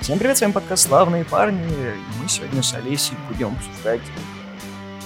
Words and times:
Всем 0.00 0.18
привет, 0.18 0.36
с 0.36 0.42
вами 0.42 0.52
подкаст 0.52 0.86
«Славные 0.86 1.24
парни», 1.24 1.62
и 1.62 2.22
мы 2.22 2.28
сегодня 2.28 2.62
с 2.62 2.74
Олесей 2.74 3.16
будем 3.28 3.54
обсуждать 3.54 4.02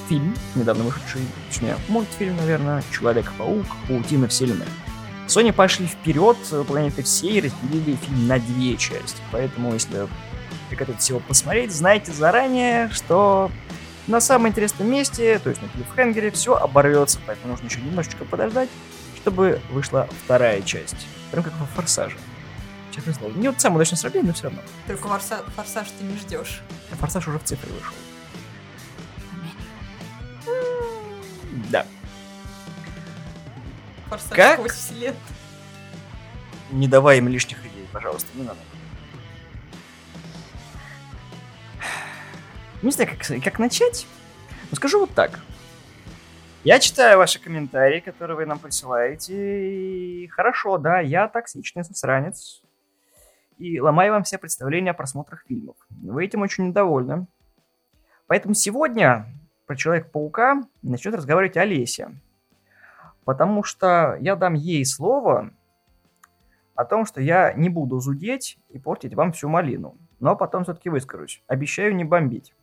фильм, 0.09 0.35
недавно 0.57 0.83
вышедший, 0.83 1.21
точнее, 1.49 1.77
мультфильм, 1.89 2.37
наверное, 2.37 2.83
«Человек-паук. 2.91 3.65
Паутина 3.87 4.27
вселенной». 4.27 4.67
Sony 5.29 5.53
пошли 5.53 5.87
вперед, 5.87 6.37
планеты 6.67 7.05
всей 7.05 7.41
разделили 7.41 7.95
фильм 7.95 8.27
на 8.27 8.41
две 8.41 8.77
части, 8.77 9.21
поэтому, 9.31 9.75
если 9.75 10.09
вы 10.71 10.77
хотите 10.77 11.13
его 11.13 11.21
посмотреть, 11.21 11.71
знайте 11.71 12.11
заранее, 12.11 12.91
что 12.91 13.53
на 14.09 14.21
самом 14.21 14.49
интересном 14.49 14.91
месте, 14.91 15.39
то 15.39 15.51
есть 15.51 15.63
на 15.63 15.69
клиффхенгере, 15.69 16.33
все 16.33 16.57
оборвется, 16.57 17.21
поэтому 17.25 17.53
нужно 17.53 17.67
еще 17.67 17.81
немножечко 17.81 18.25
подождать, 18.25 18.69
чтобы 19.17 19.61
вышла 19.71 20.09
вторая 20.25 20.61
часть. 20.63 21.07
Прям 21.31 21.45
как 21.45 21.53
во 21.61 21.67
«Форсаже». 21.67 22.17
Честное 22.99 23.15
слово. 23.15 23.33
Не 23.35 23.47
вот 23.49 23.61
самое 23.61 23.77
удачное 23.77 23.97
сравнение, 23.97 24.29
но 24.29 24.35
все 24.35 24.45
равно. 24.45 24.61
Только 24.89 25.07
форса- 25.07 25.45
форсаж 25.55 25.89
ты 25.97 26.03
не 26.05 26.17
ждешь. 26.17 26.63
А 26.91 26.97
«Форсаж» 26.97 27.29
уже 27.29 27.39
в 27.39 27.45
цифре 27.45 27.71
вышел. 27.73 27.95
Да. 31.71 31.87
Форсаж 34.09 34.37
Как? 34.37 34.55
сквозь 34.59 34.73
вселенную. 34.73 35.17
Не 36.73 36.89
давай 36.89 37.19
им 37.19 37.29
лишних 37.29 37.61
идей, 37.61 37.87
пожалуйста, 37.93 38.29
не 38.35 38.43
надо. 38.43 38.59
Не 42.83 42.91
знаю, 42.91 43.11
как, 43.11 43.43
как 43.45 43.59
начать. 43.61 44.07
Но 44.71 44.77
скажу 44.77 44.99
вот 45.01 45.15
так. 45.15 45.39
Я 46.65 46.81
читаю 46.81 47.19
ваши 47.19 47.39
комментарии, 47.39 48.01
которые 48.01 48.37
вы 48.37 48.45
нам 48.47 48.59
присылаете. 48.59 49.35
И 49.35 50.27
хорошо, 50.29 50.79
да, 50.79 50.99
я 51.01 51.29
токсичный 51.29 51.85
засранец. 51.85 52.63
И 53.59 53.81
ломаю 53.81 54.13
вам 54.13 54.23
все 54.23 54.39
представления 54.39 54.93
о 54.93 54.95
просмотрах 54.95 55.45
фильмов. 55.47 55.77
Вы 55.91 56.25
этим 56.25 56.43
очень 56.43 56.69
недовольны. 56.69 57.27
Поэтому 58.29 58.55
сегодня 58.55 59.27
про 59.67 59.75
Человека-паука 59.75 60.63
начнет 60.83 61.15
разговаривать 61.15 61.57
Олеся. 61.57 62.13
Потому 63.25 63.65
что 63.65 64.17
я 64.21 64.37
дам 64.37 64.55
ей 64.55 64.85
слово 64.85 65.51
о 66.75 66.85
том, 66.85 67.05
что 67.05 67.21
я 67.21 67.53
не 67.53 67.69
буду 67.69 67.99
зудеть 67.99 68.59
и 68.69 68.79
портить 68.79 69.15
вам 69.15 69.33
всю 69.33 69.49
малину. 69.49 69.99
Но 70.21 70.37
потом 70.37 70.63
все-таки 70.63 70.89
выскажусь. 70.89 71.43
Обещаю 71.49 71.95
не 71.97 72.05
бомбить. 72.05 72.55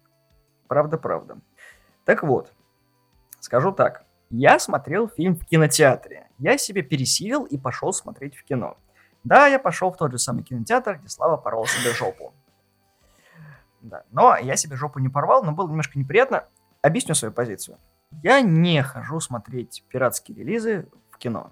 Правда-правда. 0.67 1.39
Так 2.05 2.23
вот, 2.23 2.53
скажу 3.39 3.73
так. 3.73 4.05
Я 4.29 4.59
смотрел 4.59 5.09
фильм 5.09 5.35
в 5.35 5.45
кинотеатре. 5.45 6.27
Я 6.39 6.57
себе 6.57 6.81
пересилил 6.81 7.43
и 7.43 7.57
пошел 7.57 7.91
смотреть 7.93 8.35
в 8.35 8.43
кино. 8.43 8.77
Да, 9.25 9.47
я 9.47 9.59
пошел 9.59 9.91
в 9.91 9.97
тот 9.97 10.11
же 10.11 10.19
самый 10.19 10.43
кинотеатр, 10.43 10.99
где 10.99 11.09
Слава 11.09 11.35
порвал 11.35 11.65
себе 11.65 11.91
жопу. 11.93 12.33
Да. 13.81 14.03
Но 14.11 14.37
я 14.37 14.55
себе 14.55 14.75
жопу 14.77 14.99
не 14.99 15.09
порвал, 15.09 15.43
но 15.43 15.51
было 15.51 15.67
немножко 15.67 15.97
неприятно. 15.97 16.45
Объясню 16.81 17.15
свою 17.15 17.33
позицию. 17.33 17.77
Я 18.23 18.41
не 18.41 18.81
хожу 18.83 19.19
смотреть 19.19 19.83
пиратские 19.89 20.37
релизы 20.37 20.87
в 21.09 21.17
кино. 21.17 21.51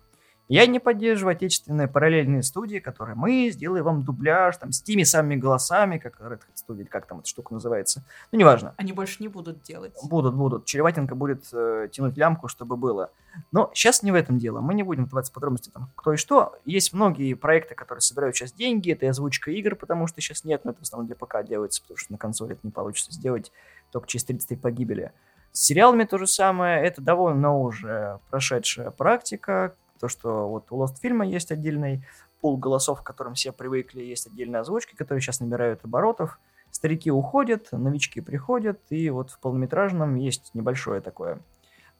Я 0.53 0.67
не 0.67 0.77
поддерживаю 0.77 1.31
отечественные 1.31 1.87
параллельные 1.87 2.43
студии, 2.43 2.77
которые 2.77 3.15
мы 3.15 3.49
сделаем 3.51 3.85
вам 3.85 4.03
дубляж 4.03 4.55
там, 4.57 4.71
с 4.71 4.83
теми 4.83 5.01
самыми 5.01 5.35
голосами, 5.35 5.97
как 5.97 6.21
Red 6.21 6.41
Hat 6.41 6.53
Studio, 6.53 6.85
как 6.85 7.07
там 7.07 7.21
эта 7.21 7.27
штука 7.27 7.55
называется. 7.55 8.03
Ну, 8.31 8.37
неважно. 8.37 8.75
Они 8.77 8.93
больше 8.93 9.23
не 9.23 9.29
будут 9.29 9.63
делать. 9.63 9.95
Будут, 10.03 10.35
будут. 10.35 10.65
Череватенко 10.65 11.15
будет 11.15 11.45
э, 11.53 11.89
тянуть 11.91 12.17
лямку, 12.17 12.49
чтобы 12.49 12.77
было. 12.77 13.09
Но 13.51 13.71
сейчас 13.73 14.03
не 14.03 14.11
в 14.11 14.15
этом 14.15 14.37
дело. 14.37 14.61
Мы 14.61 14.75
не 14.75 14.83
будем 14.83 15.05
вдаваться 15.05 15.31
в 15.31 15.33
подробности, 15.33 15.71
там, 15.71 15.89
кто 15.95 16.13
и 16.13 16.17
что. 16.17 16.55
Есть 16.65 16.93
многие 16.93 17.33
проекты, 17.33 17.73
которые 17.73 18.03
собирают 18.03 18.35
сейчас 18.35 18.53
деньги. 18.53 18.91
Это 18.91 19.07
и 19.07 19.09
озвучка 19.09 19.49
игр, 19.49 19.75
потому 19.75 20.05
что 20.05 20.21
сейчас 20.21 20.43
нет, 20.43 20.65
но 20.65 20.69
это 20.69 20.81
в 20.81 20.83
основном 20.83 21.07
для 21.07 21.15
ПК 21.15 21.37
делается, 21.43 21.81
потому 21.81 21.97
что 21.97 22.11
на 22.11 22.19
консоли 22.19 22.51
это 22.51 22.61
не 22.61 22.71
получится 22.71 23.11
сделать 23.11 23.51
только 23.91 24.07
через 24.07 24.25
33 24.25 24.57
погибели. 24.57 25.13
С 25.51 25.61
сериалами 25.65 26.03
то 26.03 26.19
же 26.19 26.27
самое. 26.27 26.85
Это 26.85 27.01
довольно 27.01 27.57
уже 27.57 28.19
прошедшая 28.29 28.91
практика. 28.91 29.75
То, 30.03 30.09
что 30.09 30.49
вот 30.49 30.69
у 30.69 30.83
Lost 30.83 30.99
фильма 31.01 31.25
есть 31.25 31.49
отдельный 31.49 32.05
пул 32.41 32.57
голосов, 32.57 33.01
к 33.01 33.05
которым 33.05 33.35
все 33.35 33.53
привыкли, 33.53 34.01
есть 34.01 34.27
отдельные 34.27 34.59
озвучки, 34.59 34.95
которые 34.95 35.21
сейчас 35.21 35.39
набирают 35.39 35.85
оборотов. 35.85 36.41
Старики 36.71 37.09
уходят, 37.09 37.71
новички 37.71 38.19
приходят, 38.19 38.81
и 38.89 39.09
вот 39.09 39.31
в 39.31 39.39
полнометражном 39.39 40.15
есть 40.15 40.53
небольшое 40.53 40.99
такое 40.99 41.39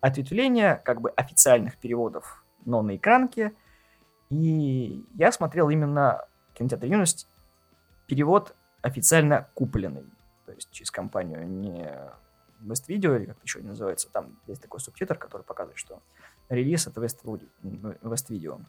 ответвление 0.01 0.81
как 0.83 0.99
бы 0.99 1.11
официальных 1.11 1.77
переводов, 1.77 2.43
но 2.65 2.81
на 2.81 2.97
экранке. 2.97 3.53
И 4.29 5.05
я 5.13 5.31
смотрел 5.31 5.69
именно 5.69 6.25
кинотеатр 6.55 6.87
«Юность» 6.87 7.29
перевод 8.05 8.53
официально 8.81 9.47
купленный. 9.53 10.11
То 10.45 10.51
есть 10.51 10.69
через 10.71 10.91
компанию 10.91 11.47
не 11.47 11.89
West 12.63 12.89
Video, 12.89 13.15
или 13.17 13.27
как 13.27 13.37
еще 13.43 13.61
не 13.61 13.69
называется, 13.69 14.09
там 14.11 14.37
есть 14.47 14.61
такой 14.61 14.81
субтитр, 14.81 15.17
который 15.17 15.43
показывает, 15.43 15.77
что 15.77 16.01
релиз 16.49 16.87
от 16.87 16.97
West, 16.97 17.23
Video. 17.23 18.61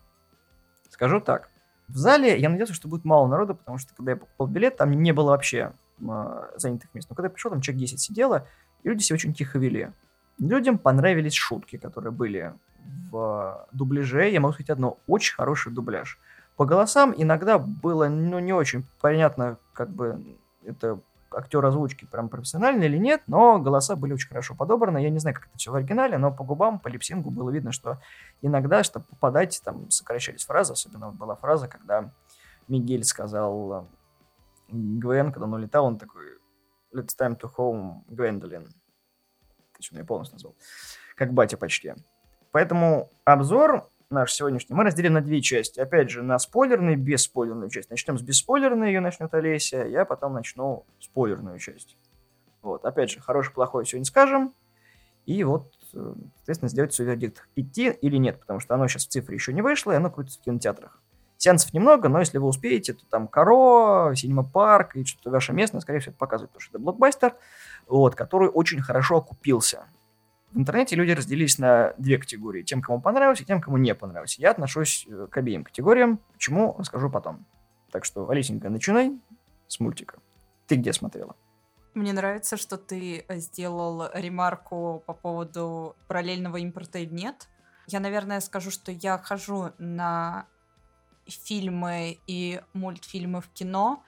Скажу 0.90 1.20
так. 1.20 1.50
В 1.88 1.96
зале 1.96 2.38
я 2.38 2.48
надеялся, 2.48 2.74
что 2.74 2.88
будет 2.88 3.04
мало 3.04 3.26
народу, 3.26 3.54
потому 3.54 3.78
что 3.78 3.94
когда 3.94 4.12
я 4.12 4.16
покупал 4.16 4.46
билет, 4.46 4.76
там 4.76 4.90
не 4.90 5.12
было 5.12 5.30
вообще 5.30 5.72
э, 6.00 6.48
занятых 6.56 6.94
мест. 6.94 7.08
Но 7.10 7.16
когда 7.16 7.26
я 7.26 7.30
пришел, 7.30 7.50
там 7.50 7.60
человек 7.60 7.80
10 7.80 8.00
сидело, 8.00 8.46
и 8.82 8.88
люди 8.88 9.02
себя 9.02 9.14
очень 9.14 9.34
тихо 9.34 9.58
вели. 9.58 9.90
Людям 10.38 10.78
понравились 10.78 11.34
шутки, 11.34 11.76
которые 11.76 12.10
были 12.10 12.54
в 13.10 13.66
дубляже. 13.72 14.30
Я 14.30 14.40
могу 14.40 14.54
сказать 14.54 14.70
одно, 14.70 14.98
очень 15.06 15.34
хороший 15.34 15.72
дубляж. 15.72 16.18
По 16.56 16.64
голосам 16.64 17.14
иногда 17.16 17.58
было 17.58 18.08
ну, 18.08 18.38
не 18.38 18.52
очень 18.52 18.86
понятно, 19.00 19.58
как 19.72 19.90
бы 19.90 20.38
это 20.64 21.00
актер 21.34 21.64
озвучки 21.64 22.04
прям 22.04 22.28
профессиональный 22.28 22.86
или 22.86 22.98
нет, 22.98 23.22
но 23.26 23.58
голоса 23.58 23.96
были 23.96 24.12
очень 24.12 24.28
хорошо 24.28 24.54
подобраны. 24.54 24.98
Я 24.98 25.10
не 25.10 25.18
знаю, 25.18 25.34
как 25.34 25.46
это 25.46 25.58
все 25.58 25.70
в 25.70 25.74
оригинале, 25.74 26.18
но 26.18 26.32
по 26.32 26.44
губам, 26.44 26.78
по 26.78 26.88
липсингу 26.88 27.30
было 27.30 27.50
видно, 27.50 27.72
что 27.72 28.00
иногда, 28.42 28.82
чтобы 28.82 29.06
попадать, 29.06 29.60
там 29.64 29.90
сокращались 29.90 30.44
фразы. 30.44 30.72
Особенно 30.72 31.06
вот 31.06 31.16
была 31.16 31.36
фраза, 31.36 31.68
когда 31.68 32.12
Мигель 32.68 33.04
сказал 33.04 33.88
Гвен, 34.68 35.32
когда 35.32 35.46
он 35.46 35.54
улетал, 35.54 35.86
он 35.86 35.98
такой 35.98 36.24
«Let's 36.94 37.16
time 37.18 37.38
to 37.38 37.50
home, 37.56 38.02
Гвендолин». 38.08 38.68
Точно, 39.76 39.98
я 39.98 40.04
полностью 40.04 40.36
назвал. 40.36 40.54
Как 41.16 41.32
батя 41.32 41.56
почти. 41.56 41.94
Поэтому 42.52 43.10
обзор 43.24 43.88
наш 44.10 44.32
сегодняшний 44.32 44.74
мы 44.74 44.84
разделим 44.84 45.14
на 45.14 45.20
две 45.20 45.40
части. 45.40 45.80
Опять 45.80 46.10
же, 46.10 46.22
на 46.22 46.38
спойлерную 46.38 46.94
и 46.94 46.96
бесспойлерную 46.96 47.70
часть. 47.70 47.90
Начнем 47.90 48.18
с 48.18 48.22
бесспойлерной, 48.22 48.88
ее 48.88 49.00
начнет 49.00 49.32
Олеся, 49.34 49.86
я 49.86 50.04
потом 50.04 50.34
начну 50.34 50.86
спойлерную 51.00 51.58
часть. 51.58 51.96
Вот, 52.62 52.84
опять 52.84 53.10
же, 53.10 53.20
хороший, 53.20 53.52
плохой 53.52 53.84
сегодня 53.84 54.06
скажем. 54.06 54.54
И 55.26 55.42
вот, 55.44 55.72
соответственно, 55.90 56.68
сделать 56.68 56.92
свой 56.92 57.08
вердикт, 57.08 57.48
идти 57.56 57.90
или 57.90 58.16
нет, 58.16 58.40
потому 58.40 58.60
что 58.60 58.74
оно 58.74 58.88
сейчас 58.88 59.06
в 59.06 59.08
цифре 59.08 59.34
еще 59.34 59.52
не 59.52 59.62
вышло, 59.62 59.92
и 59.92 59.96
оно 59.96 60.10
крутится 60.10 60.40
в 60.40 60.42
кинотеатрах. 60.42 61.00
Сеансов 61.36 61.72
немного, 61.72 62.08
но 62.08 62.20
если 62.20 62.38
вы 62.38 62.46
успеете, 62.46 62.94
то 62.94 63.04
там 63.06 63.28
Каро, 63.28 64.14
Синема 64.14 64.44
Парк 64.44 64.96
и 64.96 65.04
что-то 65.04 65.30
ваше 65.30 65.52
местное, 65.52 65.80
скорее 65.80 66.00
всего, 66.00 66.12
это 66.12 66.18
показывает, 66.18 66.50
потому 66.50 66.60
что 66.60 66.70
это 66.72 66.78
блокбастер, 66.78 67.36
вот, 67.86 68.14
который 68.14 68.48
очень 68.48 68.80
хорошо 68.80 69.16
окупился. 69.16 69.86
В 70.54 70.58
интернете 70.58 70.94
люди 70.94 71.10
разделились 71.10 71.58
на 71.58 71.94
две 71.98 72.16
категории. 72.16 72.62
Тем, 72.62 72.80
кому 72.80 73.00
понравилось, 73.00 73.40
и 73.40 73.44
тем, 73.44 73.60
кому 73.60 73.76
не 73.76 73.92
понравилось. 73.92 74.38
Я 74.38 74.52
отношусь 74.52 75.04
к 75.30 75.36
обеим 75.36 75.64
категориям. 75.64 76.20
Почему, 76.32 76.76
расскажу 76.78 77.10
потом. 77.10 77.44
Так 77.90 78.04
что, 78.04 78.30
Алисенька, 78.30 78.70
начинай 78.70 79.18
с 79.66 79.80
мультика. 79.80 80.20
Ты 80.68 80.76
где 80.76 80.92
смотрела? 80.92 81.34
Мне 81.94 82.12
нравится, 82.12 82.56
что 82.56 82.76
ты 82.76 83.24
сделал 83.30 84.08
ремарку 84.14 85.02
по 85.06 85.12
поводу 85.12 85.96
параллельного 86.06 86.58
импорта 86.58 87.00
или 87.00 87.12
нет. 87.12 87.48
Я, 87.88 87.98
наверное, 87.98 88.38
скажу, 88.38 88.70
что 88.70 88.92
я 88.92 89.18
хожу 89.18 89.72
на 89.78 90.46
фильмы 91.26 92.20
и 92.28 92.60
мультфильмы 92.74 93.40
в 93.40 93.48
кино, 93.48 94.04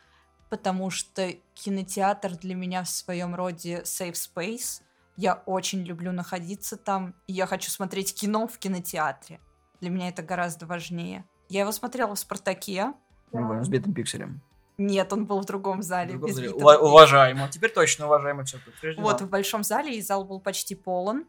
потому 0.48 0.90
что 0.90 1.32
кинотеатр 1.54 2.36
для 2.36 2.54
меня 2.54 2.84
в 2.84 2.88
своем 2.88 3.34
роде 3.34 3.82
safe 3.82 4.14
space. 4.14 4.82
Я 5.16 5.42
очень 5.46 5.82
люблю 5.82 6.12
находиться 6.12 6.76
там, 6.76 7.14
и 7.26 7.32
я 7.32 7.46
хочу 7.46 7.70
смотреть 7.70 8.14
кино 8.14 8.46
в 8.46 8.58
кинотеатре. 8.58 9.40
Для 9.80 9.90
меня 9.90 10.08
это 10.08 10.22
гораздо 10.22 10.66
важнее. 10.66 11.24
Я 11.48 11.60
его 11.60 11.72
смотрела 11.72 12.14
в 12.14 12.18
«Спартаке». 12.18 12.92
Да. 13.32 13.62
С 13.62 13.68
битым 13.68 13.94
пикселем. 13.94 14.42
Нет, 14.78 15.12
он 15.12 15.24
был 15.24 15.40
в 15.40 15.46
другом 15.46 15.82
зале. 15.82 16.16
В 16.16 16.18
другом 16.18 16.34
зале. 16.34 16.48
битого 16.48 16.76
уважаемо. 16.78 17.48
Теперь 17.48 17.72
точно 17.72 18.06
уважаемо 18.06 18.44
все 18.44 18.58
Вот, 18.98 19.22
в 19.22 19.28
большом 19.28 19.64
зале, 19.64 19.96
и 19.96 20.02
зал 20.02 20.24
был 20.24 20.40
почти 20.40 20.74
полон. 20.74 21.24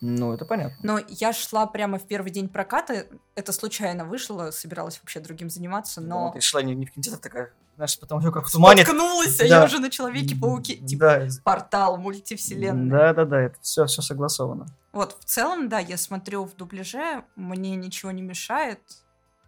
Ну, 0.00 0.32
это 0.34 0.44
понятно. 0.44 0.76
Но 0.82 1.00
я 1.08 1.32
шла 1.32 1.66
прямо 1.66 1.98
в 1.98 2.06
первый 2.06 2.30
день 2.30 2.48
проката. 2.48 3.06
Это 3.34 3.52
случайно 3.52 4.04
вышло, 4.04 4.50
собиралась 4.50 4.98
вообще 5.00 5.20
другим 5.20 5.48
заниматься, 5.48 6.00
но... 6.00 6.26
Ну, 6.26 6.32
ты 6.32 6.40
шла 6.40 6.62
не, 6.62 6.74
не 6.74 6.86
в 6.86 6.92
кинотеатр, 6.92 7.18
такая, 7.20 7.52
знаешь, 7.76 7.98
потом 7.98 8.20
все 8.20 8.30
как 8.30 8.46
в 8.46 8.52
тумане. 8.52 8.82
Споткнулась, 8.84 9.40
а 9.40 9.48
Да. 9.48 9.60
я 9.60 9.64
уже 9.64 9.78
на 9.78 9.90
Человеке-пауке. 9.90 10.76
Типа, 10.76 11.04
Да, 11.04 11.28
портал 11.44 11.96
мультивселенной. 11.96 12.90
да, 12.90 13.14
да, 13.14 13.24
да, 13.24 13.40
это 13.40 13.56
все, 13.62 13.86
все 13.86 14.02
согласовано. 14.02 14.66
Вот, 14.92 15.16
в 15.20 15.24
целом, 15.24 15.68
да, 15.68 15.78
я 15.78 15.96
смотрю 15.96 16.44
в 16.44 16.54
дубляже, 16.56 17.24
мне 17.34 17.74
ничего 17.76 18.10
не 18.10 18.22
мешает. 18.22 18.80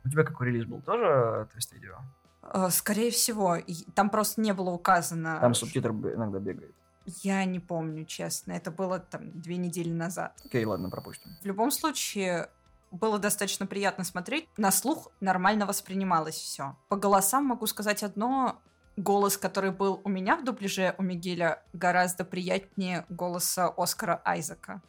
У 0.05 0.11
тебя 0.11 0.25
какой 0.25 0.49
релиз 0.49 0.65
был? 0.65 0.81
Тоже 0.81 1.49
твист-видео? 1.53 1.97
Э, 2.43 2.69
скорее 2.71 3.11
всего. 3.11 3.59
Там 3.95 4.09
просто 4.11 4.41
не 4.41 4.53
было 4.55 4.71
указано... 4.71 5.39
Там 5.41 5.55
субтитр 5.55 5.91
иногда 5.91 6.39
бегает. 6.39 6.75
Я 7.23 7.45
не 7.45 7.59
помню, 7.59 8.05
честно. 8.05 8.53
Это 8.53 8.71
было 8.71 8.99
там 8.99 9.41
две 9.41 9.57
недели 9.57 9.91
назад. 9.91 10.39
Окей, 10.45 10.65
ладно, 10.65 10.91
пропустим. 10.91 11.31
В 11.41 11.47
любом 11.47 11.71
случае, 11.71 12.51
было 12.91 13.19
достаточно 13.19 13.67
приятно 13.67 14.05
смотреть. 14.05 14.49
На 14.57 14.71
слух 14.71 15.09
нормально 15.21 15.67
воспринималось 15.67 16.37
все. 16.37 16.77
По 16.89 16.97
голосам 16.97 17.45
могу 17.45 17.67
сказать 17.67 18.03
одно. 18.03 18.61
Голос, 18.97 19.37
который 19.37 19.71
был 19.71 20.01
у 20.03 20.09
меня 20.09 20.37
в 20.37 20.45
дубляже 20.45 20.95
у 20.99 21.03
Мигеля, 21.03 21.63
гораздо 21.73 22.25
приятнее 22.25 23.07
голоса 23.09 23.73
Оскара 23.77 24.21
Айзека. 24.25 24.83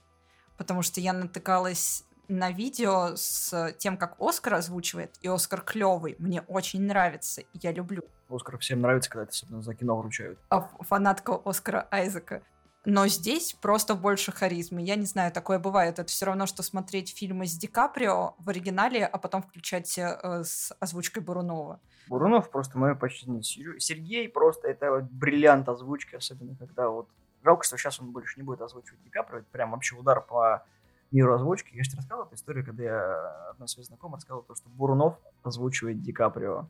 Потому 0.57 0.81
что 0.81 0.99
я 0.99 1.13
натыкалась 1.13 2.05
на 2.29 2.51
видео 2.51 3.15
с 3.15 3.73
тем, 3.79 3.97
как 3.97 4.15
Оскар 4.19 4.55
озвучивает, 4.55 5.15
и 5.21 5.27
Оскар 5.27 5.61
клевый. 5.61 6.15
Мне 6.19 6.41
очень 6.41 6.81
нравится, 6.83 7.41
я 7.53 7.71
люблю. 7.71 8.03
Оскар 8.29 8.57
всем 8.59 8.81
нравится, 8.81 9.09
когда 9.09 9.23
это 9.23 9.31
особенно 9.31 9.61
за 9.61 9.73
кино 9.73 9.97
вручают. 9.97 10.39
А 10.49 10.69
фанатка 10.81 11.41
Оскара 11.43 11.87
Айзека. 11.91 12.43
Но 12.85 13.07
здесь 13.07 13.53
просто 13.53 13.93
больше 13.93 14.31
харизмы. 14.31 14.81
Я 14.81 14.95
не 14.95 15.05
знаю, 15.05 15.33
такое 15.33 15.59
бывает. 15.59 15.99
Это 15.99 16.07
все 16.07 16.27
равно, 16.27 16.45
что 16.45 16.63
смотреть 16.63 17.15
фильмы 17.15 17.45
с 17.45 17.53
Ди 17.53 17.67
Каприо 17.67 18.35
в 18.39 18.49
оригинале, 18.49 19.05
а 19.05 19.17
потом 19.17 19.41
включать 19.41 19.97
э, 19.97 20.43
с 20.45 20.73
озвучкой 20.79 21.21
Бурунова. 21.21 21.81
Бурунов 22.07 22.49
просто 22.49 22.77
мое 22.77 22.95
почтение. 22.95 23.43
Сергей 23.43 24.29
просто 24.29 24.69
это 24.69 24.91
вот 24.91 25.03
бриллиант 25.03 25.67
озвучки, 25.67 26.15
особенно 26.15 26.55
когда 26.55 26.89
вот... 26.89 27.09
Жалко, 27.43 27.63
что 27.63 27.77
сейчас 27.77 27.99
он 27.99 28.11
больше 28.11 28.39
не 28.39 28.43
будет 28.43 28.61
озвучивать 28.61 29.01
Ди 29.03 29.09
Каприо. 29.09 29.39
Это 29.39 29.47
прям 29.51 29.71
вообще 29.71 29.95
удар 29.95 30.21
по 30.21 30.63
миру 31.11 31.33
озвучки. 31.33 31.75
Я 31.75 31.83
же 31.83 31.89
тебе 31.89 31.97
рассказывал 31.97 32.27
эту 32.27 32.35
историю, 32.35 32.65
когда 32.65 32.83
я 32.83 33.49
одна 33.51 33.67
своей 33.67 33.85
знакомой 33.85 34.15
рассказывал 34.15 34.43
то, 34.43 34.55
что 34.55 34.69
Бурунов 34.69 35.17
озвучивает 35.43 36.01
Ди 36.01 36.11
Каприо. 36.11 36.67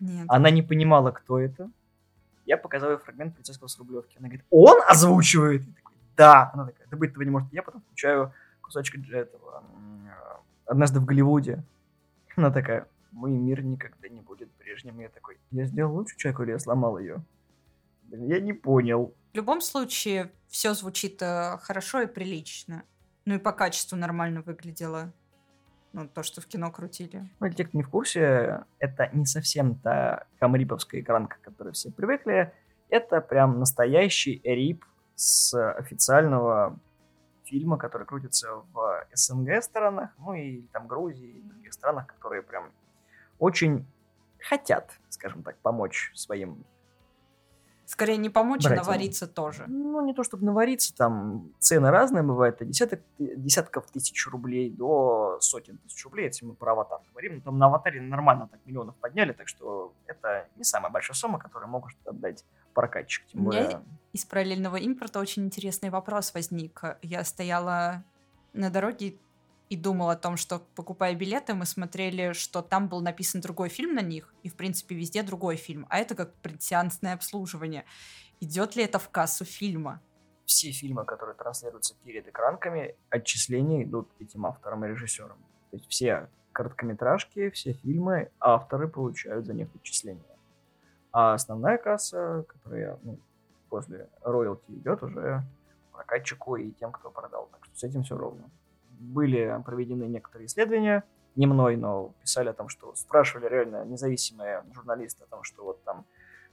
Нет. 0.00 0.26
Она 0.28 0.50
не 0.50 0.62
понимала, 0.62 1.10
кто 1.10 1.38
это. 1.38 1.70
Я 2.44 2.56
показал 2.56 2.90
ей 2.90 2.98
фрагмент 2.98 3.34
полицейского 3.34 3.68
с 3.68 3.78
Рублевки. 3.78 4.16
Она 4.18 4.28
говорит, 4.28 4.44
он 4.50 4.78
озвучивает? 4.88 5.62
Я 5.62 5.72
такой, 5.74 5.94
да. 6.16 6.50
Она 6.52 6.66
такая, 6.66 6.86
да 6.88 6.96
быть 6.96 7.10
этого 7.10 7.22
не 7.22 7.30
может. 7.30 7.52
Я 7.52 7.62
потом 7.62 7.82
включаю 7.82 8.32
кусочек 8.60 9.08
этого 9.12 9.62
«Однажды 10.66 11.00
в 11.00 11.04
Голливуде». 11.04 11.62
Она 12.36 12.50
такая, 12.50 12.88
мой 13.12 13.30
мир 13.30 13.62
никогда 13.62 14.08
не 14.08 14.20
будет 14.20 14.50
прежним. 14.52 14.98
Я 14.98 15.08
такой, 15.08 15.38
я 15.50 15.66
сделал 15.66 15.94
лучше 15.94 16.16
человеку 16.16 16.42
или 16.42 16.52
я 16.52 16.58
сломал 16.58 16.98
ее? 16.98 17.22
Я 18.10 18.40
не 18.40 18.52
понял. 18.52 19.14
В 19.32 19.36
любом 19.36 19.60
случае, 19.60 20.32
все 20.48 20.74
звучит 20.74 21.22
э, 21.22 21.58
хорошо 21.62 22.02
и 22.02 22.06
прилично. 22.06 22.82
Ну 23.24 23.34
и 23.34 23.38
по 23.38 23.52
качеству 23.52 23.96
нормально 23.96 24.42
выглядело. 24.42 25.12
Ну, 25.92 26.08
то, 26.08 26.22
что 26.22 26.40
в 26.40 26.46
кино 26.46 26.70
крутили. 26.70 27.28
Ну, 27.38 27.46
для 27.46 27.52
тех, 27.54 27.68
кто 27.68 27.76
не 27.76 27.84
в 27.84 27.90
курсе, 27.90 28.64
это 28.78 29.10
не 29.12 29.26
совсем 29.26 29.74
та 29.76 30.26
камриповская 30.38 31.02
экранка, 31.02 31.36
к 31.36 31.42
которой 31.42 31.74
все 31.74 31.90
привыкли. 31.90 32.52
Это 32.88 33.20
прям 33.20 33.58
настоящий 33.58 34.40
рип 34.42 34.84
с 35.14 35.54
официального 35.74 36.78
фильма, 37.44 37.76
который 37.76 38.06
крутится 38.06 38.48
в 38.72 39.06
СНГ 39.12 39.62
странах, 39.62 40.10
ну 40.18 40.32
и 40.32 40.62
там 40.72 40.88
Грузии 40.88 41.28
и 41.28 41.42
других 41.42 41.72
странах, 41.74 42.06
которые 42.06 42.42
прям 42.42 42.72
очень 43.38 43.86
хотят, 44.38 44.98
скажем 45.10 45.42
так, 45.42 45.58
помочь 45.58 46.10
своим 46.14 46.64
Скорее 47.92 48.16
не 48.16 48.30
помочь, 48.30 48.62
Братьям. 48.62 48.80
а 48.80 48.84
навариться 48.84 49.26
тоже. 49.26 49.66
Ну, 49.68 50.02
не 50.02 50.14
то 50.14 50.24
чтобы 50.24 50.46
навариться, 50.46 50.96
там 50.96 51.52
цены 51.58 51.90
разные 51.90 52.22
бывают, 52.22 52.62
от 52.62 52.68
десяток, 52.68 53.02
десятков 53.18 53.90
тысяч 53.90 54.26
рублей 54.28 54.70
до 54.70 55.36
сотен 55.42 55.76
тысяч 55.76 56.02
рублей, 56.04 56.28
если 56.28 56.46
мы 56.46 56.54
про 56.54 56.72
аватар 56.72 57.00
говорим. 57.10 57.34
Но 57.34 57.40
там 57.42 57.58
на 57.58 57.66
аватаре 57.66 58.00
нормально 58.00 58.48
так 58.50 58.60
миллионов 58.64 58.96
подняли, 58.96 59.34
так 59.34 59.46
что 59.46 59.92
это 60.06 60.48
не 60.56 60.64
самая 60.64 60.90
большая 60.90 61.14
сумма, 61.14 61.38
которую 61.38 61.68
могут 61.68 61.92
отдать 62.06 62.46
прокатчик. 62.72 63.26
Тем 63.26 63.44
более... 63.44 63.82
из 64.14 64.24
параллельного 64.24 64.76
импорта 64.76 65.20
очень 65.20 65.44
интересный 65.44 65.90
вопрос 65.90 66.32
возник. 66.32 66.82
Я 67.02 67.24
стояла 67.24 68.04
на 68.54 68.70
дороге 68.70 69.18
и 69.72 69.76
думал 69.76 70.10
о 70.10 70.16
том, 70.16 70.36
что 70.36 70.58
покупая 70.74 71.14
билеты, 71.14 71.54
мы 71.54 71.64
смотрели, 71.64 72.34
что 72.34 72.60
там 72.60 72.88
был 72.88 73.00
написан 73.00 73.40
другой 73.40 73.70
фильм 73.70 73.94
на 73.94 74.02
них, 74.02 74.34
и, 74.42 74.50
в 74.50 74.54
принципе, 74.54 74.94
везде 74.94 75.22
другой 75.22 75.56
фильм. 75.56 75.86
А 75.88 75.98
это 75.98 76.14
как 76.14 76.34
предсеансное 76.42 77.14
обслуживание. 77.14 77.86
Идет 78.38 78.76
ли 78.76 78.84
это 78.84 78.98
в 78.98 79.08
кассу 79.08 79.46
фильма? 79.46 80.02
Все 80.44 80.72
фильмы, 80.72 81.06
которые 81.06 81.34
транслируются 81.34 81.94
перед 82.04 82.28
экранками, 82.28 82.96
отчисления 83.08 83.84
идут 83.84 84.10
этим 84.20 84.44
авторам 84.44 84.84
и 84.84 84.88
режиссерам. 84.88 85.38
То 85.70 85.76
есть 85.78 85.88
все 85.88 86.28
короткометражки, 86.52 87.48
все 87.48 87.72
фильмы, 87.72 88.30
авторы 88.40 88.88
получают 88.88 89.46
за 89.46 89.54
них 89.54 89.68
отчисления. 89.74 90.36
А 91.12 91.32
основная 91.32 91.78
касса, 91.78 92.44
которая 92.46 92.98
ну, 93.04 93.18
после 93.70 94.10
роялти 94.20 94.70
идет 94.72 95.02
уже 95.02 95.42
прокатчику 95.92 96.56
и 96.56 96.72
тем, 96.72 96.92
кто 96.92 97.10
продал. 97.10 97.48
Так 97.52 97.64
что 97.64 97.78
с 97.78 97.84
этим 97.84 98.02
все 98.02 98.18
ровно 98.18 98.50
были 99.02 99.62
проведены 99.64 100.04
некоторые 100.04 100.46
исследования, 100.46 101.04
не 101.36 101.46
мной, 101.46 101.76
но 101.76 102.14
писали 102.20 102.48
о 102.48 102.52
том, 102.52 102.68
что 102.68 102.94
спрашивали 102.94 103.48
реально 103.48 103.84
независимые 103.84 104.64
журналисты 104.72 105.24
о 105.24 105.26
том, 105.26 105.42
что 105.42 105.64
вот 105.64 105.82
там 105.84 106.04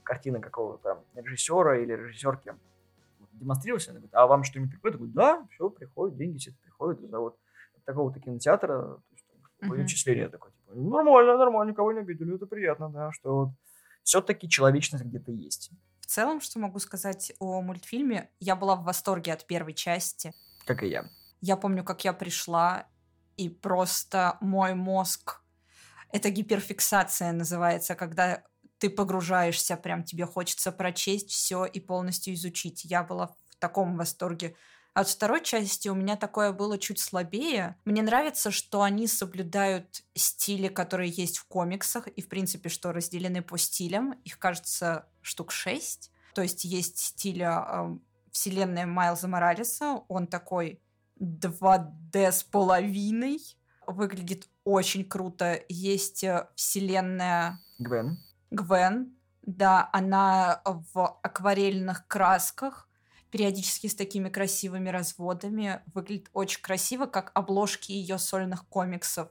картина 0.02 0.40
какого-то 0.40 1.04
режиссера 1.14 1.78
или 1.78 1.92
режиссерки 1.92 2.54
демонстрировалась, 3.32 3.88
она 3.88 3.98
говорит, 3.98 4.14
а 4.14 4.26
вам 4.26 4.44
что-нибудь 4.44 4.72
приходит? 4.72 4.94
Я 4.94 4.98
говорю, 4.98 5.12
да, 5.14 5.46
все, 5.50 5.70
приходит, 5.70 6.16
деньги 6.16 6.38
все 6.38 6.52
приходят 6.62 7.00
за 7.00 7.18
вот 7.18 7.38
такого-то 7.84 8.20
кинотеатра, 8.20 8.68
то 8.68 9.02
есть, 9.12 9.26
uh-huh. 9.62 9.76
начисление 9.76 10.28
такое, 10.28 10.52
типа, 10.52 10.74
нормально, 10.74 11.36
нормально, 11.36 11.70
никого 11.70 11.92
не 11.92 12.00
обидели, 12.00 12.34
это 12.34 12.46
приятно, 12.46 12.88
да, 12.90 13.12
что 13.12 13.36
вот 13.36 13.48
все-таки 14.02 14.48
человечность 14.48 15.04
где-то 15.04 15.32
есть. 15.32 15.70
В 16.00 16.06
целом, 16.06 16.40
что 16.40 16.58
могу 16.58 16.78
сказать 16.78 17.32
о 17.38 17.60
мультфильме, 17.60 18.30
я 18.40 18.56
была 18.56 18.76
в 18.76 18.84
восторге 18.84 19.32
от 19.32 19.46
первой 19.46 19.74
части. 19.74 20.32
Как 20.66 20.82
и 20.82 20.88
я. 20.88 21.08
Я 21.40 21.56
помню, 21.56 21.84
как 21.84 22.04
я 22.04 22.12
пришла, 22.12 22.86
и 23.36 23.48
просто 23.48 24.36
мой 24.40 24.74
мозг... 24.74 25.40
Это 26.12 26.30
гиперфиксация 26.30 27.30
называется, 27.32 27.94
когда 27.94 28.42
ты 28.78 28.90
погружаешься, 28.90 29.76
прям 29.76 30.02
тебе 30.02 30.26
хочется 30.26 30.72
прочесть 30.72 31.30
все 31.30 31.64
и 31.64 31.78
полностью 31.78 32.34
изучить. 32.34 32.84
Я 32.84 33.04
была 33.04 33.28
в 33.28 33.56
таком 33.58 33.96
восторге. 33.96 34.56
От 34.92 35.08
второй 35.08 35.42
части 35.42 35.88
у 35.88 35.94
меня 35.94 36.16
такое 36.16 36.52
было 36.52 36.76
чуть 36.78 36.98
слабее. 36.98 37.76
Мне 37.84 38.02
нравится, 38.02 38.50
что 38.50 38.82
они 38.82 39.06
соблюдают 39.06 40.02
стили, 40.14 40.68
которые 40.68 41.10
есть 41.10 41.38
в 41.38 41.44
комиксах, 41.46 42.08
и, 42.08 42.22
в 42.22 42.28
принципе, 42.28 42.68
что 42.68 42.92
разделены 42.92 43.40
по 43.40 43.56
стилям. 43.56 44.12
Их, 44.24 44.38
кажется, 44.38 45.06
штук 45.22 45.52
шесть. 45.52 46.10
То 46.34 46.42
есть 46.42 46.64
есть 46.64 46.98
стиль 46.98 47.42
э, 47.42 47.96
вселенная 48.32 48.86
Майлза 48.86 49.28
Моралеса. 49.28 50.02
Он 50.08 50.26
такой 50.26 50.80
2D 51.20 52.32
с 52.32 52.42
половиной. 52.42 53.38
Выглядит 53.86 54.48
очень 54.64 55.04
круто. 55.04 55.60
Есть 55.68 56.24
э, 56.24 56.48
вселенная... 56.54 57.60
Гвен. 57.78 58.18
Гвен. 58.50 59.16
Да, 59.42 59.88
она 59.92 60.62
в 60.64 61.18
акварельных 61.22 62.06
красках, 62.06 62.88
периодически 63.30 63.86
с 63.86 63.94
такими 63.94 64.28
красивыми 64.28 64.90
разводами. 64.90 65.82
Выглядит 65.94 66.30
очень 66.32 66.62
красиво, 66.62 67.06
как 67.06 67.32
обложки 67.34 67.92
ее 67.92 68.18
сольных 68.18 68.66
комиксов. 68.68 69.28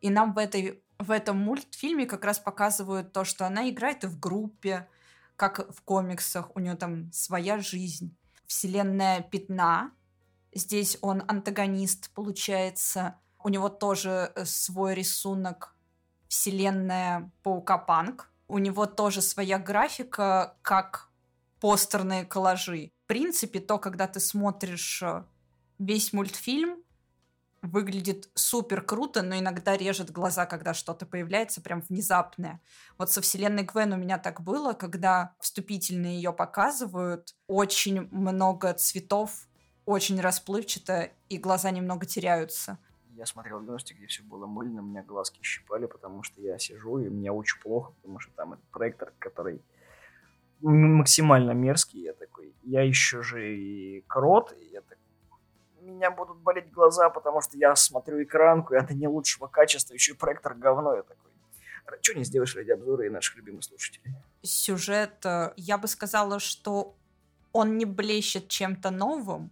И 0.00 0.10
нам 0.10 0.32
в, 0.32 0.38
этой, 0.38 0.82
в 0.98 1.10
этом 1.10 1.38
мультфильме 1.38 2.06
как 2.06 2.24
раз 2.24 2.38
показывают 2.38 3.12
то, 3.12 3.24
что 3.24 3.46
она 3.46 3.68
играет 3.68 4.04
и 4.04 4.06
в 4.06 4.20
группе, 4.20 4.88
как 5.36 5.74
в 5.74 5.82
комиксах. 5.82 6.54
У 6.54 6.60
нее 6.60 6.76
там 6.76 7.10
своя 7.12 7.58
жизнь. 7.58 8.16
Вселенная 8.46 9.22
Пятна, 9.22 9.92
Здесь 10.58 10.98
он 11.02 11.22
антагонист, 11.28 12.10
получается. 12.14 13.20
У 13.38 13.48
него 13.48 13.68
тоже 13.68 14.32
э, 14.34 14.44
свой 14.44 14.94
рисунок 14.94 15.76
вселенная 16.26 17.30
Паука-Панк. 17.44 18.24
У 18.48 18.58
него 18.58 18.86
тоже 18.86 19.22
своя 19.22 19.58
графика, 19.58 20.56
как 20.62 21.10
постерные 21.60 22.24
коллажи. 22.24 22.90
В 23.04 23.06
принципе, 23.06 23.60
то, 23.60 23.78
когда 23.78 24.08
ты 24.08 24.18
смотришь 24.18 25.00
э, 25.02 25.24
весь 25.78 26.12
мультфильм, 26.12 26.82
выглядит 27.62 28.30
супер 28.34 28.82
круто, 28.82 29.22
но 29.22 29.38
иногда 29.38 29.76
режет 29.76 30.10
глаза, 30.10 30.46
когда 30.46 30.74
что-то 30.74 31.06
появляется 31.06 31.60
прям 31.60 31.82
внезапное. 31.82 32.60
Вот 32.98 33.12
со 33.12 33.20
вселенной 33.20 33.62
Гвен 33.62 33.92
у 33.92 33.96
меня 33.96 34.18
так 34.18 34.40
было, 34.42 34.72
когда 34.72 35.34
вступительные 35.40 36.16
ее 36.16 36.32
показывают, 36.32 37.34
очень 37.46 38.08
много 38.10 38.74
цветов 38.74 39.47
очень 39.88 40.20
расплывчато, 40.20 41.10
и 41.30 41.38
глаза 41.38 41.70
немного 41.70 42.04
теряются. 42.04 42.76
Я 43.16 43.24
смотрел 43.24 43.60
90 43.60 43.94
где 43.94 44.06
все 44.06 44.22
было 44.22 44.44
мыльно, 44.46 44.80
меня 44.80 45.02
глазки 45.02 45.40
щипали, 45.42 45.86
потому 45.86 46.22
что 46.22 46.42
я 46.42 46.58
сижу, 46.58 46.98
и 46.98 47.08
мне 47.08 47.32
очень 47.32 47.58
плохо, 47.62 47.92
потому 47.92 48.20
что 48.20 48.30
там 48.34 48.52
этот 48.52 48.66
проектор, 48.66 49.14
который 49.18 49.62
максимально 50.60 51.52
мерзкий, 51.52 52.02
я 52.02 52.12
такой, 52.12 52.54
я 52.64 52.82
еще 52.82 53.22
же 53.22 53.56
и 53.56 54.04
крот, 54.06 54.54
и 54.60 54.66
я 54.66 54.82
такой, 54.82 54.98
меня 55.80 56.10
будут 56.10 56.36
болеть 56.36 56.70
глаза, 56.70 57.08
потому 57.08 57.40
что 57.40 57.56
я 57.56 57.74
смотрю 57.74 58.22
экранку, 58.22 58.74
и 58.74 58.76
это 58.76 58.92
не 58.92 59.08
лучшего 59.08 59.46
качества, 59.46 59.94
еще 59.94 60.12
и 60.12 60.16
проектор 60.16 60.54
говно, 60.54 60.96
я 60.96 61.02
такой, 61.02 61.30
что 62.02 62.14
не 62.14 62.24
сделаешь 62.24 62.54
ради 62.54 62.72
обзора 62.72 63.06
и 63.06 63.08
наших 63.08 63.36
любимых 63.36 63.64
слушателей? 63.64 64.14
Сюжет, 64.42 65.24
э, 65.24 65.54
я 65.56 65.78
бы 65.78 65.88
сказала, 65.88 66.40
что 66.40 66.94
он 67.52 67.78
не 67.78 67.86
блещет 67.86 68.48
чем-то 68.48 68.90
новым, 68.90 69.50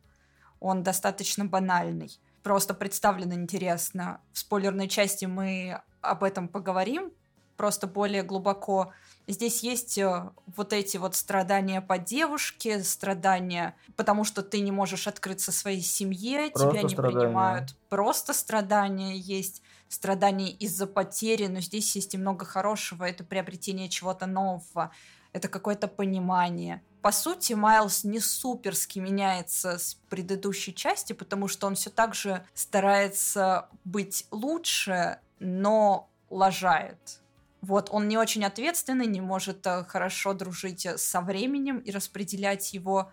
он 0.61 0.83
достаточно 0.83 1.45
банальный. 1.45 2.19
Просто 2.43 2.75
представлен 2.75 3.33
интересно. 3.33 4.21
В 4.33 4.39
спойлерной 4.39 4.89
части 4.89 5.25
мы 5.25 5.81
об 6.01 6.23
этом 6.23 6.49
поговорим, 6.49 7.13
просто 7.57 7.87
более 7.87 8.23
глубоко. 8.23 8.93
Здесь 9.27 9.63
есть 9.65 9.99
э, 9.99 10.31
вот 10.55 10.73
эти 10.73 10.99
вот 10.99 11.17
страдания 11.17 11.81
по 11.81 11.99
девушке, 11.99 12.85
страдания, 12.85 13.75
потому 13.97 14.23
что 14.23 14.43
ты 14.43 14.61
не 14.61 14.71
можешь 14.71 15.09
открыться 15.09 15.51
своей 15.51 15.81
семье, 15.81 16.51
Просто 16.51 16.71
тебя 16.71 16.83
не 16.83 16.89
страдания. 16.91 17.21
принимают. 17.21 17.77
Просто 17.89 18.33
страдания 18.33 19.17
есть, 19.17 19.63
страдания 19.89 20.51
из-за 20.51 20.87
потери, 20.87 21.47
но 21.47 21.61
здесь 21.61 21.97
есть 21.97 22.15
и 22.15 22.19
много 22.19 22.45
хорошего, 22.45 23.05
это 23.05 23.25
приобретение 23.25 23.89
чего-то 23.89 24.27
нового, 24.27 24.93
это 25.37 25.49
какое-то 25.49 25.87
понимание. 25.87 26.83
По 27.03 27.13
сути, 27.13 27.53
Майлз 27.53 28.05
не 28.05 28.21
суперски 28.21 28.99
меняется 28.99 29.79
с 29.79 29.95
предыдущей 30.09 30.75
части, 30.75 31.13
потому 31.13 31.47
что 31.47 31.67
он 31.67 31.75
все 31.75 31.91
так 31.91 32.15
же 32.15 32.45
старается 32.55 33.69
быть 33.85 34.27
лучше, 34.31 35.21
но 35.39 36.09
лажает. 36.31 37.21
Вот, 37.61 37.89
он 37.91 38.09
не 38.09 38.17
очень 38.17 38.45
ответственный, 38.45 39.07
не 39.07 39.21
может 39.21 39.67
э, 39.67 39.85
хорошо 39.85 40.35
дружить 40.35 40.87
э, 40.87 40.99
со 40.99 41.21
временем 41.21 41.79
и 41.79 41.91
распределять 41.91 42.73
его, 42.75 43.11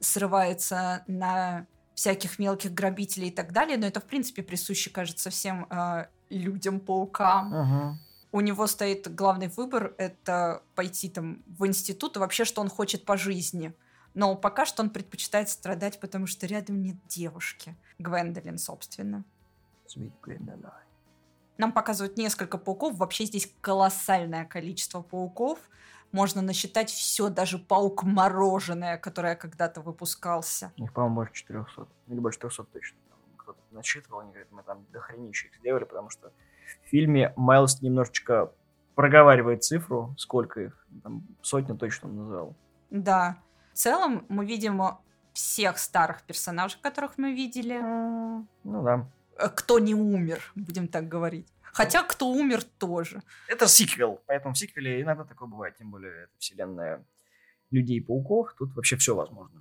срывается 0.00 1.04
на 1.06 1.66
всяких 1.94 2.38
мелких 2.38 2.72
грабителей 2.72 3.28
и 3.28 3.32
так 3.32 3.52
далее, 3.52 3.76
но 3.76 3.86
это, 3.86 4.00
в 4.00 4.04
принципе, 4.04 4.42
присуще, 4.42 4.90
кажется, 4.90 5.30
всем 5.30 5.66
э, 5.70 6.06
людям-паукам. 6.30 7.54
Угу. 7.54 7.98
У 8.32 8.40
него 8.40 8.66
стоит 8.66 9.14
главный 9.14 9.48
выбор— 9.48 9.94
это 9.98 10.62
пойти 10.74 11.10
там 11.10 11.42
в 11.46 11.66
институт, 11.66 12.16
и 12.16 12.18
вообще, 12.18 12.46
что 12.46 12.62
он 12.62 12.68
хочет 12.68 13.04
по 13.04 13.18
жизни. 13.18 13.74
Но 14.14 14.34
пока 14.36 14.64
что 14.64 14.82
он 14.82 14.90
предпочитает 14.90 15.50
страдать, 15.50 16.00
потому 16.00 16.26
что 16.26 16.46
рядом 16.46 16.82
нет 16.82 16.96
девушки. 17.06 17.76
Гвендолин, 17.98 18.56
собственно. 18.58 19.24
Нам 21.58 21.72
показывают 21.72 22.16
несколько 22.16 22.56
пауков. 22.56 22.96
Вообще 22.96 23.26
здесь 23.26 23.52
колоссальное 23.60 24.46
количество 24.46 25.02
пауков. 25.02 25.58
Можно 26.10 26.42
насчитать 26.42 26.90
все, 26.90 27.28
даже 27.28 27.58
паук 27.58 28.02
мороженое, 28.02 28.98
которое 28.98 29.36
когда-то 29.36 29.80
выпускался. 29.82 30.72
Их, 30.76 30.92
по-моему, 30.92 31.16
больше 31.16 31.34
400. 31.34 31.86
Или 32.08 32.18
больше 32.18 32.38
300 32.38 32.64
точно. 32.64 32.98
Кто-то 33.36 33.60
насчитывал, 33.70 34.20
они 34.20 34.30
говорят, 34.30 34.50
мы 34.52 34.62
там 34.62 34.86
дохренище 34.92 35.48
их 35.48 35.56
сделали, 35.56 35.84
потому 35.84 36.10
что 36.10 36.32
в 36.84 36.88
фильме 36.88 37.32
Майлз 37.36 37.82
немножечко 37.82 38.52
проговаривает 38.94 39.64
цифру, 39.64 40.14
сколько 40.18 40.60
их. 40.60 40.86
Там 41.02 41.26
сотня 41.42 41.76
точно 41.76 42.08
он 42.08 42.16
назвал. 42.16 42.56
Да. 42.90 43.38
В 43.72 43.76
целом 43.76 44.26
мы 44.28 44.44
видим 44.44 44.82
всех 45.32 45.78
старых 45.78 46.22
персонажей, 46.22 46.78
которых 46.82 47.16
мы 47.16 47.32
видели. 47.32 47.78
Ну 47.80 48.82
да. 48.82 49.06
Э, 49.38 49.48
Кто 49.48 49.78
не 49.78 49.94
умер, 49.94 50.52
будем 50.54 50.88
так 50.88 51.08
говорить. 51.08 51.48
Хотя 51.72 52.02
кто 52.02 52.28
умер 52.28 52.64
тоже. 52.78 53.22
Это 53.48 53.66
сиквел, 53.66 54.20
поэтому 54.26 54.54
в 54.54 54.58
сиквеле 54.58 55.00
иногда 55.00 55.24
такое 55.24 55.48
бывает, 55.48 55.74
тем 55.78 55.90
более 55.90 56.24
это 56.24 56.32
вселенная 56.38 57.02
людей-пауков, 57.70 58.54
тут 58.58 58.74
вообще 58.74 58.96
все 58.96 59.14
возможно. 59.14 59.60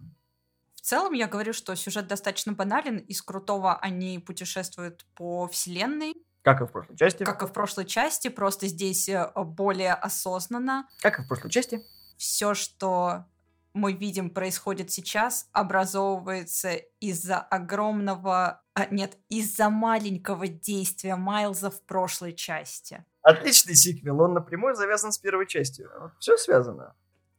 В 0.75 0.81
целом 0.81 1.13
я 1.13 1.27
говорю, 1.27 1.53
что 1.53 1.73
сюжет 1.75 2.07
достаточно 2.07 2.51
банален. 2.51 2.97
Из 2.97 3.21
крутого 3.21 3.77
они 3.77 4.19
путешествуют 4.19 5.05
по 5.15 5.47
вселенной, 5.47 6.15
Как 6.43 6.61
и 6.61 6.65
в 6.65 6.71
прошлой 6.71 6.97
части. 6.97 7.23
как 7.23 7.43
и 7.43 7.45
в 7.45 7.53
прошлой 7.53 7.85
части, 7.85 8.27
просто 8.29 8.67
здесь 8.67 9.07
э, 9.09 9.31
более 9.35 9.93
осознанно. 9.93 10.87
Как 11.01 11.19
и 11.19 11.23
в 11.23 11.27
прошлой 11.27 11.51
части. 11.51 11.81
Все, 12.17 12.53
что 12.53 13.25
мы 13.73 13.93
видим 13.93 14.29
происходит 14.29 14.91
сейчас, 14.91 15.47
образовывается 15.53 16.73
из-за 16.99 17.39
огромного... 17.39 18.61
а, 18.73 18.85
нет, 18.87 19.17
из-за 19.29 19.69
маленького 19.69 20.47
действия 20.47 21.15
Майлза 21.15 21.69
в 21.69 21.81
прошлой 21.83 22.33
части. 22.33 23.05
Отличный 23.21 23.75
сиквел, 23.75 24.19
он 24.21 24.33
напрямую 24.33 24.75
завязан 24.75 25.11
с 25.11 25.17
первой 25.17 25.47
частью. 25.47 25.89
Все 26.19 26.37
связано. 26.37 26.95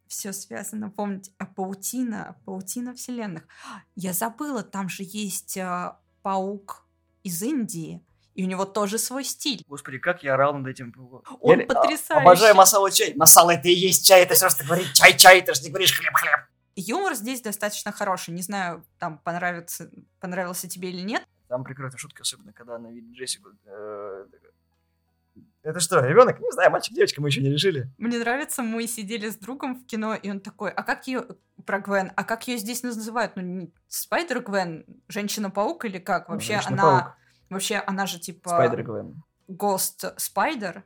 Все 0.07 0.31
связано, 0.31 0.89
помните, 0.89 1.31
а 1.39 1.45
паутина, 1.45 2.37
паутина 2.45 2.93
вселенных. 2.93 3.43
Я 3.95 4.13
забыла, 4.13 4.63
там 4.63 4.87
же 4.87 5.03
есть 5.05 5.57
а, 5.57 5.99
паук 6.21 6.85
из 7.23 7.41
Индии, 7.41 8.05
и 8.35 8.43
у 8.43 8.47
него 8.47 8.65
тоже 8.65 8.97
свой 8.97 9.23
стиль. 9.23 9.63
Господи, 9.67 9.97
как 9.99 10.23
я 10.23 10.33
орал 10.33 10.53
над 10.55 10.67
этим. 10.67 10.93
Он 11.41 11.59
Я- 11.59 11.65
потрясающий. 11.65 12.21
Обожаю 12.21 12.55
масала 12.55 12.89
чай. 12.91 13.13
Масала 13.15 13.51
это 13.51 13.67
и 13.67 13.73
есть 13.73 14.05
чай, 14.07 14.23
это 14.23 14.33
все, 14.35 14.49
что 14.49 14.59
ты 14.59 14.65
говоришь 14.65 14.91
чай-чай, 14.93 15.41
ты 15.41 15.53
же 15.53 15.61
не 15.63 15.69
говоришь 15.69 15.97
хлеб-хлеб. 15.97 16.47
Юмор 16.75 17.13
здесь 17.13 17.41
достаточно 17.41 17.91
хороший. 17.91 18.33
Не 18.33 18.41
знаю, 18.41 18.83
там 18.97 19.19
понравится, 19.19 19.91
понравился 20.19 20.67
тебе 20.67 20.89
или 20.89 21.01
нет. 21.01 21.23
Там 21.47 21.63
прекрасная 21.63 21.99
шутка, 21.99 22.21
особенно 22.23 22.51
когда 22.53 22.75
она 22.77 22.89
видит 22.89 23.11
Джессику. 23.15 23.49
э, 23.65 24.25
Это 25.61 25.79
что, 25.79 25.99
ребенок? 25.99 26.39
Не 26.39 26.51
знаю, 26.51 26.71
мальчик, 26.71 26.93
девочка, 26.95 27.21
мы 27.21 27.29
еще 27.29 27.41
не 27.41 27.49
решили. 27.51 27.89
Мне 27.97 28.17
нравится, 28.17 28.63
мы 28.63 28.85
сидели 28.87 29.29
с 29.29 29.37
другом 29.37 29.75
в 29.75 29.85
кино, 29.85 30.15
и 30.15 30.29
он 30.29 30.39
такой, 30.39 30.71
а 30.71 30.83
как 30.83 31.07
ее, 31.07 31.25
про 31.65 31.79
Гвен, 31.79 32.11
а 32.15 32.23
как 32.23 32.47
ее 32.47 32.57
здесь 32.57 32.83
называют? 32.83 33.33
Ну, 33.35 33.71
Спайдер 33.87 34.41
Гвен, 34.41 34.85
Женщина-паук 35.07 35.85
или 35.85 35.99
как? 35.99 36.27
Вообще 36.29 36.55
она. 36.55 37.15
Вообще 37.53 37.77
она 37.77 38.05
же 38.05 38.19
типа... 38.19 38.49
Спайдер 38.49 38.83
Гвен. 38.83 39.23
Ghost 39.47 40.17
Spider 40.17 40.83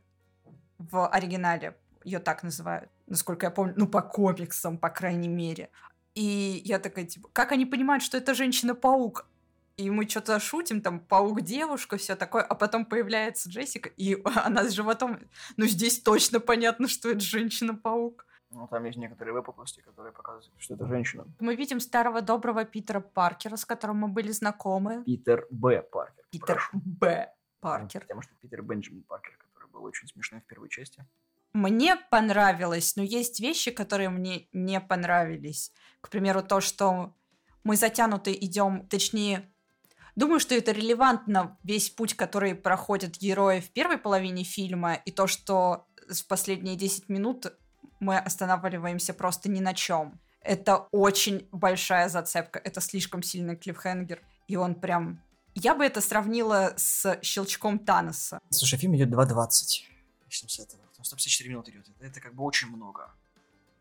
в 0.78 1.08
оригинале, 1.08 1.76
ее 2.04 2.20
так 2.20 2.44
называют, 2.44 2.90
насколько 3.08 3.46
я 3.46 3.52
помню, 3.52 3.74
ну, 3.78 3.88
по 3.88 4.02
комиксам, 4.02 4.78
по 4.78 4.90
крайней 4.90 5.28
мере. 5.28 5.70
И 6.16 6.62
я 6.66 6.80
такая, 6.80 7.06
типа, 7.06 7.30
как 7.34 7.52
они 7.52 7.66
понимают, 7.66 8.04
что 8.04 8.18
это 8.18 8.34
Женщина-паук? 8.34 9.28
И 9.78 9.92
мы 9.92 10.10
что-то 10.10 10.40
шутим, 10.40 10.82
там, 10.82 11.00
паук-девушка, 11.00 11.98
все 11.98 12.16
такое, 12.16 12.42
а 12.42 12.56
потом 12.56 12.86
появляется 12.86 13.50
Джессика, 13.50 13.90
и 13.90 14.20
она 14.36 14.64
с 14.64 14.72
животом. 14.72 15.20
Ну, 15.58 15.68
здесь 15.68 16.00
точно 16.00 16.40
понятно, 16.40 16.88
что 16.88 17.10
это 17.10 17.20
Женщина-паук. 17.20 18.26
Ну, 18.58 18.68
там 18.68 18.86
есть 18.86 18.98
некоторые 18.98 19.36
выпуклости, 19.36 19.82
которые 19.82 20.12
показывают, 20.12 20.60
что 20.60 20.74
это 20.74 20.88
женщина. 20.88 21.26
Мы 21.40 21.56
видим 21.56 21.80
старого 21.80 22.22
доброго 22.22 22.66
Питера 22.66 23.02
Паркера, 23.02 23.56
с 23.56 23.66
которым 23.66 23.98
мы 23.98 24.08
были 24.08 24.32
знакомы. 24.32 25.04
Питер 25.04 25.46
Б. 25.52 25.84
Паркер. 25.84 26.26
Питер 26.32 26.56
прошу. 26.56 26.70
Б. 26.74 27.32
Паркер. 27.60 28.02
Потому 28.02 28.24
что 28.24 28.34
Питер 28.42 28.64
Бенджамин 28.64 29.04
Паркер, 29.04 29.38
который 29.38 29.70
был 29.70 29.84
очень 29.84 30.08
смешной 30.08 30.42
в 30.42 30.46
первой 30.46 30.70
части. 30.70 31.06
Мне 31.54 31.98
понравилось, 32.10 32.96
но 32.96 33.04
есть 33.04 33.40
вещи, 33.40 33.70
которые 33.70 34.10
мне 34.10 34.48
не 34.54 34.82
понравились. 34.82 35.72
К 36.02 36.10
примеру, 36.10 36.42
то, 36.42 36.60
что 36.60 37.14
мы 37.64 37.76
затянуты 37.76 38.34
идем, 38.34 38.88
точнее, 38.88 39.52
думаю, 40.16 40.40
что 40.40 40.56
это 40.56 40.72
релевантно 40.72 41.60
весь 41.62 41.92
путь, 41.92 42.16
который 42.16 42.56
проходят 42.56 43.20
герои 43.20 43.60
в 43.60 43.70
первой 43.70 44.00
половине 44.00 44.44
фильма, 44.44 44.96
и 44.96 45.12
то, 45.12 45.28
что 45.28 45.86
в 46.10 46.28
последние 46.28 46.76
10 46.76 47.08
минут 47.10 47.46
мы 48.00 48.18
останавливаемся 48.18 49.14
просто 49.14 49.50
ни 49.50 49.60
на 49.60 49.74
чем. 49.74 50.20
Это 50.42 50.88
очень 50.92 51.48
большая 51.52 52.10
зацепка, 52.10 52.60
это 52.60 52.80
слишком 52.82 53.22
сильный 53.24 53.56
клиффхенгер, 53.56 54.22
и 54.48 54.56
он 54.56 54.76
прям... 54.76 55.22
Я 55.56 55.74
бы 55.74 55.84
это 55.84 56.02
сравнила 56.02 56.74
с 56.78 57.20
щелчком 57.22 57.80
Таноса. 57.80 58.40
Слушай, 58.52 58.78
фильм 58.78 58.96
идет 58.96 59.10
2.20. 59.10 59.50
Начнем 60.26 60.50
с 60.50 60.60
этого. 60.60 60.82
Там 60.96 61.04
154 61.04 61.50
минуты 61.50 61.72
идет. 61.72 61.88
Это, 62.00 62.22
как 62.22 62.36
бы 62.36 62.44
очень 62.44 62.68
много. 62.70 63.12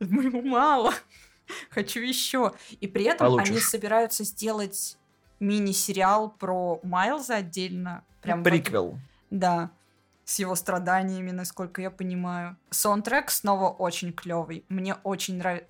Ну, 0.00 0.42
мало. 0.42 0.94
Хочу 1.70 2.00
еще. 2.00 2.54
И 2.80 2.86
при 2.86 3.04
этом 3.04 3.26
Получишь. 3.28 3.50
они 3.50 3.60
собираются 3.60 4.24
сделать 4.24 4.96
мини-сериал 5.38 6.30
про 6.30 6.80
Майлза 6.82 7.36
отдельно. 7.36 8.04
Прям 8.22 8.42
вот- 8.42 8.50
Приквел. 8.50 8.98
да. 9.30 9.70
С 10.26 10.40
его 10.40 10.56
страданиями, 10.56 11.30
насколько 11.30 11.80
я 11.80 11.88
понимаю. 11.90 12.56
Саундтрек 12.70 13.30
снова 13.30 13.70
очень 13.70 14.12
клевый. 14.12 14.64
Мне 14.68 14.96
очень 15.04 15.38
нравится. 15.38 15.68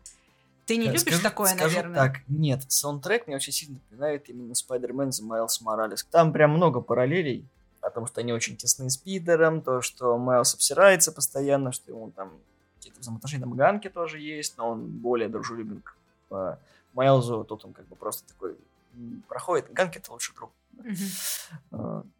Ты 0.64 0.78
не 0.78 0.86
Да, 0.86 0.92
любишь 0.92 1.02
скажу- 1.02 1.22
такое, 1.22 1.48
скажу 1.54 1.76
наверное? 1.76 1.94
так, 1.96 2.22
нет, 2.26 2.62
саундтрек 2.66 3.26
мне 3.26 3.36
очень 3.36 3.52
сильно 3.52 3.74
напоминает 3.74 4.28
именно 4.30 4.52
Spider-Man 4.52 5.12
за 5.12 5.24
Майлз 5.24 5.60
Моралес. 5.60 6.04
Там 6.10 6.32
прям 6.32 6.52
много 6.52 6.80
параллелей, 6.80 7.46
о 7.82 7.90
том, 7.90 8.06
что 8.06 8.22
они 8.22 8.32
очень 8.32 8.56
тесны 8.56 8.88
с 8.88 8.96
Питером, 8.96 9.60
то, 9.60 9.82
что 9.82 10.16
Майлз 10.16 10.54
обсирается 10.54 11.12
постоянно, 11.12 11.70
что 11.70 11.92
ему 11.92 12.10
там 12.10 12.32
какие-то 12.78 12.98
взаимоотношения, 13.00 13.42
там 13.44 13.54
Ганки 13.54 13.90
тоже 13.90 14.18
есть, 14.20 14.56
но 14.56 14.70
он 14.70 14.86
более 14.88 15.28
дружелюбен 15.28 15.82
к 15.82 15.94
э, 16.30 16.56
Майлзу, 16.94 17.44
тут 17.44 17.62
он 17.66 17.74
как 17.74 17.86
бы 17.88 17.94
просто 17.94 18.26
такой 18.26 18.56
проходит. 19.28 19.70
Ганки 19.72 19.98
это 19.98 20.10
лучший 20.12 20.34
друг 20.34 20.50
Мгм. 20.72 22.10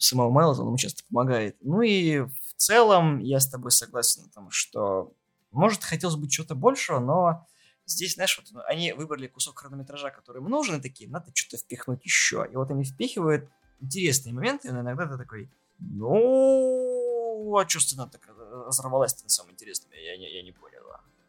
Э, 0.00 0.02
самого 0.02 0.30
Майлза, 0.30 0.62
он 0.62 0.68
ему 0.68 0.76
часто 0.78 1.02
помогает. 1.08 1.56
Ну 1.60 1.82
и 1.82 2.20
в 2.20 2.54
целом 2.56 3.18
я 3.18 3.40
с 3.40 3.48
тобой 3.48 3.70
согласен 3.70 4.24
о 4.24 4.34
том, 4.34 4.50
что 4.50 5.12
может 5.50 5.84
хотелось 5.84 6.16
бы 6.16 6.28
чего-то 6.28 6.54
большего, 6.54 6.98
но 7.00 7.46
здесь, 7.86 8.14
знаешь, 8.14 8.38
вот 8.38 8.46
ну, 8.52 8.60
они 8.66 8.92
выбрали 8.92 9.26
кусок 9.26 9.58
хронометража, 9.58 10.10
который 10.10 10.38
им 10.38 10.48
нужен, 10.48 10.76
и 10.76 10.82
такие, 10.82 11.10
надо 11.10 11.30
что-то 11.34 11.56
впихнуть 11.56 12.04
еще. 12.04 12.46
И 12.50 12.56
вот 12.56 12.70
они 12.70 12.84
впихивают 12.84 13.48
интересные 13.80 14.32
моменты, 14.32 14.72
но 14.72 14.80
иногда 14.80 15.06
ты 15.06 15.16
такой, 15.16 15.50
ну, 15.78 17.56
а 17.56 17.68
что 17.68 17.80
сцена 17.80 18.06
так 18.06 18.28
разорвалась 18.66 19.22
на 19.22 19.28
самом 19.28 19.52
интересном, 19.52 19.90
я 19.92 20.16
не, 20.16 20.32
я 20.32 20.42
не 20.42 20.52
понял. 20.52 20.80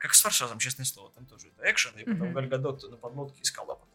Как 0.01 0.15
с 0.15 0.21
Форсажем, 0.21 0.57
честное 0.57 0.85
слово, 0.85 1.11
там 1.11 1.27
тоже 1.27 1.49
это 1.49 1.69
экшен, 1.69 1.91
и 1.99 2.03
потом 2.03 2.29
Мгм. 2.29 2.33
Гальгадот 2.33 2.89
на 2.89 2.97
подмотке 2.97 3.43
искал, 3.43 3.69
а 3.69 3.75
потом... 3.75 3.90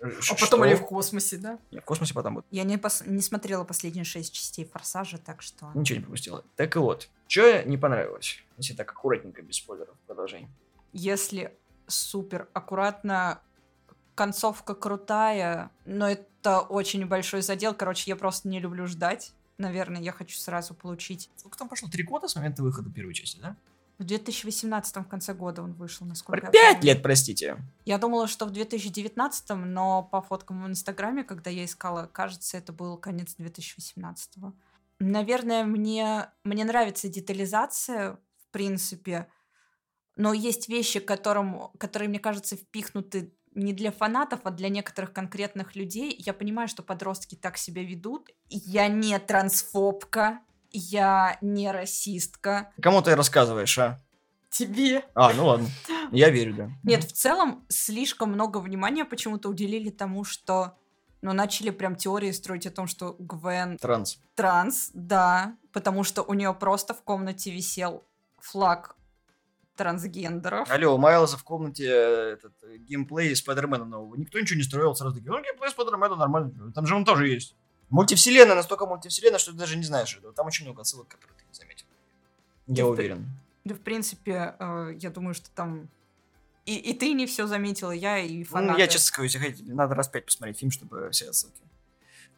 А 0.00 0.34
потом 0.40 0.62
они 0.62 0.74
в 0.74 0.84
космосе, 0.84 1.36
да? 1.36 1.58
Нет, 1.70 1.82
в 1.82 1.86
космосе 1.86 2.14
потом 2.14 2.36
будет. 2.36 2.46
Я 2.50 2.64
не, 2.64 2.76
пос- 2.76 3.08
не 3.08 3.22
смотрела 3.22 3.64
последние 3.64 4.04
шесть 4.04 4.32
частей 4.32 4.64
Форсажа, 4.64 5.18
так 5.18 5.42
что... 5.42 5.70
Ничего 5.74 5.98
не 5.98 6.02
пропустила. 6.02 6.44
Так 6.56 6.76
и 6.76 6.78
вот, 6.78 7.08
что 7.28 7.62
не 7.64 7.76
понравилось, 7.78 8.42
если 8.56 8.74
так 8.74 8.90
аккуратненько, 8.90 9.42
без 9.42 9.56
спойлеров, 9.56 9.96
продолжение. 10.06 10.50
Если 10.92 11.56
супер 11.86 12.48
аккуратно, 12.52 13.40
концовка 14.14 14.74
крутая, 14.74 15.70
но 15.84 16.08
это 16.10 16.60
очень 16.60 17.06
большой 17.06 17.42
задел. 17.42 17.74
Короче, 17.74 18.04
я 18.10 18.16
просто 18.16 18.48
не 18.48 18.60
люблю 18.60 18.86
ждать. 18.86 19.32
Наверное, 19.58 20.02
я 20.02 20.12
хочу 20.12 20.36
сразу 20.36 20.74
получить. 20.74 21.30
Сколько 21.36 21.58
там 21.58 21.68
прошло? 21.68 21.88
Три 21.88 22.02
года 22.02 22.28
с 22.28 22.36
момента 22.36 22.62
выхода 22.62 22.90
первой 22.90 23.14
части, 23.14 23.38
да? 23.40 23.56
В 23.98 24.04
2018 24.04 24.96
в 24.96 25.04
конце 25.04 25.32
года 25.32 25.62
он 25.62 25.72
вышел, 25.72 26.06
насколько 26.06 26.48
пять 26.48 26.84
лет, 26.84 27.02
простите. 27.02 27.56
Я 27.86 27.96
думала, 27.96 28.28
что 28.28 28.44
в 28.44 28.50
2019, 28.50 29.50
но 29.64 30.02
по 30.02 30.20
фоткам 30.20 30.64
в 30.64 30.66
Инстаграме, 30.66 31.24
когда 31.24 31.50
я 31.50 31.64
искала, 31.64 32.06
кажется, 32.06 32.58
это 32.58 32.72
был 32.74 32.98
конец 32.98 33.34
2018. 33.38 34.34
Наверное, 34.98 35.64
мне, 35.64 36.30
мне 36.44 36.64
нравится 36.64 37.08
детализация, 37.08 38.18
в 38.38 38.50
принципе, 38.50 39.28
но 40.16 40.32
есть 40.32 40.68
вещи, 40.68 41.00
которым, 41.00 41.70
которые, 41.78 42.08
мне 42.08 42.18
кажется, 42.18 42.56
впихнуты 42.56 43.34
не 43.54 43.72
для 43.72 43.90
фанатов, 43.90 44.40
а 44.44 44.50
для 44.50 44.68
некоторых 44.68 45.12
конкретных 45.12 45.74
людей. 45.76 46.14
Я 46.18 46.34
понимаю, 46.34 46.68
что 46.68 46.82
подростки 46.82 47.34
так 47.34 47.56
себя 47.56 47.82
ведут. 47.82 48.28
Я 48.48 48.88
не 48.88 49.18
трансфобка, 49.18 50.40
я 50.72 51.38
не 51.40 51.70
расистка. 51.70 52.72
Кому 52.80 53.02
ты 53.02 53.14
рассказываешь, 53.14 53.78
а? 53.78 53.98
Тебе 54.50 55.04
А, 55.14 55.32
ну 55.34 55.46
ладно. 55.46 55.68
Я 56.12 56.30
верю, 56.30 56.54
да. 56.54 56.70
Нет, 56.82 57.04
в 57.04 57.12
целом 57.12 57.64
слишком 57.68 58.32
много 58.32 58.58
внимания 58.58 59.04
почему-то 59.04 59.48
уделили 59.48 59.90
тому, 59.90 60.24
что 60.24 60.78
ну, 61.20 61.32
начали 61.32 61.70
прям 61.70 61.96
теории 61.96 62.30
строить 62.30 62.66
о 62.66 62.70
том, 62.70 62.86
что 62.86 63.16
Гвен 63.18 63.78
Транс. 63.78 64.18
транс, 64.34 64.90
да, 64.94 65.56
потому 65.72 66.04
что 66.04 66.22
у 66.22 66.34
нее 66.34 66.54
просто 66.54 66.94
в 66.94 67.02
комнате 67.02 67.50
висел 67.50 68.04
флаг 68.38 68.96
трансгендеров. 69.76 70.70
Алло, 70.70 70.94
у 70.94 70.98
Майлза 70.98 71.36
в 71.36 71.44
комнате 71.44 71.84
э, 71.86 72.32
этот 72.34 72.54
э, 72.62 72.78
геймплей 72.78 73.36
Спайдермена 73.36 73.84
нового. 73.84 74.16
Никто 74.16 74.40
ничего 74.40 74.56
не 74.56 74.64
строил, 74.64 74.94
сразу 74.94 75.16
такие, 75.16 75.30
ну, 75.30 75.42
геймплей 75.42 75.70
Спайдермена 75.70 76.16
нормально. 76.16 76.72
Там 76.72 76.86
же 76.86 76.94
он 76.94 77.04
тоже 77.04 77.28
есть. 77.28 77.54
Мультивселенная, 77.90 78.54
настолько 78.56 78.86
мультивселенная, 78.86 79.38
что 79.38 79.52
ты 79.52 79.58
даже 79.58 79.76
не 79.76 79.84
знаешь 79.84 80.16
этого. 80.16 80.32
Там 80.32 80.46
очень 80.46 80.64
много 80.64 80.80
отсылок, 80.82 81.08
которые 81.08 81.36
ты 81.38 81.44
не 81.48 81.54
заметил. 81.54 81.86
Да, 82.66 82.74
Я 82.82 82.86
в- 82.86 82.90
уверен. 82.90 83.26
Да, 83.64 83.74
в 83.74 83.80
принципе, 83.80 84.54
э, 84.58 84.96
я 85.00 85.10
думаю, 85.10 85.34
что 85.34 85.48
там 85.54 85.88
и, 86.66 86.76
и 86.76 86.94
ты 86.94 87.12
не 87.12 87.26
все 87.26 87.46
заметила, 87.46 87.92
я 87.92 88.18
и 88.18 88.42
фанаты. 88.42 88.72
Ну, 88.72 88.78
я 88.78 88.88
честно 88.88 89.06
скажу, 89.06 89.24
если 89.24 89.38
хотите, 89.38 89.72
надо 89.72 89.94
раз 89.94 90.08
пять 90.08 90.24
посмотреть 90.26 90.58
фильм, 90.58 90.72
чтобы 90.72 91.10
все 91.10 91.28
отсылки 91.28 91.60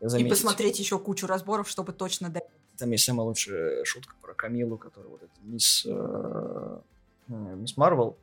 и 0.00 0.06
заметить. 0.06 0.30
посмотреть 0.30 0.78
еще 0.78 0.98
кучу 0.98 1.26
разборов, 1.26 1.68
чтобы 1.68 1.92
точно 1.94 2.28
дать. 2.28 2.44
Там 2.76 2.90
есть 2.90 3.04
самая 3.04 3.26
лучшая 3.26 3.84
шутка 3.84 4.14
про 4.20 4.34
Камилу, 4.34 4.76
которая 4.76 5.10
вот 5.10 5.22
эта 5.22 5.32
мисс, 5.42 5.84
э, 5.86 6.78
э, 7.28 7.32
мисс 7.32 7.76
Марвел. 7.78 8.16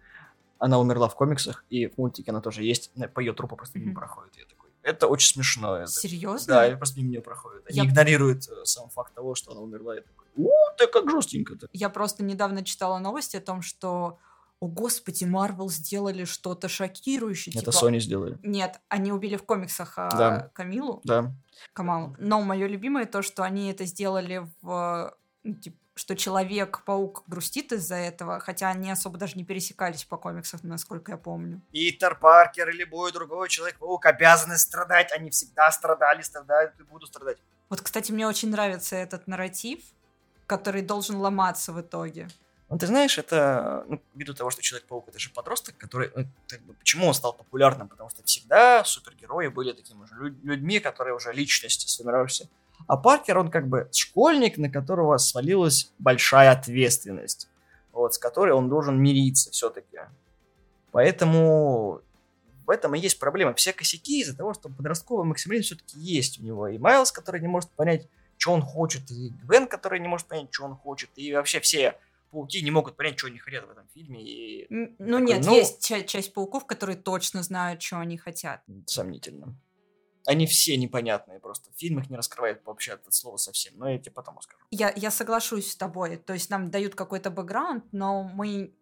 Она 0.60 0.80
умерла 0.80 1.10
в 1.10 1.16
комиксах, 1.16 1.66
и 1.70 1.88
в 1.88 1.98
мультике 1.98 2.32
она 2.32 2.40
тоже 2.40 2.64
есть. 2.64 2.92
По 3.14 3.20
ее 3.20 3.34
трупу 3.34 3.56
просто 3.58 3.78
мимо 3.80 3.92
Мгм. 3.92 4.00
проходит. 4.00 4.38
Я 4.38 4.46
такой, 4.46 4.65
это 4.86 5.08
очень 5.08 5.34
смешно. 5.34 5.76
это- 5.78 5.88
Серьезно? 5.92 6.54
Да, 6.56 6.68
и 6.68 6.76
просто 6.76 7.00
мимо 7.00 7.10
нее 7.10 7.22
проходит. 7.22 7.66
Они 7.70 7.80
Я- 7.80 7.86
игнорируют 7.86 8.48
э, 8.48 8.66
сам 8.66 8.90
факт 8.90 9.14
того, 9.14 9.36
что 9.36 9.52
она 9.52 9.62
умерла. 9.62 9.96
Я 9.96 10.02
такой, 10.02 10.26
у, 10.36 10.50
ты 10.78 10.88
как 10.88 11.10
жестенько-то. 11.10 11.68
Я 11.74 11.90
просто 11.90 12.24
недавно 12.24 12.64
читала 12.64 13.00
новости 13.00 13.38
о 13.38 13.42
том, 13.42 13.62
что, 13.62 14.20
о 14.60 14.68
господи, 14.68 15.24
Марвел 15.26 15.70
сделали 15.70 16.24
что-то 16.26 16.68
шокирующее. 16.70 17.54
Это 17.60 17.72
типа, 17.72 17.86
Sony 17.86 18.00
сделали. 18.00 18.38
Нет, 18.44 18.80
они 18.90 19.12
убили 19.12 19.36
в 19.38 19.44
комиксах 19.44 19.94
а, 19.98 20.10
Да. 20.12 20.52
Камилу, 20.54 21.02
Да. 21.04 21.34
Камалу. 21.74 22.16
Но 22.20 22.42
мое 22.42 22.68
любимое 22.68 23.06
то, 23.06 23.22
что 23.22 23.44
они 23.44 23.72
это 23.72 23.86
сделали 23.86 24.50
в... 24.62 25.16
типа, 25.62 25.78
что 25.96 26.16
Человек-паук 26.16 27.24
грустит 27.28 27.72
из-за 27.72 27.96
этого, 27.96 28.40
хотя 28.40 28.70
они 28.70 28.92
особо 28.92 29.18
даже 29.18 29.36
не 29.38 29.46
пересекались 29.46 30.04
по 30.04 30.18
комиксам, 30.18 30.60
насколько 30.64 31.14
я 31.14 31.18
помню. 31.18 31.62
Питер 31.72 32.16
Паркер 32.16 32.70
и 32.70 32.74
любой 32.74 33.14
другой 33.14 33.48
Человек-паук 33.48 34.06
обязаны 34.06 34.58
страдать. 34.58 35.12
Они 35.14 35.30
всегда 35.30 35.72
страдали, 35.72 36.22
страдают 36.22 36.74
и 36.80 36.84
будут 36.84 37.10
страдать. 37.10 37.38
Вот, 37.70 37.82
кстати, 37.82 38.12
мне 38.12 38.28
очень 38.28 38.50
нравится 38.50 38.96
этот 38.98 39.26
нарратив, 39.28 39.80
который 40.48 40.82
должен 40.82 41.16
ломаться 41.16 41.72
в 41.72 41.80
итоге. 41.80 42.28
Ну, 42.68 42.78
ты 42.78 42.88
знаешь, 42.88 43.18
это, 43.18 43.86
ну, 43.88 44.02
ввиду 44.16 44.34
того, 44.34 44.50
что 44.50 44.62
Человек-паук 44.62 45.08
это 45.08 45.18
же 45.20 45.30
подросток, 45.30 45.78
который, 45.78 46.12
ну, 46.16 46.28
как 46.48 46.62
бы, 46.64 46.74
почему 46.74 47.08
он 47.08 47.14
стал 47.14 47.32
популярным? 47.34 47.88
Потому 47.88 48.10
что 48.10 48.22
всегда 48.24 48.84
супергерои 48.84 49.48
были 49.48 49.72
такими 49.72 50.06
же 50.08 50.16
лю- 50.16 50.36
людьми, 50.44 50.80
которые 50.80 51.16
уже 51.16 51.32
личности 51.32 51.88
сформировавшиеся. 51.88 52.50
А 52.88 52.98
Паркер, 52.98 53.38
он 53.38 53.50
как 53.50 53.68
бы 53.68 53.90
школьник, 53.92 54.58
на 54.58 54.70
которого 54.70 55.18
свалилась 55.18 55.92
большая 56.00 56.52
ответственность, 56.52 57.50
вот, 57.92 58.14
с 58.14 58.18
которой 58.18 58.52
он 58.54 58.70
должен 58.70 59.02
мириться 59.02 59.52
все-таки. 59.52 60.00
Поэтому 60.92 62.02
в 62.66 62.70
этом 62.70 62.96
и 62.96 63.00
есть 63.00 63.20
проблема. 63.20 63.54
Все 63.54 63.74
косяки 63.74 64.22
из-за 64.22 64.36
того, 64.36 64.54
что 64.54 64.70
подростковый 64.70 65.26
максимализм 65.26 65.66
все-таки 65.66 66.00
есть 66.00 66.40
у 66.40 66.44
него. 66.44 66.68
И 66.68 66.78
Майлз, 66.78 67.12
который 67.12 67.42
не 67.42 67.48
может 67.48 67.70
понять, 67.72 68.08
что 68.38 68.52
он 68.54 68.62
хочет, 68.62 69.10
и 69.12 69.32
Гвен, 69.44 69.68
который 69.68 70.00
не 70.00 70.08
может 70.08 70.28
понять, 70.28 70.48
что 70.52 70.66
он 70.66 70.76
хочет, 70.76 71.10
и 71.16 71.34
вообще 71.34 71.60
все 71.60 71.98
пауки 72.32 72.62
не 72.62 72.72
могут 72.72 72.96
понять, 72.98 73.18
что 73.18 73.28
они 73.28 73.40
хотят 73.40 73.66
в 73.66 73.72
этом 73.72 73.88
фильме, 73.94 74.22
и 74.22 74.68
Ну 74.70 75.20
Такой, 75.20 75.22
нет, 75.22 75.46
ну- 75.46 75.56
есть 75.56 75.86
ча- 75.86 76.02
часть 76.04 76.34
пауков, 76.34 76.66
которые 76.66 76.98
точно 76.98 77.44
знают, 77.44 77.82
что 77.82 78.00
они 78.00 78.18
хотят. 78.18 78.62
сомнительно. 78.88 79.56
Они 80.26 80.46
все 80.48 80.76
непонятные 80.78 81.40
просто. 81.40 81.72
В 81.72 81.78
фильмах 81.78 82.10
не 82.10 82.16
раскрывают 82.18 82.62
вообще 82.66 82.94
это 82.94 83.12
слово 83.12 83.38
совсем, 83.38 83.74
но 83.78 83.90
я 83.90 84.00
тебе 84.00 84.12
потом 84.12 84.38
расскажу. 84.38 84.60
Я, 84.72 84.92
я 84.96 85.12
соглашусь 85.12 85.72
с 85.72 85.76
тобой. 85.76 86.18
То 86.18 86.34
есть 86.34 86.50
нам 86.50 86.72
дают 86.72 86.96
какой-то 86.96 87.30
бэкграунд, 87.30 87.86
но 87.92 88.24
мы 88.24 88.74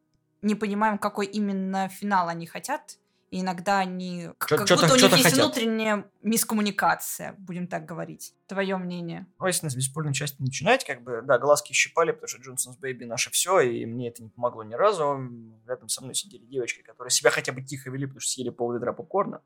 не 0.41 0.56
понимаем, 0.56 0.97
какой 0.97 1.25
именно 1.25 1.89
финал 1.89 2.27
они 2.29 2.47
хотят. 2.47 2.97
И 3.32 3.41
иногда 3.41 3.79
они... 3.79 4.29
Чё- 4.47 4.58
как 4.58 4.67
чё-то- 4.67 4.84
будто 4.84 4.93
у 4.93 4.97
них 4.97 5.12
есть 5.12 5.23
хотят. 5.23 5.39
внутренняя 5.39 6.06
мискоммуникация, 6.21 7.34
будем 7.39 7.67
так 7.67 7.84
говорить. 7.84 8.36
Твое 8.45 8.77
мнение? 8.77 9.25
Ну, 9.39 9.47
если 9.47 9.67
с 9.69 9.75
бесспорной 9.75 10.13
части 10.13 10.39
начинать, 10.39 10.86
как 10.86 11.01
бы, 11.03 11.23
да, 11.23 11.39
глазки 11.39 11.73
щипали, 11.73 12.12
потому 12.12 12.27
что 12.27 12.39
Джонсонс 12.41 12.77
Бэйби 12.77 13.06
наше 13.06 13.32
все, 13.32 13.60
и 13.62 13.88
мне 13.88 14.10
это 14.10 14.21
не 14.21 14.29
помогло 14.29 14.63
ни 14.63 14.75
разу. 14.75 15.17
Рядом 15.65 15.89
со 15.89 16.03
мной 16.03 16.13
сидели 16.13 16.45
девочки, 16.45 16.84
которые 16.84 17.10
себя 17.10 17.32
хотя 17.32 17.51
бы 17.53 17.63
тихо 17.63 17.89
вели, 17.89 18.06
потому 18.06 18.19
что 18.21 18.32
съели 18.34 18.49
пол 18.51 18.71
ведра 18.73 18.93
попкорна. 18.93 19.41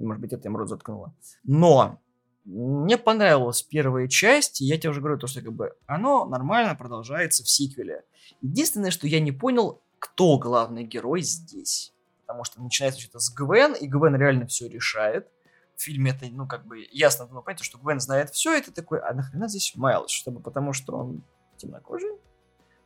Может 0.00 0.20
быть, 0.20 0.32
это 0.32 0.48
им 0.48 0.56
рот 0.56 0.68
заткнуло. 0.68 1.14
Но 1.44 1.98
мне 2.44 2.96
понравилась 2.96 3.62
первая 3.62 4.08
часть, 4.08 4.60
и 4.60 4.64
я 4.64 4.78
тебе 4.78 4.90
уже 4.90 5.00
говорю, 5.00 5.18
то, 5.18 5.26
что 5.26 5.42
как 5.42 5.52
бы 5.52 5.76
оно 5.86 6.24
нормально 6.24 6.74
продолжается 6.74 7.44
в 7.44 7.48
сиквеле. 7.48 8.04
Единственное, 8.40 8.90
что 8.90 9.06
я 9.06 9.20
не 9.20 9.32
понял, 9.32 9.82
кто 9.98 10.38
главный 10.38 10.84
герой 10.84 11.20
здесь. 11.20 11.92
Потому 12.26 12.44
что 12.44 12.62
начинается 12.62 13.00
что-то 13.00 13.18
с 13.18 13.30
Гвен, 13.32 13.74
и 13.74 13.86
Гвен 13.86 14.16
реально 14.16 14.46
все 14.46 14.68
решает. 14.68 15.28
В 15.76 15.82
фильме 15.82 16.10
это, 16.10 16.26
ну, 16.30 16.46
как 16.46 16.66
бы 16.66 16.86
ясно 16.90 17.26
было 17.26 17.40
понятно, 17.40 17.64
что 17.64 17.78
Гвен 17.78 18.00
знает 18.00 18.30
все, 18.30 18.60
ты 18.60 18.72
такой, 18.72 19.00
а 19.00 19.12
нахрена 19.12 19.48
здесь 19.48 19.74
Майлз? 19.76 20.10
Чтобы 20.10 20.40
потому 20.40 20.72
что 20.72 20.96
он 20.96 21.22
темнокожий? 21.56 22.10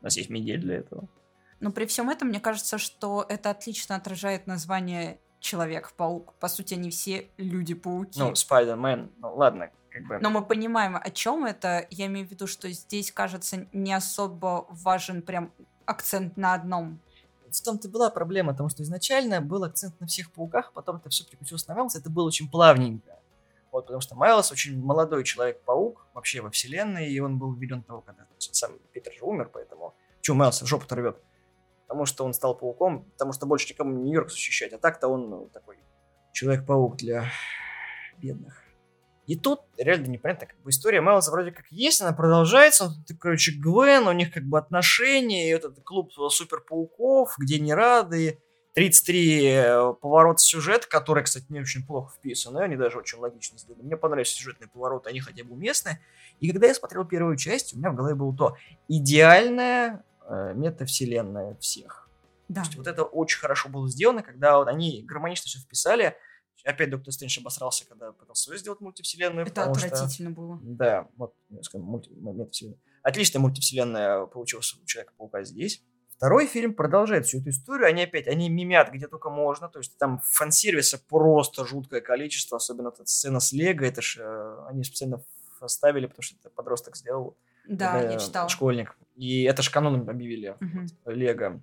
У 0.01 0.05
нас 0.05 0.17
есть 0.17 0.29
Мигель 0.29 0.61
для 0.61 0.79
этого. 0.79 1.09
Но 1.61 1.71
при 1.71 1.87
всем 1.87 2.11
этом, 2.11 2.29
мне 2.29 2.41
кажется, 2.41 2.79
что 2.79 3.25
это 3.29 3.51
отлично 3.51 3.95
отражает 3.95 4.49
название 4.49 5.21
Человек-паук. 5.43 6.35
По 6.35 6.47
сути, 6.47 6.75
они 6.75 6.91
все 6.91 7.29
люди-пауки. 7.37 8.19
Ну, 8.19 8.33
Спайдермен, 8.37 9.11
ну, 9.19 9.35
ладно, 9.35 9.71
как 9.91 10.07
бы... 10.07 10.19
Но 10.21 10.31
мы 10.31 10.45
понимаем, 10.45 10.97
о 10.97 11.11
чем 11.11 11.45
это. 11.45 11.85
Я 11.91 12.07
имею 12.07 12.29
в 12.29 12.31
виду, 12.31 12.47
что 12.47 12.71
здесь, 12.71 13.11
кажется, 13.11 13.67
не 13.73 13.93
особо 13.93 14.67
важен 14.71 15.21
прям 15.21 15.53
акцент 15.85 16.37
на 16.37 16.55
одном. 16.55 17.01
в 17.51 17.61
том-то 17.61 17.89
и 17.89 17.91
была 17.91 18.09
проблема, 18.11 18.53
потому 18.53 18.69
что 18.69 18.85
изначально 18.85 19.41
был 19.41 19.65
акцент 19.65 20.01
на 20.01 20.07
всех 20.07 20.31
пауках, 20.31 20.73
потом 20.73 20.97
это 20.97 21.09
все 21.09 21.25
переключилось 21.25 21.67
на 21.67 21.75
Майлз, 21.75 21.97
это 21.97 22.09
было 22.09 22.29
очень 22.29 22.49
плавненько. 22.49 23.19
Вот, 23.73 23.87
потому 23.87 24.01
что 24.01 24.15
Майлз 24.15 24.53
очень 24.53 24.81
молодой 24.81 25.25
человек-паук 25.25 26.07
вообще 26.15 26.41
во 26.41 26.51
вселенной, 26.51 27.11
и 27.11 27.19
он 27.19 27.39
был 27.39 27.53
введен 27.53 27.83
того, 27.83 28.01
когда 28.01 28.27
сам 28.39 28.73
Питер 28.93 29.13
же 29.13 29.25
умер, 29.25 29.51
поэтому... 29.53 29.93
Чего 30.21 30.37
Майлз 30.37 30.61
жопу-то 30.61 30.95
рвет? 30.95 31.17
Потому 31.87 32.07
что 32.07 32.25
он 32.25 32.33
стал 32.33 32.57
пауком, 32.57 33.05
потому 33.13 33.33
что 33.33 33.47
больше 33.47 33.69
никому 33.71 33.99
Нью-Йорк 33.99 34.31
защищать, 34.31 34.73
а 34.73 34.79
так-то 34.79 35.09
он 35.09 35.29
ну, 35.29 35.51
такой 35.53 35.79
человек-паук 36.33 36.97
для 36.97 37.27
бедных. 38.19 38.63
И 39.27 39.37
тут 39.37 39.61
реально 39.77 40.07
непонятно, 40.07 40.47
как 40.47 40.61
бы 40.63 40.71
история 40.71 41.01
Майлза 41.01 41.31
вроде 41.31 41.53
как 41.53 41.67
есть, 41.71 42.01
она 42.03 42.13
продолжается, 42.13 42.87
он, 42.87 43.05
тут, 43.07 43.19
короче, 43.21 43.53
Гвен, 43.53 44.09
у 44.09 44.13
них 44.13 44.33
как 44.33 44.45
бы 44.45 44.59
отношения, 44.59 45.49
и 45.49 45.55
этот 45.55 45.81
клуб 45.85 46.13
супер-пауков, 46.13 47.35
где 47.39 47.61
не 47.61 47.73
рады, 47.73 48.43
33 48.75 49.45
э, 49.45 49.95
поворота 50.01 50.43
сюжета, 50.43 50.89
которые, 50.89 51.25
кстати, 51.25 51.47
не 51.51 51.61
очень 51.61 51.87
плохо 51.87 52.15
вписаны, 52.17 52.61
они 52.61 52.77
даже 52.77 52.99
очень 52.99 53.19
логично 53.19 53.59
сделаны. 53.59 53.85
Мне 53.85 53.97
понравились 53.97 54.31
сюжетные 54.31 54.69
повороты, 54.69 55.11
они 55.11 55.21
хотя 55.21 55.45
бы 55.45 55.53
уместны. 55.53 56.01
И 56.41 56.51
когда 56.51 56.69
я 56.69 56.75
смотрел 56.75 57.05
первую 57.05 57.37
часть, 57.37 57.75
у 57.75 57.79
меня 57.79 57.91
в 57.91 57.95
голове 57.95 58.15
было 58.15 58.35
то 58.35 58.57
идеальная 58.89 60.05
э, 60.29 60.53
метавселенная 60.55 61.57
всех. 61.57 62.09
Да. 62.49 62.63
То 62.63 62.67
есть 62.69 62.79
вот 62.79 62.87
это 62.87 63.05
очень 63.05 63.39
хорошо 63.39 63.69
было 63.69 63.89
сделано, 63.89 64.23
когда 64.23 64.59
вот 64.59 64.69
они 64.69 65.03
гармонично 65.03 65.47
все 65.47 65.59
вписали. 65.59 66.17
Опять 66.65 66.91
Доктор 66.91 67.13
Стрэндж 67.13 67.41
обосрался, 67.41 67.87
когда 67.89 68.13
пытался 68.13 68.57
сделать 68.57 68.81
мультивселенную. 68.81 69.47
Это 69.47 69.53
потому 69.55 69.75
что- 69.75 69.87
отвратительно 69.87 70.31
было. 70.31 70.61
Да, 70.63 71.09
вот, 71.17 71.35
я 71.49 71.63
скажу, 71.63 71.85
мульти... 71.85 72.11
метавселенная. 72.11 72.79
Отличная 73.03 73.41
мультивселенная 73.41 74.27
получилась 74.27 74.73
у 74.75 74.85
Человека-паука 74.85 75.43
здесь. 75.45 75.83
Второй 76.23 76.47
фильм 76.47 76.75
продолжает 76.75 77.27
всю 77.27 77.41
эту 77.41 77.51
историю. 77.51 77.89
Они 77.89 78.03
опять, 78.03 78.29
они 78.29 78.49
мимят 78.49 78.93
где 78.93 79.09
только 79.09 79.29
можно. 79.29 79.69
То 79.69 79.81
есть 79.81 79.99
там 79.99 80.21
фан-сервиса 80.23 81.01
просто 81.09 81.67
жуткое 81.67 82.01
количество. 82.01 82.59
Особенно 82.59 82.89
эта 82.89 83.05
сцена 83.07 83.41
с 83.41 83.51
Лего. 83.51 83.85
Это 83.85 84.03
ж 84.03 84.19
э, 84.21 84.67
они 84.69 84.85
специально 84.85 85.21
оставили, 85.61 86.07
потому 86.07 86.23
что 86.23 86.37
это 86.39 86.51
подросток 86.51 86.97
сделал. 86.97 87.37
Да, 87.69 88.01
я 88.01 88.19
читала. 88.19 88.49
Школьник. 88.49 88.97
И 89.17 89.43
это 89.43 89.63
ж 89.63 89.71
каноном 89.71 90.09
объявили. 90.09 90.57
Лего. 91.07 91.63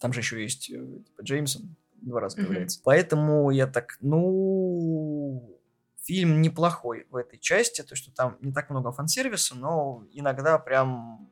Там 0.00 0.12
же 0.12 0.20
еще 0.20 0.42
есть 0.42 0.70
э, 0.70 0.74
типа, 0.74 1.22
Джеймсон. 1.22 1.76
Два 2.00 2.20
раза 2.20 2.36
появляется. 2.36 2.80
Поэтому 2.84 3.50
я 3.50 3.66
так, 3.66 3.98
ну... 4.00 5.58
Фильм 6.04 6.42
неплохой 6.42 7.06
в 7.10 7.14
этой 7.14 7.38
части, 7.38 7.80
то, 7.82 7.94
что 7.94 8.10
там 8.10 8.36
не 8.40 8.52
так 8.52 8.70
много 8.70 8.90
фан-сервиса, 8.90 9.54
но 9.54 10.04
иногда 10.10 10.58
прям 10.58 11.30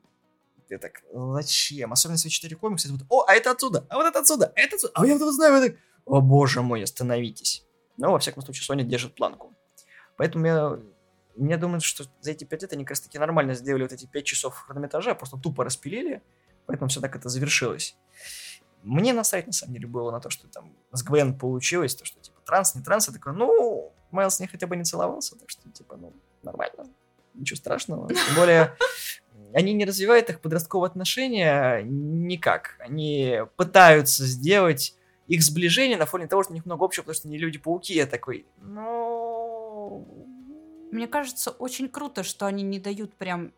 ты 0.69 0.79
так, 0.79 1.03
зачем? 1.13 1.93
Особенно 1.93 2.15
если 2.15 2.29
вы 2.29 2.31
читали 2.31 2.55
комиксы, 2.55 2.87
это 2.87 2.97
вот, 2.99 3.07
о, 3.09 3.25
а 3.27 3.35
это 3.35 3.51
отсюда, 3.51 3.85
а 3.89 3.97
вот 3.97 4.07
это 4.07 4.21
отсюда, 4.21 4.53
а 4.55 4.61
это 4.61 4.77
отсюда, 4.77 4.93
а 4.95 5.05
я 5.05 5.15
вот 5.15 5.23
это 5.23 5.33
знаю, 5.33 5.55
вот 5.55 5.65
это». 5.65 5.79
О, 6.05 6.21
боже 6.21 6.63
мой, 6.63 6.85
остановитесь. 6.85 7.67
Но, 7.97 8.13
во 8.13 8.21
всяком 8.21 8.45
случае, 8.45 8.63
Sony 8.63 8.85
держит 8.85 9.17
планку. 9.17 9.53
Поэтому 10.17 10.47
я, 10.47 10.79
я 11.49 11.57
думаю, 11.57 11.81
что 11.81 12.05
за 12.21 12.31
эти 12.31 12.45
пять 12.45 12.63
лет 12.63 12.73
они 12.73 12.85
как 12.85 12.91
раз 12.91 13.01
таки 13.01 13.19
нормально 13.19 13.55
сделали 13.55 13.83
вот 13.83 13.93
эти 13.93 14.07
пять 14.07 14.25
часов 14.25 14.55
хронометража, 14.55 15.15
просто 15.15 15.39
тупо 15.39 15.65
распилили, 15.65 16.23
поэтому 16.67 16.89
все 16.89 17.01
так 17.01 17.17
это 17.17 17.29
завершилось. 17.29 17.97
Мне 18.83 19.13
насрать, 19.13 19.47
на 19.47 19.53
самом 19.53 19.75
деле, 19.75 19.87
было 19.87 20.11
на 20.11 20.21
то, 20.21 20.31
что 20.31 20.49
там 20.49 20.75
с 20.93 21.03
Гвен 21.03 21.39
получилось, 21.39 21.95
то, 21.95 22.05
что, 22.05 22.21
типа, 22.21 22.41
транс, 22.45 22.75
не 22.75 22.83
транс, 22.83 23.09
я 23.09 23.15
такой, 23.15 23.35
ну, 23.35 23.93
Майлз 24.11 24.37
с 24.37 24.41
ней 24.41 24.47
хотя 24.47 24.67
бы 24.67 24.77
не 24.77 24.85
целовался, 24.85 25.39
так 25.39 25.51
что, 25.51 25.71
типа, 25.71 25.97
ну, 25.97 26.13
нормально, 26.43 26.87
ничего 27.35 27.57
страшного. 27.57 28.09
Тем 28.09 28.35
более, 28.37 28.75
они 29.53 29.73
не 29.75 29.85
развивают 29.85 30.31
их 30.31 30.41
подростковые 30.41 30.89
отношения 30.89 31.83
никак. 31.83 32.77
Они 32.79 33.41
пытаются 33.57 34.25
сделать 34.25 34.95
их 35.29 35.43
сближение 35.43 35.97
на 35.97 36.07
фоне 36.07 36.27
того, 36.27 36.43
что 36.43 36.53
у 36.53 36.55
них 36.55 36.67
много 36.67 36.85
общего, 36.85 37.03
потому 37.03 37.15
что 37.15 37.29
они 37.29 37.39
люди-пауки. 37.39 37.95
Я 37.95 38.07
такой, 38.07 38.47
ну... 38.59 39.20
Мне 40.91 41.07
кажется, 41.07 41.51
очень 41.51 41.89
круто, 41.89 42.23
что 42.23 42.47
они 42.47 42.63
не 42.63 42.79
дают 42.79 43.15
прям 43.15 43.53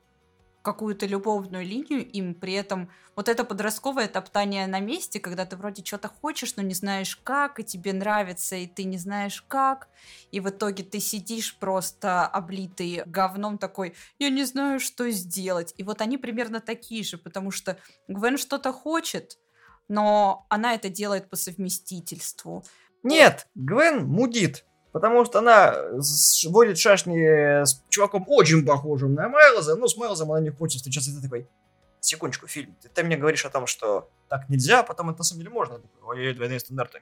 какую-то 0.63 1.07
любовную 1.07 1.65
линию 1.65 2.09
им, 2.09 2.35
при 2.35 2.53
этом 2.55 2.89
вот 3.17 3.29
это 3.29 3.45
подростковое 3.45 4.09
топтание 4.09 4.67
на 4.67 4.81
месте, 4.81 5.21
когда 5.21 5.45
ты 5.45 5.57
вроде 5.57 5.85
что-то 5.85 6.09
хочешь, 6.09 6.57
но 6.57 6.63
не 6.63 6.75
знаешь 6.75 7.17
как, 7.17 7.59
и 7.59 7.65
тебе 7.65 7.93
нравится, 7.93 8.57
и 8.57 8.67
ты 8.67 8.85
не 8.85 8.97
знаешь 8.97 9.43
как, 9.43 9.89
и 10.31 10.41
в 10.41 10.49
итоге 10.49 10.85
ты 10.85 11.01
сидишь 11.01 11.57
просто 11.59 12.27
облитый 12.27 13.03
говном 13.07 13.59
такой, 13.59 13.95
я 14.19 14.31
не 14.31 14.45
знаю, 14.45 14.81
что 14.81 15.11
сделать. 15.11 15.75
И 15.77 15.83
вот 15.83 16.01
они 16.01 16.17
примерно 16.17 16.61
такие 16.61 17.03
же, 17.03 17.19
потому 17.19 17.51
что 17.51 17.77
Гвен 18.09 18.39
что-то 18.39 18.73
хочет, 18.73 19.39
но 19.89 20.47
она 20.49 20.75
это 20.75 20.89
делает 20.89 21.29
по 21.29 21.37
совместительству. 21.37 22.65
Нет, 23.03 23.49
Гвен 23.55 24.07
мудит. 24.07 24.65
Потому 24.93 25.25
что 25.25 25.39
она 25.39 25.75
с- 26.01 26.45
водит 26.45 26.79
шашни 26.79 27.65
с 27.65 27.83
чуваком 27.89 28.25
очень 28.29 28.65
похожим 28.65 29.15
на 29.15 29.29
Майлза, 29.29 29.75
но 29.77 29.89
с 29.89 29.97
Майлзом 29.97 30.31
она 30.33 30.41
не 30.41 30.51
хочет 30.51 30.77
встречаться. 30.79 31.11
И 31.11 31.15
ты 31.15 31.23
такой, 31.23 31.49
секундочку, 32.01 32.47
фильм, 32.47 32.77
ты, 32.83 32.89
ты 32.89 33.03
мне 33.03 33.17
говоришь 33.17 33.45
о 33.47 33.51
том, 33.51 33.67
что 33.67 34.11
так 34.29 34.49
нельзя, 34.51 34.81
а 34.81 34.83
потом 34.83 35.09
это 35.11 35.19
на 35.19 35.25
самом 35.25 35.41
деле 35.43 35.51
можно. 35.55 35.81
Ой, 36.03 36.35
двойные 36.35 36.61
стандарты. 36.61 37.01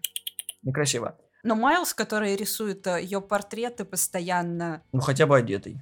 Некрасиво. 0.62 1.16
Но 1.42 1.55
Майлз, 1.57 1.94
который 1.94 2.37
рисует 2.37 2.87
ее 2.87 3.20
портреты 3.20 3.85
постоянно, 3.85 4.83
Ну, 4.92 5.00
хотя 5.00 5.26
бы 5.26 5.37
одетый. 5.37 5.81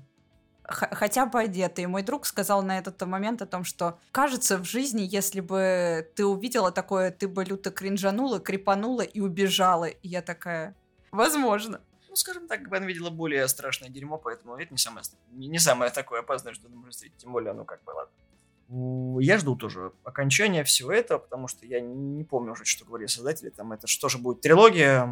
хотя 0.65 1.27
бы 1.27 1.41
одетый. 1.41 1.87
Мой 1.87 2.03
друг 2.03 2.27
сказал 2.27 2.63
на 2.63 2.79
этот 2.79 3.01
момент 3.03 3.43
о 3.43 3.47
том, 3.47 3.65
что 3.65 3.99
кажется 4.13 4.57
в 4.59 4.65
жизни, 4.65 5.03
если 5.03 5.41
бы 5.41 6.09
ты 6.15 6.25
увидела 6.25 6.71
такое, 6.71 7.11
ты 7.11 7.27
бы 7.27 7.45
люто 7.45 7.71
кринжанула, 7.71 8.39
крепанула 8.39 9.01
и 9.03 9.21
убежала. 9.21 9.87
И 9.87 10.09
я 10.09 10.23
такая, 10.23 10.77
возможно. 11.11 11.81
Скажем 12.19 12.49
так, 12.49 12.63
Гвен 12.63 12.83
видела 12.85 13.11
более 13.11 13.47
страшное 13.47 13.91
дерьмо, 13.91 14.19
поэтому 14.19 14.57
это 14.57 14.75
не 14.75 14.79
самое, 14.79 15.05
не, 15.31 15.61
самое 15.61 15.93
такое 15.93 16.19
опасное, 16.19 16.53
что 16.53 16.69
можно 16.69 16.91
встретить. 16.91 17.19
Тем 17.19 17.31
более, 17.31 17.53
ну, 17.53 17.65
как 17.65 17.85
бы, 17.85 17.93
ладно. 17.93 19.23
Я 19.23 19.39
жду 19.39 19.55
тоже 19.55 19.93
окончания 20.03 20.65
всего 20.65 20.91
этого, 20.91 21.21
потому 21.21 21.47
что 21.47 21.65
я 21.65 21.79
не 21.79 22.25
помню 22.25 22.55
уже, 22.55 22.65
что 22.65 22.85
говорили 22.85 23.07
создатели. 23.07 23.51
Там 23.51 23.71
это 23.71 23.87
что 23.87 24.09
же 24.09 24.19
будет 24.19 24.41
трилогия? 24.41 25.09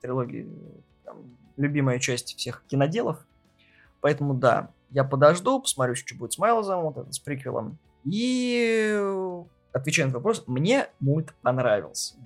Трилогия, 0.00 0.48
там, 1.04 1.38
любимая 1.56 2.00
часть 2.00 2.36
всех 2.36 2.64
киноделов. 2.66 3.24
Поэтому 4.00 4.34
да, 4.34 4.72
я 4.90 5.04
подожду, 5.04 5.60
посмотрю, 5.60 5.94
что 5.94 6.16
будет 6.16 6.32
с 6.32 6.38
Майлзом, 6.38 6.82
вот 6.82 6.98
это, 6.98 7.12
с 7.12 7.20
приквелом. 7.20 7.78
И 8.04 9.00
отвечая 9.72 10.08
на 10.08 10.14
вопрос, 10.14 10.42
мне 10.48 10.88
мульт 10.98 11.32
понравился. 11.42 12.16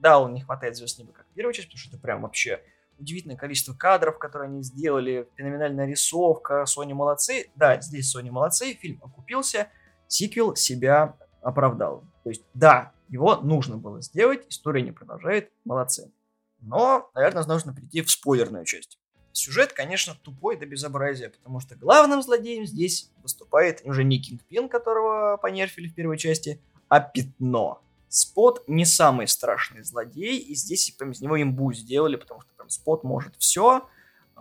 Да, 0.00 0.20
он 0.20 0.34
не 0.34 0.42
хватает 0.42 0.76
звезд 0.76 0.98
неба, 0.98 1.12
как 1.12 1.24
первая 1.34 1.54
часть, 1.54 1.68
потому 1.68 1.78
что 1.78 1.96
это 1.96 2.02
прям 2.02 2.20
вообще 2.20 2.60
удивительное 3.02 3.36
количество 3.36 3.74
кадров, 3.74 4.18
которые 4.18 4.48
они 4.48 4.62
сделали, 4.62 5.28
феноменальная 5.36 5.86
рисовка, 5.86 6.64
Sony 6.66 6.94
молодцы. 6.94 7.50
Да, 7.56 7.80
здесь 7.80 8.14
Sony 8.14 8.30
молодцы, 8.30 8.74
фильм 8.74 9.00
окупился, 9.02 9.68
сиквел 10.08 10.56
себя 10.56 11.16
оправдал. 11.42 12.04
То 12.22 12.30
есть, 12.30 12.42
да, 12.54 12.92
его 13.08 13.36
нужно 13.36 13.76
было 13.76 14.00
сделать, 14.00 14.46
история 14.48 14.82
не 14.82 14.92
продолжает, 14.92 15.50
молодцы. 15.64 16.10
Но, 16.60 17.10
наверное, 17.14 17.44
нужно 17.44 17.74
перейти 17.74 18.02
в 18.02 18.10
спойлерную 18.10 18.64
часть. 18.64 18.98
Сюжет, 19.32 19.72
конечно, 19.72 20.14
тупой 20.14 20.56
до 20.56 20.66
безобразия, 20.66 21.30
потому 21.30 21.58
что 21.58 21.74
главным 21.74 22.22
злодеем 22.22 22.66
здесь 22.66 23.10
выступает 23.22 23.80
уже 23.84 24.04
не 24.04 24.20
Кингпин, 24.20 24.68
которого 24.68 25.38
понерфили 25.38 25.88
в 25.88 25.94
первой 25.94 26.18
части, 26.18 26.60
а 26.88 27.00
Пятно. 27.00 27.82
Спот 28.14 28.64
не 28.66 28.84
самый 28.84 29.26
страшный 29.26 29.82
злодей, 29.82 30.36
и 30.38 30.54
здесь 30.54 30.90
из 30.90 31.20
него 31.22 31.40
имбу 31.40 31.72
сделали, 31.72 32.16
потому 32.16 32.42
что 32.42 32.52
прям 32.54 32.68
Спот 32.68 33.04
может 33.04 33.34
все. 33.38 33.88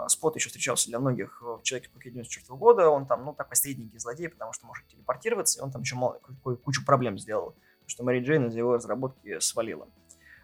Спот 0.10 0.36
еще 0.36 0.50
встречался 0.50 0.90
для 0.90 1.00
многих 1.00 1.42
в 1.42 1.62
Человеке-пауке 1.64 2.10
94 2.10 2.58
года, 2.58 2.90
он 2.90 3.06
там, 3.06 3.24
ну, 3.24 3.34
такой 3.34 3.56
средненький 3.56 3.98
злодей, 3.98 4.28
потому 4.28 4.52
что 4.52 4.66
может 4.66 4.86
телепортироваться, 4.88 5.60
и 5.60 5.64
он 5.64 5.72
там 5.72 5.84
еще 5.84 5.96
мало, 5.96 6.20
ку- 6.44 6.58
кучу 6.58 6.84
проблем 6.86 7.18
сделал, 7.18 7.52
потому 7.52 7.88
что 7.88 8.04
Мэри 8.04 8.20
Джейн 8.26 8.48
из 8.48 8.56
его 8.56 8.74
разработки 8.74 9.40
свалила 9.40 9.88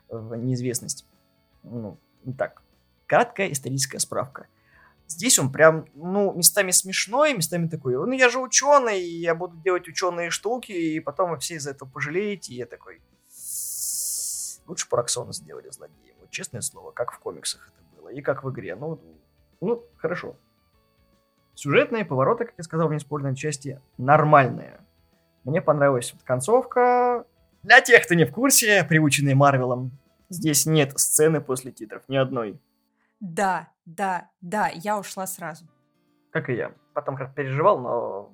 в 0.08 0.34
неизвестность. 0.36 1.06
Ну, 1.64 1.98
так, 2.38 2.62
краткая 3.08 3.52
историческая 3.52 4.00
справка. 4.00 4.48
Здесь 5.06 5.38
он 5.38 5.52
прям, 5.52 5.86
ну, 5.96 6.34
местами 6.34 6.72
смешной, 6.72 7.34
местами 7.34 7.68
такой, 7.68 7.96
ну, 7.96 8.14
я 8.14 8.30
же 8.30 8.40
ученый, 8.40 9.04
я 9.04 9.36
буду 9.36 9.58
делать 9.58 9.86
ученые 9.90 10.30
штуки, 10.30 10.72
и 10.72 11.02
потом 11.02 11.32
вы 11.32 11.40
все 11.40 11.56
из-за 11.56 11.72
этого 11.72 11.90
пожалеете, 11.90 12.54
и 12.54 12.58
я 12.58 12.66
такой, 12.66 13.02
лучше 14.68 14.88
Параксона 14.90 15.34
сделали 15.34 15.70
злодеем, 15.70 16.16
вот 16.20 16.30
честное 16.30 16.62
слово, 16.62 16.92
как 16.92 17.12
в 17.12 17.20
комиксах 17.20 17.72
это 17.74 18.02
было, 18.02 18.10
и 18.10 18.22
как 18.22 18.44
в 18.44 18.52
игре, 18.52 18.76
ну, 18.76 19.00
ну, 19.62 19.84
хорошо. 19.98 20.36
Сюжетные 21.56 22.06
повороты, 22.06 22.46
как 22.46 22.54
я 22.58 22.64
сказал 22.64 22.88
в 22.88 22.94
неспорной 22.94 23.36
части, 23.36 23.82
нормальные. 23.98 24.80
Мне 25.44 25.62
понравилась 25.62 26.14
вот 26.14 26.22
концовка. 26.24 27.26
Для 27.64 27.82
тех, 27.82 28.04
кто 28.06 28.14
не 28.14 28.26
в 28.26 28.32
курсе, 28.32 28.86
приученный 28.88 29.34
Марвелом, 29.34 29.92
здесь 30.30 30.66
нет 30.66 30.98
сцены 31.00 31.42
после 31.42 31.72
титров, 31.72 32.04
ни 32.08 32.18
одной. 32.18 32.62
Да, 33.20 33.70
да, 33.86 34.30
да, 34.42 34.68
я 34.68 35.00
ушла 35.00 35.26
сразу. 35.26 35.66
Как 36.32 36.50
и 36.50 36.54
я. 36.54 36.74
Потом 36.94 37.16
как 37.16 37.34
переживал, 37.34 37.80
но 37.80 38.34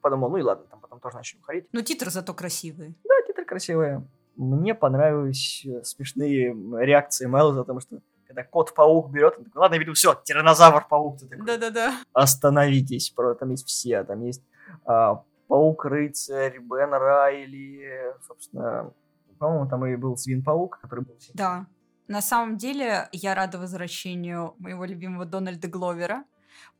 подумал, 0.00 0.30
ну 0.30 0.36
и 0.36 0.42
ладно, 0.42 0.66
там 0.66 0.80
потом 0.80 1.00
тоже 1.00 1.16
начали 1.16 1.40
уходить. 1.40 1.66
Но 1.72 1.80
титры 1.80 2.10
зато 2.10 2.34
красивые. 2.34 2.94
Да, 3.02 3.14
титры 3.26 3.44
красивые. 3.44 4.06
Мне 4.36 4.74
понравились 4.74 5.64
э, 5.66 5.82
смешные 5.84 6.54
реакции 6.80 7.26
Майлза, 7.26 7.60
потому 7.60 7.80
что 7.80 8.00
когда 8.26 8.44
кот-паук 8.44 9.10
берет, 9.10 9.34
он 9.38 9.44
такой, 9.44 9.60
ладно, 9.60 9.74
я 9.74 9.80
видел, 9.80 9.92
все, 9.92 10.14
тиранозавр-паук. 10.24 11.18
Да-да-да. 11.44 11.94
остановитесь, 12.14 13.10
про 13.10 13.34
там 13.34 13.50
есть 13.50 13.66
все, 13.66 14.04
там 14.04 14.22
есть 14.22 14.42
а, 14.86 15.22
Паук-рыцарь, 15.48 16.58
Бен 16.60 16.94
Райли, 16.94 18.14
собственно, 18.26 18.92
по-моему, 19.38 19.68
там 19.68 19.84
и 19.84 19.96
был 19.96 20.16
Свин-паук, 20.16 20.78
который 20.80 21.04
был... 21.04 21.14
Да. 21.34 21.66
На 22.08 22.22
самом 22.22 22.56
деле, 22.56 23.08
я 23.12 23.34
рада 23.34 23.58
возвращению 23.58 24.54
моего 24.58 24.84
любимого 24.84 25.24
Дональда 25.24 25.68
Гловера, 25.68 26.24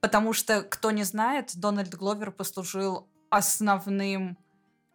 потому 0.00 0.32
что, 0.32 0.62
кто 0.62 0.90
не 0.90 1.04
знает, 1.04 1.52
Дональд 1.54 1.94
Гловер 1.94 2.32
послужил 2.32 3.08
основным 3.30 4.38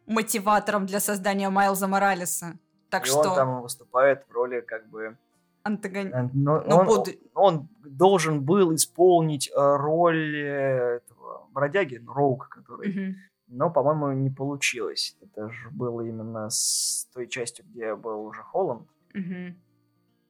мотиватором 0.07 0.85
для 0.85 0.99
создания 0.99 1.49
Майлза 1.49 1.87
Моралеса. 1.87 2.57
Так 2.89 3.03
и 3.05 3.09
что 3.09 3.19
он 3.29 3.35
там 3.35 3.61
выступает 3.61 4.25
в 4.27 4.31
роли 4.31 4.61
как 4.61 4.87
бы... 4.89 5.17
антагон- 5.63 6.11
э, 6.13 6.29
Но, 6.33 6.63
Ну, 6.65 6.75
он, 6.77 6.85
буду- 6.87 7.11
он 7.33 7.67
должен 7.83 8.41
был 8.43 8.73
исполнить 8.73 9.49
э, 9.49 9.53
роль 9.57 10.35
э, 10.37 10.95
этого 10.97 11.47
бродяги, 11.51 12.01
Роук, 12.07 12.47
который 12.49 12.89
Мгм. 12.89 13.15
но, 13.47 13.69
по-моему, 13.69 14.11
не 14.13 14.29
получилось. 14.29 15.17
Это 15.21 15.49
же 15.49 15.69
было 15.69 16.01
именно 16.01 16.49
с 16.49 17.07
той 17.13 17.27
частью, 17.27 17.65
где 17.65 17.93
был 17.95 18.25
уже 18.25 18.41
Холланд. 18.41 18.87
Мгм. 19.13 19.55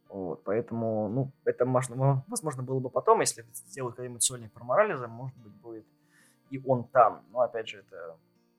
Вот, 0.09 0.43
поэтому, 0.43 1.09
ну, 1.09 1.31
это 1.45 1.65
можно, 1.65 2.23
возможно, 2.27 2.63
было 2.63 2.79
бы 2.79 2.89
потом, 2.89 3.19
если 3.19 3.45
сделают 3.53 3.95
какой-нибудь 3.97 4.23
сольник 4.23 4.51
про 4.53 4.63
Морализа, 4.63 5.07
может 5.07 5.37
быть, 5.37 5.53
будет 5.53 5.85
и 6.49 6.61
он 6.65 6.85
там. 6.85 7.21
Но, 7.33 7.41
опять 7.41 7.67
же, 7.67 7.79
это 7.79 8.15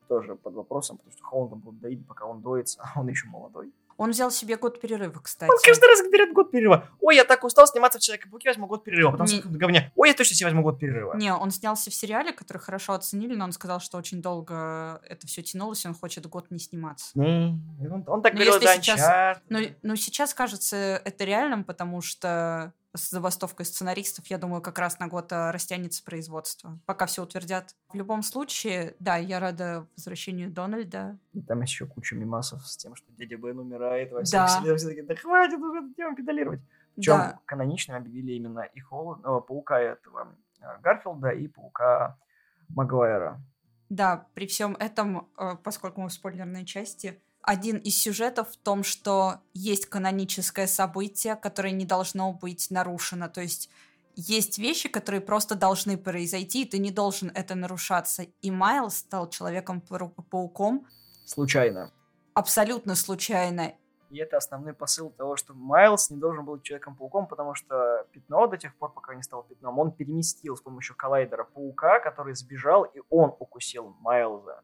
тоже 0.09 0.35
под 0.35 0.55
вопросом, 0.55 0.97
потому 0.97 1.13
что 1.13 1.23
Холланда 1.25 1.57
будут 1.57 1.81
доить, 1.81 2.07
пока 2.07 2.25
он 2.27 2.41
доится, 2.43 2.81
а 2.95 3.01
он 3.01 3.09
еще 3.09 3.27
молодой. 3.29 3.73
Он 4.01 4.11
взял 4.11 4.31
себе 4.31 4.57
год 4.57 4.81
перерыва, 4.81 5.19
кстати. 5.21 5.51
Он 5.51 5.59
каждый 5.61 5.87
раз 5.87 6.01
берет 6.09 6.33
год 6.33 6.53
перерыва. 6.53 6.89
Ой, 7.01 7.17
я 7.17 7.25
так 7.25 7.43
устал 7.43 7.67
сниматься 7.67 7.99
в 7.99 8.03
Человеке-пауке, 8.03 8.49
возьму 8.51 8.69
год 8.69 8.85
перерыва. 8.85 9.11
Потом 9.11 9.27
Не- 9.27 9.41
говне. 9.41 9.91
Ой, 9.97 10.09
я 10.11 10.15
точно 10.15 10.37
себе 10.37 10.47
возьму 10.47 10.63
год 10.63 10.79
перерыва. 10.79 11.17
Не, 11.17 11.35
он 11.35 11.51
снялся 11.51 11.91
в 11.91 11.95
сериале, 11.95 12.33
который 12.33 12.59
хорошо 12.59 12.93
оценили, 12.93 13.35
но 13.35 13.45
он 13.45 13.51
сказал, 13.51 13.81
что 13.81 13.99
очень 13.99 14.23
долго 14.23 15.01
это 15.05 15.27
все 15.27 15.43
тянулось, 15.43 15.85
и 15.85 15.89
он 15.89 15.95
хочет 15.95 16.29
год 16.29 16.49
не 16.51 16.61
сниматься. 16.61 17.11
Не, 17.19 17.61
он, 17.91 18.05
он 18.07 18.23
так 18.23 18.35
Ну, 18.35 18.39
говорил 18.45 18.61
за 18.61 18.75
сейчас-. 18.77 19.41
Но, 19.49 19.59
но 19.83 19.97
сейчас 19.97 20.33
кажется 20.33 20.77
это 21.05 21.25
реальным, 21.25 21.65
потому 21.65 22.01
что 22.01 22.73
с 22.99 23.11
забастовкой 23.11 23.65
сценаристов, 23.65 24.27
я 24.27 24.39
думаю, 24.39 24.61
как 24.61 24.79
раз 24.79 24.99
на 24.99 25.09
год 25.09 25.33
а, 25.33 25.53
растянется 25.53 26.05
производство, 26.05 26.79
пока 26.85 27.07
все 27.07 27.23
утвердят. 27.23 27.75
В 27.89 27.95
любом 27.95 28.23
случае, 28.23 28.95
да, 28.99 29.17
я 29.17 29.41
рада 29.41 29.87
возвращению 29.97 30.51
Дональда. 30.51 31.19
И 31.33 31.41
там 31.41 31.63
еще 31.63 31.87
куча 31.87 32.17
мимасов 32.17 32.67
с 32.67 32.77
тем, 32.77 32.95
что 32.95 33.11
дядя 33.13 33.37
Бен 33.37 33.59
умирает 33.59 34.13
во 34.13 34.23
Да. 34.23 34.47
Все 34.47 34.77
такие, 34.77 35.05
да 35.05 35.15
хватит 35.15 35.59
уже 35.59 35.95
тему 35.95 36.15
педалировать. 36.15 36.61
Причем 36.95 37.13
Да, 37.13 37.41
каноничным 37.45 37.97
объявили 37.97 38.33
именно 38.33 38.61
и 38.61 38.81
Холланд, 38.81 39.25
э, 39.25 39.41
паука 39.47 39.81
этого 39.81 40.35
э, 40.61 40.65
Гарфилда 40.83 41.31
и 41.31 41.47
паука 41.47 42.19
Магуайра. 42.69 43.41
да, 43.89 44.27
при 44.35 44.47
всем 44.47 44.77
этом, 44.79 45.29
э, 45.39 45.57
поскольку 45.63 46.01
мы 46.01 46.09
в 46.09 46.13
спойлерной 46.13 46.65
части, 46.65 47.23
один 47.49 47.79
из 47.79 47.99
сюжетов 47.99 48.51
в 48.51 48.57
том, 48.59 48.85
что 48.85 49.41
есть 49.55 49.87
каноническое 49.87 50.67
событие, 50.67 51.35
которое 51.35 51.73
не 51.73 51.87
должно 51.87 52.31
быть 52.35 52.71
нарушено. 52.71 53.31
То 53.31 53.41
есть 53.41 53.71
есть 54.17 54.59
вещи, 54.59 54.91
которые 54.91 55.23
просто 55.23 55.55
должны 55.55 55.97
произойти, 55.97 56.65
и 56.65 56.69
ты 56.69 56.79
не 56.79 56.91
должен 56.91 57.33
это 57.35 57.55
нарушаться. 57.55 58.25
И 58.43 58.51
Майлз 58.51 58.99
стал 58.99 59.31
Человеком-пауком 59.31 60.87
Случайно. 61.25 61.91
абсолютно 62.35 62.95
случайно. 62.95 63.73
И 64.11 64.19
это 64.19 64.37
основной 64.37 64.75
посыл 64.75 65.09
того, 65.09 65.37
что 65.37 65.55
Майлз 65.55 66.11
не 66.11 66.19
должен 66.19 66.45
был 66.45 66.57
быть 66.57 66.65
Человеком-пауком, 66.65 67.27
потому 67.27 67.55
что 67.55 68.07
пятно 68.13 68.47
до 68.47 68.59
тех 68.59 68.77
пор, 68.77 68.93
пока 68.93 69.15
не 69.15 69.23
стал 69.23 69.45
пятном, 69.45 69.79
он 69.79 69.93
переместил 69.93 70.55
с 70.55 70.61
помощью 70.61 70.97
коллайдера 70.97 71.45
паука, 71.45 71.99
который 72.01 72.35
сбежал, 72.35 72.85
и 72.85 73.01
он 73.09 73.35
укусил 73.39 73.97
Майлза, 74.01 74.61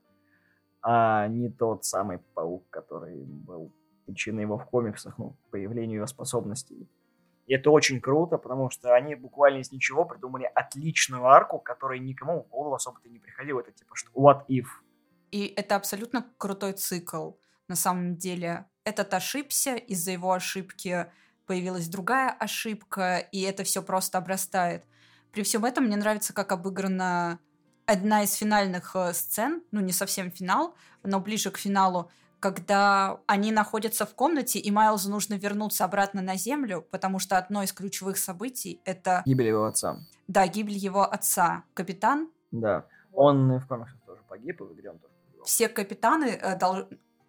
а 0.87 1.27
не 1.29 1.49
тот 1.49 1.85
самый 1.85 2.19
паук, 2.35 2.69
который 2.69 3.25
был 3.25 3.73
причиной 4.05 4.43
его 4.43 4.59
в 4.59 4.67
комиксах, 4.67 5.17
ну, 5.17 5.35
появлению 5.51 5.97
его 5.97 6.07
способностей. 6.07 6.87
И 7.47 7.55
это 7.55 7.71
очень 7.71 8.01
круто, 8.01 8.37
потому 8.37 8.71
что 8.71 8.95
они 8.95 9.15
буквально 9.15 9.61
из 9.61 9.73
ничего 9.73 10.05
придумали 10.05 10.51
отличную 10.55 11.25
арку, 11.27 11.59
которая 11.59 11.99
никому 11.99 12.43
в 12.43 12.49
голову 12.49 12.75
особо-то 12.75 13.09
не 13.09 13.19
приходила. 13.19 13.61
Это 13.61 13.73
типа, 13.73 13.97
что 13.97 14.11
what 14.13 14.47
if? 14.49 14.67
И 15.31 15.47
это 15.57 15.77
абсолютно 15.77 16.27
крутой 16.37 16.75
цикл. 16.75 17.33
На 17.67 17.77
самом 17.77 18.17
деле, 18.17 18.67
этот 18.85 19.15
ошибся, 19.15 19.77
из-за 19.77 20.13
его 20.13 20.33
ошибки 20.33 21.07
появилась 21.47 21.89
другая 21.89 22.31
ошибка, 22.31 23.19
и 23.33 23.41
это 23.41 23.65
все 23.65 23.83
просто 23.83 24.19
обрастает. 24.19 24.85
При 25.33 25.43
всем 25.43 25.65
этом 25.65 25.85
мне 25.85 25.97
нравится, 25.97 26.35
как 26.35 26.53
обыграна 26.53 27.39
одна 27.87 28.23
из 28.23 28.35
финальных 28.35 28.95
э, 28.97 29.13
сцен, 29.13 29.63
ну 29.71 29.81
не 29.81 29.93
совсем 29.93 30.31
финал, 30.31 30.75
но 31.03 31.21
ближе 31.21 31.51
к 31.51 31.59
финалу, 31.59 32.11
когда 32.41 33.21
они 33.27 33.53
находятся 33.53 34.05
в 34.07 34.15
комнате, 34.15 34.59
и 34.59 34.71
Майлзу 34.71 35.11
нужно 35.11 35.35
вернуться 35.35 35.85
обратно 35.85 36.21
на 36.23 36.37
Землю, 36.37 36.83
потому 36.91 37.19
что 37.19 37.39
одно 37.39 37.63
из 37.63 37.73
ключевых 37.73 38.19
событий— 38.19 38.81
это, 38.85 39.23
Гибель 39.25 39.47
его 39.49 39.65
отца. 39.65 39.97
да, 40.29 40.47
гибель 40.47 40.77
его 40.77 41.03
отца. 41.11 41.65
Капитан 41.75 42.31
Да. 42.53 42.85
Он 43.13 43.59
в 43.59 43.67
комиксах 43.67 43.99
тоже 44.07 44.21
погиб, 44.29 44.61
и 44.61 44.65
в 44.65 44.73
игре 44.75 44.91
он 44.91 44.99
тоже 44.99 45.13
погиб. 45.31 45.45
все 45.45 45.69
капитаны 45.69 46.25
э, 46.27 46.59
дол- 46.59 46.89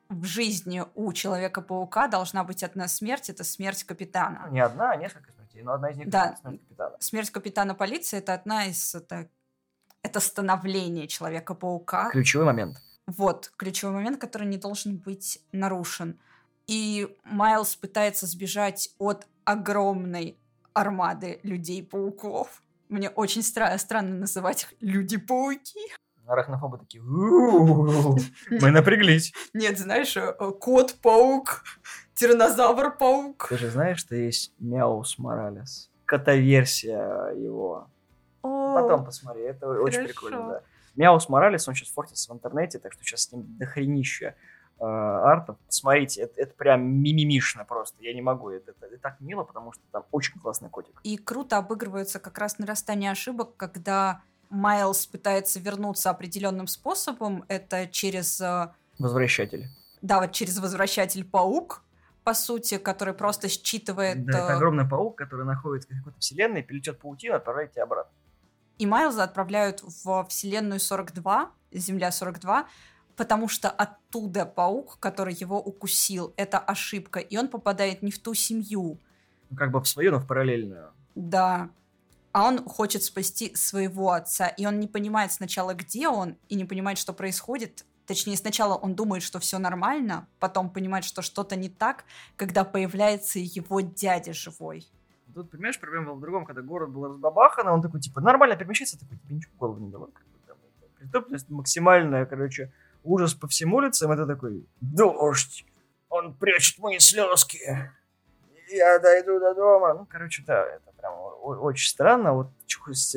в 0.10 0.24
жизни 0.26 0.84
у 0.96 1.14
Человека-паука 1.14 2.08
должна 2.08 2.44
быть 2.44 2.64
одна 2.64 2.88
смерть, 2.88 3.30
это 3.30 3.44
смерть 3.44 3.86
Ну, 3.88 3.88
капитана. 3.96 4.48
не 4.52 4.60
одна, 4.60 4.92
а 4.92 4.96
несколько 4.98 5.32
смертей, 5.32 5.64
но 5.64 5.74
одна 5.74 5.90
из 5.92 5.98
них 5.98 6.10
Да. 6.10 6.36
смерть 6.42 6.60
капитана. 6.62 6.96
Смерть 7.00 7.30
капитана 7.32 7.74
полиции 7.76 8.18
это 8.18 8.34
одна 8.34 8.66
из 8.66 8.94
это, 8.96 9.30
это 10.06 10.20
становление 10.20 11.08
Человека-паука. 11.08 12.10
Ключевой 12.12 12.46
момент. 12.46 12.78
Вот 13.08 13.52
ключевой 13.58 13.96
момент, 13.96 14.20
который 14.22 14.48
не 14.48 14.58
должен 14.58 14.98
быть 14.98 15.42
нарушен. 15.52 16.20
И 16.68 17.16
Майлз 17.24 17.76
пытается 17.76 18.26
сбежать 18.28 18.90
от 19.00 19.28
огромной 19.44 20.38
армады 20.74 21.40
людей-пауков. 21.44 22.62
Мне 22.90 23.10
очень 23.10 23.42
стра- 23.42 23.78
странно 23.78 24.16
называть 24.16 24.64
их 24.64 24.74
люди-пауки. 24.80 25.80
Арахнофобы 26.28 26.78
такие, 26.80 27.04
«У-у-у, 27.04 28.18
мы 28.50 28.72
напряглись. 28.72 29.32
Нет, 29.54 29.78
знаешь, 29.78 30.18
э, 30.18 30.36
э, 30.40 30.52
кот-паук, 30.60 31.64
тиранозавр-паук. 32.16 33.48
Ты 33.50 33.58
же 33.58 33.70
знаешь, 33.70 34.00
что 34.00 34.16
есть 34.16 34.52
Мяус 34.60 35.20
Моралес? 35.20 35.92
Кота-версия 36.06 37.32
его. 37.36 37.90
О, 38.46 38.76
Потом 38.82 39.06
посмотри, 39.06 39.44
это 39.44 39.68
очень 39.70 40.02
хорошо. 40.02 40.08
прикольно, 40.14 40.48
да. 40.50 40.62
Мяус 40.96 41.28
Моралес, 41.30 41.68
он 41.68 41.76
сейчас 41.76 41.90
фортится 41.90 42.32
в 42.32 42.36
интернете, 42.36 42.80
так 42.80 42.94
что 42.94 43.04
сейчас 43.04 43.22
с 43.24 43.32
ним 43.32 43.58
дохренища 43.58 44.36
э, 44.80 44.84
артов. 44.86 45.58
Посмотрите, 45.68 46.22
это, 46.22 46.40
это 46.42 46.54
прям 46.54 46.86
мимимишно 46.86 47.66
просто. 47.66 48.02
Я 48.02 48.14
не 48.14 48.22
могу, 48.22 48.50
это, 48.50 48.72
это- 48.72 48.86
это 48.86 48.98
так 49.00 49.20
мило, 49.20 49.44
потому 49.44 49.74
что 49.74 49.82
там 49.92 50.04
очень 50.12 50.40
классный 50.40 50.70
котик. 50.70 51.00
И 51.04 51.18
круто 51.18 51.58
обыгрывается 51.58 52.20
как 52.20 52.38
раз 52.38 52.60
нарастание 52.60 53.12
ошибок, 53.12 53.56
когда 53.58 54.22
Майлз 54.50 55.08
пытается 55.08 55.60
вернуться 55.60 56.10
определенным 56.12 56.68
способом. 56.68 57.44
Это 57.50 57.88
через, 57.88 58.40
э, 58.40 58.70
Возвращатель. 59.00 59.68
да, 60.02 60.22
вот 60.22 60.32
через 60.32 60.60
возвращатель 60.60 61.26
паук, 61.26 61.82
по 62.24 62.34
сути, 62.34 62.78
который 62.78 63.14
просто 63.14 63.50
считывает... 63.50 64.26
Да, 64.26 64.40
это 64.46 64.54
э, 64.54 64.56
огромный 64.56 64.88
паук, 64.88 65.18
который 65.18 65.46
находится 65.46 65.90
в 65.94 65.98
какой-то 65.98 66.20
вселенной, 66.20 66.64
перелетет 66.64 67.00
паутину, 67.00 67.36
отправляет 67.36 67.72
тебя 67.74 67.84
обратно. 67.84 68.12
И 68.78 68.86
Майлза 68.86 69.24
отправляют 69.24 69.82
в 69.84 70.26
вселенную 70.30 70.80
42, 70.80 71.52
Земля 71.72 72.12
42, 72.12 72.68
потому 73.16 73.48
что 73.48 73.70
оттуда 73.70 74.46
паук, 74.46 74.98
который 75.00 75.34
его 75.34 75.60
укусил, 75.60 76.34
это 76.36 76.60
ошибка, 76.60 77.20
и 77.20 77.38
он 77.38 77.48
попадает 77.48 78.02
не 78.02 78.12
в 78.12 78.20
ту 78.20 78.34
семью. 78.34 79.00
Ну, 79.50 79.58
как 79.58 79.72
бы 79.72 79.80
в 79.80 79.88
свою, 79.88 80.12
но 80.12 80.20
в 80.20 80.28
параллельную. 80.28 80.92
Да. 81.16 81.70
А 82.34 82.44
он 82.44 82.66
хочет 82.66 83.04
спасти 83.04 83.56
своего 83.56 84.12
отца, 84.12 84.48
и 84.48 84.66
он 84.66 84.80
не 84.80 84.88
понимает 84.88 85.32
сначала, 85.32 85.74
где 85.74 86.10
он, 86.10 86.36
и 86.50 86.56
не 86.56 86.66
понимает, 86.66 86.98
что 86.98 87.14
происходит. 87.14 87.86
Точнее, 88.06 88.36
сначала 88.36 88.76
он 88.76 88.94
думает, 88.94 89.24
что 89.24 89.40
все 89.40 89.58
нормально, 89.58 90.28
потом 90.40 90.70
понимает, 90.70 91.06
что 91.06 91.22
что-то 91.22 91.56
не 91.56 91.70
так, 91.70 92.04
когда 92.36 92.66
появляется 92.66 93.40
его 93.40 93.80
дядя 93.80 94.34
живой. 94.34 94.86
Тут, 95.36 95.52
понимаешь, 95.52 95.78
проблема 95.78 96.06
была 96.06 96.16
в 96.16 96.22
другом, 96.22 96.46
когда 96.46 96.62
город 96.62 96.92
был 96.92 97.08
разбабахан, 97.10 97.68
а 97.68 97.74
он 97.74 97.82
такой, 97.82 98.00
типа, 98.00 98.22
нормально 98.22 98.56
перемещается, 98.56 98.98
такой, 98.98 99.18
тебе 99.18 99.36
ничего 99.36 99.52
в 99.54 99.58
голову 99.58 99.80
не 99.80 99.92
дало. 99.92 100.10
Преступность 100.98 101.50
максимальная, 101.50 102.26
короче, 102.26 102.72
ужас 103.04 103.34
по 103.34 103.46
всем 103.50 103.74
улицам, 103.74 104.14
это 104.14 104.26
такой, 104.26 104.66
дождь, 104.80 105.66
он 106.08 106.34
прячет 106.34 106.80
мои 106.80 107.00
слезки, 107.00 107.60
я 108.70 108.98
дойду 109.00 109.38
до 109.42 109.54
дома. 109.54 109.94
Ну, 109.94 110.06
короче, 110.06 110.42
да, 110.48 110.66
это 110.66 110.92
прям 110.98 111.14
очень 111.44 111.90
странно. 111.90 112.34
Вот 112.34 112.48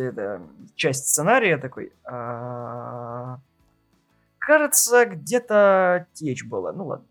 это, 0.09 0.43
часть 0.75 1.07
сценария 1.07 1.57
такой, 1.57 1.93
а, 2.05 3.39
кажется, 4.39 5.07
где-то 5.07 6.09
течь 6.15 6.45
была. 6.45 6.73
Ну 6.73 6.87
ладно. 6.87 7.07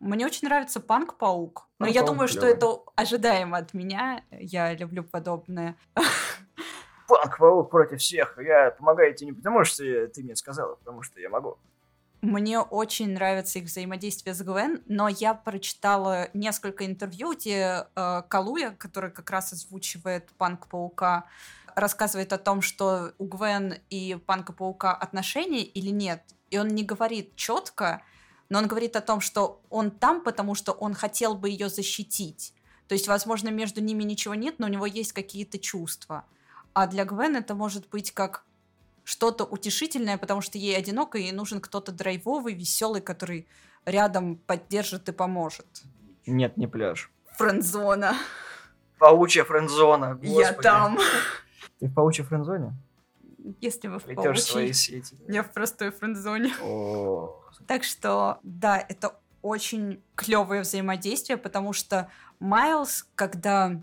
Мне 0.00 0.26
очень 0.26 0.46
нравится 0.46 0.80
Панк-паук, 0.80 1.68
но 1.78 1.86
я 1.86 2.00
Панк-паук 2.00 2.06
думаю, 2.06 2.28
что 2.28 2.40
клёвый. 2.40 2.56
это 2.56 2.78
ожидаемо 2.94 3.58
от 3.58 3.74
меня. 3.74 4.22
Я 4.30 4.74
люблю 4.74 5.02
подобное. 5.02 5.76
Панк-паук 7.08 7.70
против 7.70 8.00
всех. 8.00 8.38
Я 8.38 8.72
помогаю 8.72 9.14
тебе 9.14 9.30
не 9.30 9.32
потому, 9.32 9.64
что 9.64 9.84
ты 10.08 10.22
мне 10.22 10.36
сказала, 10.36 10.72
а 10.72 10.76
потому 10.76 11.02
что 11.02 11.20
я 11.20 11.28
могу. 11.30 11.56
Мне 12.22 12.60
очень 12.60 13.12
нравится 13.12 13.58
их 13.58 13.66
взаимодействие 13.66 14.34
с 14.34 14.42
Гвен, 14.42 14.82
но 14.86 15.08
я 15.08 15.34
прочитала 15.34 16.28
несколько 16.34 16.84
интервью, 16.84 17.34
где 17.34 17.86
э, 17.94 18.22
Калуя, 18.28 18.72
который 18.72 19.10
как 19.10 19.30
раз 19.30 19.52
озвучивает 19.52 20.30
Панк-паука, 20.38 21.26
рассказывает 21.74 22.32
о 22.32 22.38
том, 22.38 22.62
что 22.62 23.12
у 23.18 23.26
Гвен 23.26 23.74
и 23.90 24.18
Панка-паука 24.26 24.92
отношения 24.92 25.62
или 25.62 25.90
нет. 25.90 26.22
И 26.50 26.58
он 26.58 26.68
не 26.68 26.82
говорит 26.82 27.36
четко, 27.36 28.02
но 28.48 28.58
он 28.58 28.66
говорит 28.66 28.96
о 28.96 29.00
том, 29.00 29.20
что 29.20 29.60
он 29.70 29.90
там, 29.90 30.22
потому 30.22 30.54
что 30.54 30.72
он 30.72 30.94
хотел 30.94 31.34
бы 31.34 31.50
ее 31.50 31.68
защитить. 31.68 32.54
То 32.88 32.94
есть, 32.94 33.08
возможно, 33.08 33.48
между 33.48 33.80
ними 33.80 34.04
ничего 34.04 34.34
нет, 34.34 34.58
но 34.58 34.66
у 34.66 34.70
него 34.70 34.86
есть 34.86 35.12
какие-то 35.12 35.58
чувства. 35.58 36.24
А 36.72 36.86
для 36.86 37.04
Гвен 37.04 37.36
это 37.36 37.54
может 37.54 37.88
быть 37.88 38.12
как 38.12 38.44
что-то 39.02 39.44
утешительное, 39.44 40.18
потому 40.18 40.40
что 40.40 40.58
ей 40.58 40.76
одиноко, 40.76 41.18
и 41.18 41.22
ей 41.22 41.32
нужен 41.32 41.60
кто-то 41.60 41.92
драйвовый, 41.92 42.54
веселый, 42.54 43.00
который 43.00 43.46
рядом 43.84 44.36
поддержит 44.36 45.08
и 45.08 45.12
поможет. 45.12 45.66
Нет, 46.26 46.56
не 46.56 46.66
пляж. 46.66 47.10
Френдзона. 47.36 48.14
Паучья 48.98 49.44
френдзона. 49.44 50.18
Я 50.22 50.32
господи. 50.32 50.62
там. 50.62 50.98
Ты 51.78 51.86
в 51.86 51.94
паучьей 51.94 52.26
френдзоне? 52.26 52.72
Если 53.60 53.86
вы 53.88 54.00
в 54.00 54.04
Плетешь 54.04 54.42
свои 54.42 54.66
паучьей, 54.66 55.02
сети. 55.02 55.16
я 55.28 55.42
в 55.42 55.52
простой 55.52 55.90
френдзоне. 55.90 56.52
О, 56.62 57.44
Так 57.66 57.84
что, 57.84 58.38
да, 58.42 58.78
это 58.78 59.18
очень 59.42 60.02
клевое 60.14 60.62
взаимодействие, 60.62 61.36
потому 61.36 61.72
что 61.72 62.10
Майлз, 62.40 63.06
когда, 63.14 63.80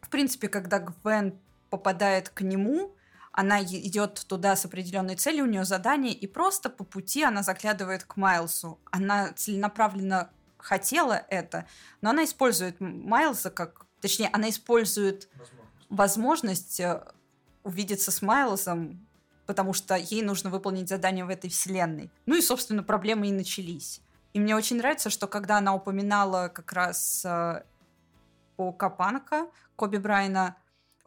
в 0.00 0.08
принципе, 0.08 0.48
когда 0.48 0.78
Гвен 0.78 1.38
попадает 1.70 2.30
к 2.30 2.40
нему, 2.40 2.94
она 3.32 3.62
идет 3.62 4.24
туда 4.26 4.56
с 4.56 4.64
определенной 4.64 5.16
целью, 5.16 5.44
у 5.44 5.48
нее 5.48 5.64
задание, 5.64 6.14
и 6.14 6.26
просто 6.26 6.70
по 6.70 6.84
пути 6.84 7.22
она 7.22 7.42
заглядывает 7.42 8.04
к 8.04 8.16
Майлзу. 8.16 8.80
Она 8.90 9.32
целенаправленно 9.34 10.30
хотела 10.56 11.24
это, 11.28 11.66
но 12.00 12.10
она 12.10 12.24
использует 12.24 12.80
Майлза 12.80 13.50
как... 13.50 13.86
Точнее, 14.00 14.30
она 14.32 14.48
использует 14.48 15.28
возможность 15.88 16.80
э, 16.80 17.02
увидеться 17.62 18.10
с 18.10 18.22
Майлзом, 18.22 19.05
потому 19.46 19.72
что 19.72 19.96
ей 19.96 20.22
нужно 20.22 20.50
выполнить 20.50 20.88
задание 20.88 21.24
в 21.24 21.28
этой 21.28 21.50
вселенной. 21.50 22.10
Ну 22.26 22.36
и, 22.36 22.42
собственно, 22.42 22.82
проблемы 22.82 23.28
и 23.28 23.32
начались. 23.32 24.00
И 24.32 24.40
мне 24.40 24.54
очень 24.54 24.76
нравится, 24.76 25.08
что 25.08 25.26
когда 25.26 25.58
она 25.58 25.74
упоминала 25.74 26.48
как 26.48 26.72
раз 26.72 27.24
э, 27.24 27.62
паука 28.56 28.90
Панка, 28.90 29.48
Коби 29.76 29.96
Брайна, 29.96 30.56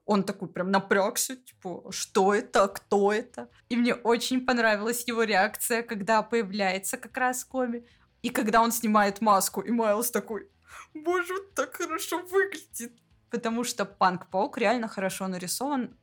он 0.05 0.23
такой 0.23 0.47
прям 0.47 0.71
напрягся, 0.71 1.35
типа, 1.35 1.91
что 1.91 2.33
это, 2.33 2.67
кто 2.67 3.13
это? 3.13 3.47
И 3.69 3.75
мне 3.75 3.93
очень 3.93 4.43
понравилась 4.43 5.07
его 5.07 5.21
реакция, 5.21 5.83
когда 5.83 6.23
появляется 6.23 6.97
как 6.97 7.15
раз 7.17 7.45
Коби, 7.45 7.85
и 8.23 8.29
когда 8.29 8.61
он 8.61 8.71
снимает 8.71 9.21
маску, 9.21 9.61
и 9.61 9.71
Майлз 9.71 10.09
такой, 10.09 10.49
боже, 10.95 11.35
он 11.35 11.45
так 11.53 11.75
хорошо 11.75 12.23
выглядит. 12.23 12.93
Потому 13.29 13.63
что 13.63 13.85
Панк-паук 13.85 14.57
реально 14.57 14.87
хорошо 14.87 15.27
нарисован, 15.27 15.95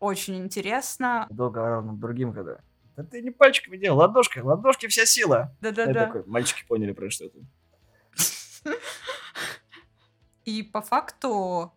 очень 0.00 0.36
интересно. 0.38 1.26
Долго 1.30 1.80
над 1.80 2.00
другим, 2.00 2.32
когда... 2.32 2.58
Да 2.96 3.04
ты 3.04 3.22
не 3.22 3.30
пальчиками 3.30 3.76
делал, 3.76 3.98
ладошкой, 3.98 4.42
ладошки 4.42 4.86
вся 4.88 5.06
сила. 5.06 5.54
Я 5.60 5.70
Да-да-да. 5.70 6.06
такой, 6.06 6.24
мальчики 6.26 6.64
поняли 6.66 6.92
про 6.92 7.08
что 7.10 7.26
это. 7.26 7.38
И 10.44 10.62
по 10.62 10.80
факту 10.80 11.72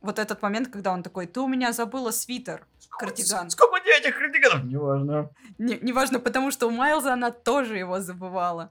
вот 0.00 0.18
этот 0.18 0.42
момент, 0.42 0.68
когда 0.68 0.92
он 0.92 1.02
такой, 1.02 1.26
ты 1.26 1.40
у 1.40 1.48
меня 1.48 1.72
забыла 1.72 2.10
свитер, 2.10 2.66
кардиган. 2.90 3.50
Сколько 3.50 3.74
у 3.74 3.78
тебя 3.78 3.98
этих 3.98 4.18
кардиганов? 4.18 4.64
Неважно. 4.64 5.30
Не- 5.58 5.78
неважно, 5.80 6.20
потому 6.20 6.50
что 6.50 6.66
у 6.68 6.70
Майлза 6.70 7.12
она 7.12 7.30
тоже 7.30 7.78
его 7.78 8.00
забывала. 8.00 8.70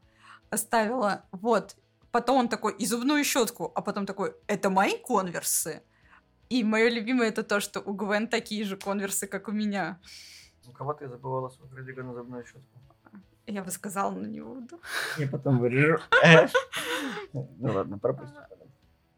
Оставила. 0.50 1.26
Вот. 1.32 1.76
Потом 2.12 2.38
он 2.38 2.50
такой, 2.50 2.74
и 2.74 2.86
зубную 2.86 3.24
щетку. 3.24 3.72
А 3.74 3.82
потом 3.82 4.06
такой, 4.06 4.34
это 4.48 4.70
мои 4.70 4.98
конверсы? 4.98 5.82
И 6.52 6.66
мое 6.66 6.90
любимое 6.90 7.30
это 7.30 7.44
то, 7.44 7.62
что 7.62 7.80
у 7.80 7.94
Гвен 7.94 8.28
такие 8.28 8.66
же 8.66 8.76
конверсы, 8.76 9.26
как 9.26 9.48
у 9.48 9.54
меня. 9.54 9.98
У 10.68 10.72
кого 10.74 10.94
ты 10.94 11.08
забывала 11.08 11.48
свой 11.48 11.70
кардиган 11.70 12.08
на 12.08 12.14
зубную 12.14 12.44
щетку? 12.44 12.78
Я 13.48 13.64
бы 13.64 13.72
сказала, 13.72 14.12
но 14.12 14.28
не 14.28 14.42
буду. 14.42 14.82
Я 15.18 15.28
потом 15.30 15.60
вырежу. 15.60 16.00
Ну 17.32 17.48
ладно, 17.62 17.98
пропусти. 17.98 18.36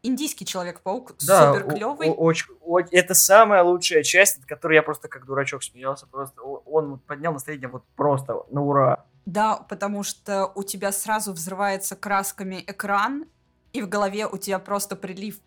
Индийский 0.04 0.46
Человек-паук 0.46 1.16
Да, 1.26 1.54
супер 1.54 1.74
клевый. 1.74 2.10
очень, 2.10 2.54
это 2.92 3.14
самая 3.14 3.64
лучшая 3.64 4.04
часть, 4.04 4.38
от 4.38 4.44
которой 4.44 4.74
я 4.74 4.82
просто 4.84 5.08
как 5.08 5.26
дурачок 5.26 5.64
смеялся. 5.64 6.06
Просто 6.06 6.40
он 6.40 7.00
поднял 7.00 7.32
настроение 7.32 7.68
вот 7.68 7.82
просто 7.96 8.44
на 8.52 8.62
ура. 8.62 9.06
Да, 9.26 9.56
потому 9.56 10.04
что 10.04 10.52
у 10.54 10.62
тебя 10.62 10.92
сразу 10.92 11.32
взрывается 11.32 11.96
красками 11.96 12.62
экран, 12.64 13.24
и 13.72 13.82
в 13.82 13.88
голове 13.88 14.28
у 14.28 14.36
тебя 14.36 14.60
просто 14.60 14.94
прилив. 14.94 15.40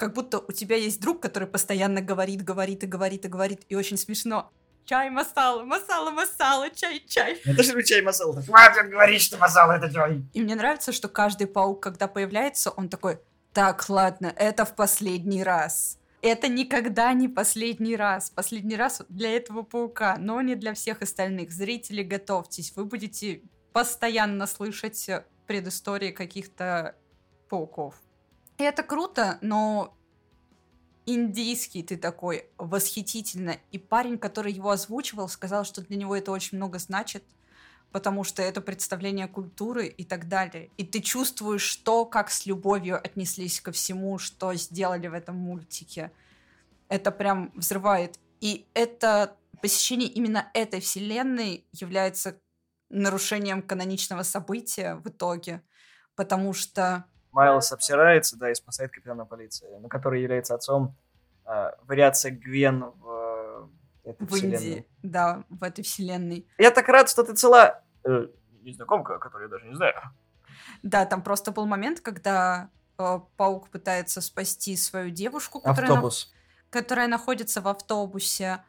Как 0.00 0.14
будто 0.14 0.38
у 0.38 0.50
тебя 0.52 0.76
есть 0.76 0.98
друг, 0.98 1.20
который 1.20 1.46
постоянно 1.46 2.00
говорит, 2.00 2.42
говорит 2.42 2.82
и 2.82 2.86
говорит 2.86 3.26
и 3.26 3.28
говорит, 3.28 3.60
и 3.68 3.76
очень 3.76 3.98
смешно. 3.98 4.50
Чай, 4.86 5.10
масала, 5.10 5.62
масала, 5.62 6.10
масала, 6.10 6.70
чай, 6.70 7.04
чай. 7.06 7.38
Это 7.44 7.62
же 7.62 7.82
чай 7.82 8.00
масала. 8.00 8.40
Хватит 8.40 8.88
говорить, 8.88 9.20
что 9.20 9.36
масала 9.36 9.72
это 9.72 9.92
чай. 9.92 10.24
И 10.32 10.40
мне 10.40 10.54
нравится, 10.54 10.92
что 10.92 11.08
каждый 11.08 11.48
паук, 11.48 11.82
когда 11.82 12.08
появляется, 12.08 12.70
он 12.70 12.88
такой, 12.88 13.18
так, 13.52 13.90
ладно, 13.90 14.32
это 14.36 14.64
в 14.64 14.74
последний 14.74 15.44
раз. 15.44 15.98
Это 16.22 16.48
никогда 16.48 17.12
не 17.12 17.28
последний 17.28 17.94
раз. 17.94 18.30
Последний 18.30 18.76
раз 18.76 19.02
для 19.10 19.36
этого 19.36 19.64
паука, 19.64 20.16
но 20.18 20.40
не 20.40 20.54
для 20.54 20.72
всех 20.72 21.02
остальных. 21.02 21.52
Зрители, 21.52 22.02
готовьтесь. 22.02 22.72
Вы 22.74 22.86
будете 22.86 23.42
постоянно 23.74 24.46
слышать 24.46 25.10
предыстории 25.46 26.10
каких-то 26.10 26.96
пауков. 27.50 27.96
И 28.60 28.62
это 28.62 28.82
круто, 28.82 29.38
но 29.40 29.96
индийский 31.06 31.82
ты 31.82 31.96
такой 31.96 32.44
восхитительно. 32.58 33.56
И 33.72 33.78
парень, 33.78 34.18
который 34.18 34.52
его 34.52 34.68
озвучивал, 34.68 35.30
сказал, 35.30 35.64
что 35.64 35.80
для 35.80 35.96
него 35.96 36.14
это 36.14 36.30
очень 36.30 36.58
много 36.58 36.78
значит, 36.78 37.24
потому 37.90 38.22
что 38.22 38.42
это 38.42 38.60
представление 38.60 39.28
культуры 39.28 39.86
и 39.86 40.04
так 40.04 40.28
далее. 40.28 40.68
И 40.76 40.84
ты 40.84 41.00
чувствуешь, 41.00 41.62
что, 41.62 42.04
как 42.04 42.30
с 42.30 42.44
любовью 42.44 42.98
отнеслись 43.02 43.62
ко 43.62 43.72
всему, 43.72 44.18
что 44.18 44.52
сделали 44.52 45.06
в 45.06 45.14
этом 45.14 45.36
мультике. 45.36 46.12
Это 46.88 47.12
прям 47.12 47.52
взрывает. 47.54 48.18
И 48.42 48.66
это 48.74 49.38
посещение 49.62 50.10
именно 50.10 50.50
этой 50.52 50.80
вселенной 50.80 51.64
является 51.72 52.38
нарушением 52.90 53.62
каноничного 53.62 54.22
события 54.22 54.96
в 54.96 55.08
итоге, 55.08 55.62
потому 56.14 56.52
что 56.52 57.06
Майлз 57.32 57.72
обсирается, 57.72 58.36
да, 58.36 58.50
и 58.50 58.54
спасает 58.54 58.90
капитана 58.90 59.24
полиции, 59.24 59.66
на 59.78 59.88
который 59.88 60.22
является 60.22 60.54
отцом 60.54 60.94
э, 61.46 61.70
вариация 61.82 62.32
Гвен 62.32 62.84
в 63.00 63.68
э, 64.04 64.10
этой 64.10 64.26
в 64.26 64.30
вселенной. 64.30 64.56
Индии, 64.56 64.86
да, 65.02 65.44
в 65.48 65.62
этой 65.62 65.82
вселенной. 65.84 66.46
Я 66.58 66.70
так 66.70 66.88
рад, 66.88 67.08
что 67.08 67.22
ты 67.22 67.34
цела. 67.34 67.82
Э, 68.04 68.26
незнакомка, 68.62 69.18
которую 69.18 69.48
я 69.48 69.50
даже 69.50 69.66
не 69.66 69.74
знаю. 69.74 69.94
Да, 70.82 71.06
там 71.06 71.22
просто 71.22 71.52
был 71.52 71.66
момент, 71.66 72.00
когда 72.00 72.70
э, 72.98 73.20
паук 73.36 73.68
пытается 73.68 74.20
спасти 74.20 74.76
свою 74.76 75.10
девушку, 75.10 75.60
которая, 75.60 75.90
на- 76.00 76.10
которая 76.70 77.08
находится 77.08 77.60
в 77.60 77.68
автобусе. 77.68 78.64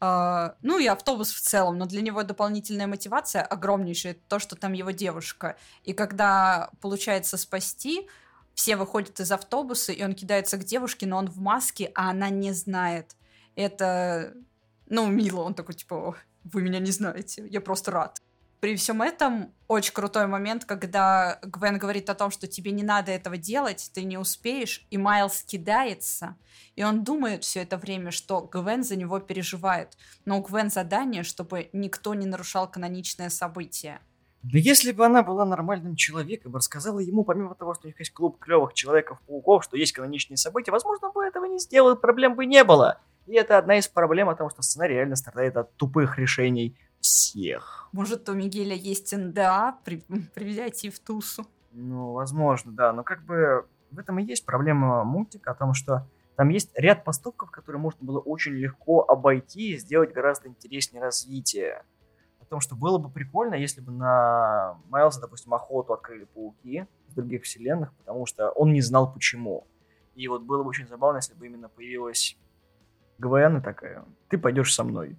Э, 0.00 0.50
ну 0.62 0.78
и 0.78 0.86
автобус 0.86 1.32
в 1.32 1.40
целом, 1.40 1.78
но 1.78 1.86
для 1.86 2.02
него 2.02 2.22
дополнительная 2.22 2.86
мотивация 2.86 3.42
огромнейшая, 3.42 4.16
то, 4.28 4.38
что 4.38 4.56
там 4.56 4.72
его 4.72 4.90
девушка. 4.90 5.56
И 5.84 5.92
когда 5.92 6.70
получается 6.80 7.36
спасти, 7.36 8.08
все 8.54 8.76
выходят 8.76 9.20
из 9.20 9.30
автобуса, 9.32 9.92
и 9.92 10.02
он 10.02 10.14
кидается 10.14 10.56
к 10.56 10.64
девушке, 10.64 11.06
но 11.06 11.18
он 11.18 11.28
в 11.28 11.38
маске, 11.38 11.92
а 11.94 12.10
она 12.10 12.30
не 12.30 12.52
знает. 12.52 13.16
Это, 13.54 14.34
ну, 14.86 15.06
мило, 15.06 15.42
он 15.42 15.54
такой, 15.54 15.74
типа, 15.74 15.94
«О, 15.94 16.14
вы 16.44 16.62
меня 16.62 16.78
не 16.78 16.90
знаете, 16.90 17.46
я 17.50 17.60
просто 17.60 17.90
рад. 17.90 18.20
При 18.60 18.74
всем 18.76 19.02
этом 19.02 19.52
очень 19.68 19.92
крутой 19.92 20.26
момент, 20.26 20.64
когда 20.64 21.38
Гвен 21.42 21.78
говорит 21.78 22.08
о 22.08 22.14
том, 22.14 22.30
что 22.30 22.46
тебе 22.46 22.70
не 22.70 22.82
надо 22.82 23.12
этого 23.12 23.36
делать, 23.36 23.90
ты 23.94 24.04
не 24.04 24.16
успеешь, 24.16 24.86
и 24.90 24.96
Майлз 24.96 25.42
кидается, 25.42 26.36
и 26.74 26.82
он 26.82 27.04
думает 27.04 27.44
все 27.44 27.62
это 27.62 27.76
время, 27.76 28.10
что 28.10 28.40
Гвен 28.40 28.82
за 28.82 28.96
него 28.96 29.20
переживает. 29.20 29.96
Но 30.24 30.38
у 30.38 30.42
Гвен 30.42 30.70
задание, 30.70 31.22
чтобы 31.22 31.68
никто 31.72 32.14
не 32.14 32.26
нарушал 32.26 32.70
каноничное 32.70 33.28
событие. 33.28 34.00
Да 34.42 34.58
если 34.58 34.92
бы 34.92 35.04
она 35.04 35.22
была 35.22 35.44
нормальным 35.44 35.96
человеком 35.96 36.54
рассказала 36.54 37.00
ему, 37.00 37.24
помимо 37.24 37.54
того, 37.56 37.74
что 37.74 37.86
у 37.86 37.88
них 37.88 37.98
есть 37.98 38.12
клуб 38.12 38.38
клевых 38.38 38.74
человеков-пауков, 38.74 39.64
что 39.64 39.76
есть 39.76 39.92
каноничные 39.92 40.36
события, 40.36 40.70
возможно, 40.70 41.10
бы 41.10 41.24
этого 41.24 41.46
не 41.46 41.58
сделал, 41.58 41.96
проблем 41.96 42.36
бы 42.36 42.46
не 42.46 42.62
было. 42.62 43.00
И 43.26 43.34
это 43.34 43.58
одна 43.58 43.76
из 43.76 43.88
проблем, 43.88 44.28
потому 44.28 44.50
что 44.50 44.62
сценарий 44.62 44.94
реально 44.94 45.16
страдает 45.16 45.56
от 45.56 45.74
тупых 45.76 46.16
решений 46.18 46.78
всех. 47.06 47.88
Может, 47.92 48.28
у 48.28 48.34
Мигеля 48.34 48.74
есть 48.74 49.16
НДА 49.16 49.78
при, 49.84 50.04
при 50.34 50.44
взятии 50.44 50.88
в 50.88 50.98
Тусу? 50.98 51.46
Ну, 51.72 52.12
возможно, 52.12 52.72
да, 52.72 52.92
но 52.92 53.02
как 53.02 53.24
бы 53.24 53.66
в 53.90 53.98
этом 53.98 54.18
и 54.18 54.24
есть 54.24 54.44
проблема 54.44 55.04
мультика, 55.04 55.52
о 55.52 55.54
том, 55.54 55.74
что 55.74 56.08
там 56.36 56.48
есть 56.50 56.70
ряд 56.78 57.04
поступков, 57.04 57.50
которые 57.50 57.80
можно 57.80 58.04
было 58.04 58.18
очень 58.18 58.52
легко 58.52 59.02
обойти 59.02 59.72
и 59.72 59.78
сделать 59.78 60.12
гораздо 60.12 60.48
интереснее 60.48 61.02
развитие. 61.02 61.84
О 62.40 62.44
том, 62.44 62.60
что 62.60 62.76
было 62.76 62.98
бы 62.98 63.08
прикольно, 63.10 63.54
если 63.54 63.80
бы 63.80 63.92
на 63.92 64.78
Майлза, 64.88 65.20
допустим, 65.20 65.54
охоту 65.54 65.94
открыли 65.94 66.24
пауки 66.24 66.86
из 67.08 67.14
других 67.14 67.44
вселенных, 67.44 67.92
потому 67.94 68.26
что 68.26 68.50
он 68.50 68.72
не 68.72 68.82
знал 68.82 69.12
почему. 69.12 69.66
И 70.14 70.28
вот 70.28 70.42
было 70.42 70.62
бы 70.62 70.68
очень 70.68 70.86
забавно, 70.86 71.18
если 71.18 71.34
бы 71.34 71.46
именно 71.46 71.68
появилась 71.68 72.36
Гвен 73.18 73.62
такая, 73.62 74.04
ты 74.28 74.38
пойдешь 74.38 74.74
со 74.74 74.84
мной. 74.84 75.16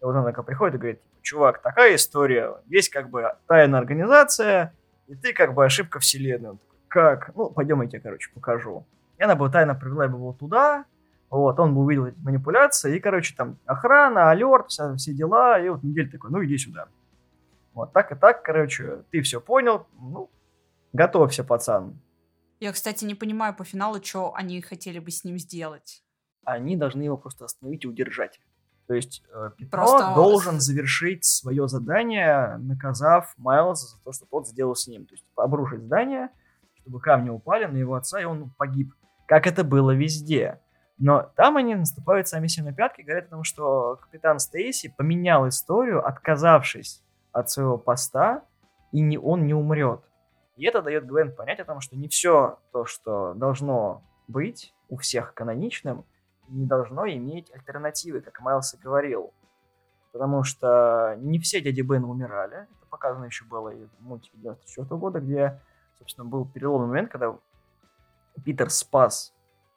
И 0.00 0.04
вот 0.04 0.10
она 0.10 0.24
такая 0.24 0.44
приходит 0.44 0.74
и 0.74 0.78
говорит, 0.78 1.02
чувак, 1.22 1.62
такая 1.62 1.94
история, 1.96 2.54
есть 2.66 2.90
как 2.90 3.10
бы 3.10 3.32
тайная 3.46 3.80
организация, 3.80 4.74
и 5.06 5.14
ты 5.14 5.32
как 5.32 5.54
бы 5.54 5.64
ошибка 5.64 5.98
вселенной. 5.98 6.50
Он 6.50 6.58
такой, 6.58 6.76
как? 6.88 7.34
Ну, 7.34 7.50
пойдем 7.50 7.82
я 7.82 7.88
тебе, 7.88 8.00
короче, 8.00 8.30
покажу. 8.34 8.86
И 9.18 9.22
она 9.22 9.34
бы 9.34 9.50
тайно 9.50 9.74
привела 9.74 10.08
бы 10.08 10.18
его 10.18 10.32
туда, 10.32 10.84
Вот, 11.30 11.60
он 11.60 11.74
бы 11.74 11.82
увидел 11.82 12.06
эти 12.06 12.18
манипуляции, 12.20 12.96
и, 12.96 13.00
короче, 13.00 13.34
там 13.36 13.58
охрана, 13.66 14.30
алерт, 14.30 14.70
все, 14.70 14.94
все 14.96 15.12
дела, 15.12 15.58
и 15.60 15.68
вот 15.68 15.82
Мигель 15.82 16.10
такой, 16.10 16.30
ну, 16.30 16.42
иди 16.44 16.56
сюда. 16.56 16.86
Вот 17.74 17.92
так 17.92 18.12
и 18.12 18.14
так, 18.14 18.42
короче, 18.42 19.04
ты 19.10 19.20
все 19.20 19.40
понял, 19.40 19.86
ну, 20.00 20.30
готовься, 20.92 21.44
пацан. 21.44 21.98
Я, 22.60 22.72
кстати, 22.72 23.04
не 23.04 23.14
понимаю 23.14 23.54
по 23.54 23.64
финалу, 23.64 24.02
что 24.02 24.34
они 24.34 24.60
хотели 24.62 24.98
бы 24.98 25.10
с 25.10 25.22
ним 25.22 25.38
сделать. 25.38 26.02
Они 26.44 26.76
должны 26.76 27.02
его 27.02 27.18
просто 27.18 27.44
остановить 27.44 27.84
и 27.84 27.88
удержать. 27.88 28.40
То 28.88 28.94
есть 28.94 29.22
э, 29.30 29.50
Петро 29.58 29.82
Просто- 29.82 30.14
должен 30.14 30.60
завершить 30.60 31.26
свое 31.26 31.68
задание, 31.68 32.56
наказав 32.56 33.34
Майлза 33.36 33.86
за 33.86 34.02
то, 34.02 34.12
что 34.12 34.24
тот 34.24 34.48
сделал 34.48 34.74
с 34.74 34.88
ним. 34.88 35.04
То 35.04 35.14
есть 35.14 35.24
обрушить 35.36 35.82
здание, 35.82 36.30
чтобы 36.80 36.98
камни 36.98 37.28
упали 37.28 37.66
на 37.66 37.76
его 37.76 37.94
отца, 37.94 38.18
и 38.18 38.24
он 38.24 38.50
погиб. 38.56 38.94
Как 39.26 39.46
это 39.46 39.62
было 39.62 39.90
везде. 39.90 40.58
Но 40.96 41.30
там 41.36 41.58
они 41.58 41.74
наступают 41.74 42.28
сами 42.28 42.46
себе 42.46 42.70
на 42.70 42.72
пятки, 42.72 43.02
говорят 43.02 43.26
о 43.26 43.30
том, 43.30 43.44
что 43.44 43.98
капитан 44.00 44.38
Стейси 44.38 44.88
поменял 44.96 45.46
историю, 45.46 46.04
отказавшись 46.04 47.02
от 47.30 47.50
своего 47.50 47.76
поста, 47.76 48.42
и 48.90 49.00
не, 49.00 49.18
он 49.18 49.46
не 49.46 49.52
умрет. 49.52 50.00
И 50.56 50.64
это 50.64 50.80
дает 50.80 51.06
Гвен 51.06 51.36
понять 51.36 51.60
о 51.60 51.66
том, 51.66 51.80
что 51.80 51.94
не 51.94 52.08
все 52.08 52.58
то, 52.72 52.86
что 52.86 53.34
должно 53.34 54.02
быть 54.28 54.74
у 54.88 54.96
всех 54.96 55.34
каноничным, 55.34 56.06
не 56.48 56.66
должно 56.66 57.06
иметь 57.06 57.52
альтернативы, 57.52 58.20
как 58.20 58.40
Майлз 58.40 58.74
и 58.74 58.78
говорил. 58.78 59.32
Потому 60.12 60.42
что 60.42 61.16
не 61.20 61.38
все 61.38 61.60
дяди 61.60 61.82
Бены 61.82 62.06
умирали. 62.06 62.56
Это 62.56 62.86
показано 62.90 63.26
еще 63.26 63.44
было 63.44 63.68
и 63.68 63.84
в 63.84 64.00
мультике 64.00 64.36
94 64.38 64.98
года, 64.98 65.20
где, 65.20 65.60
собственно, 65.98 66.26
был 66.26 66.46
переломный 66.46 66.88
момент, 66.88 67.10
когда 67.12 67.36
Питер 68.44 68.70
спас 68.70 69.34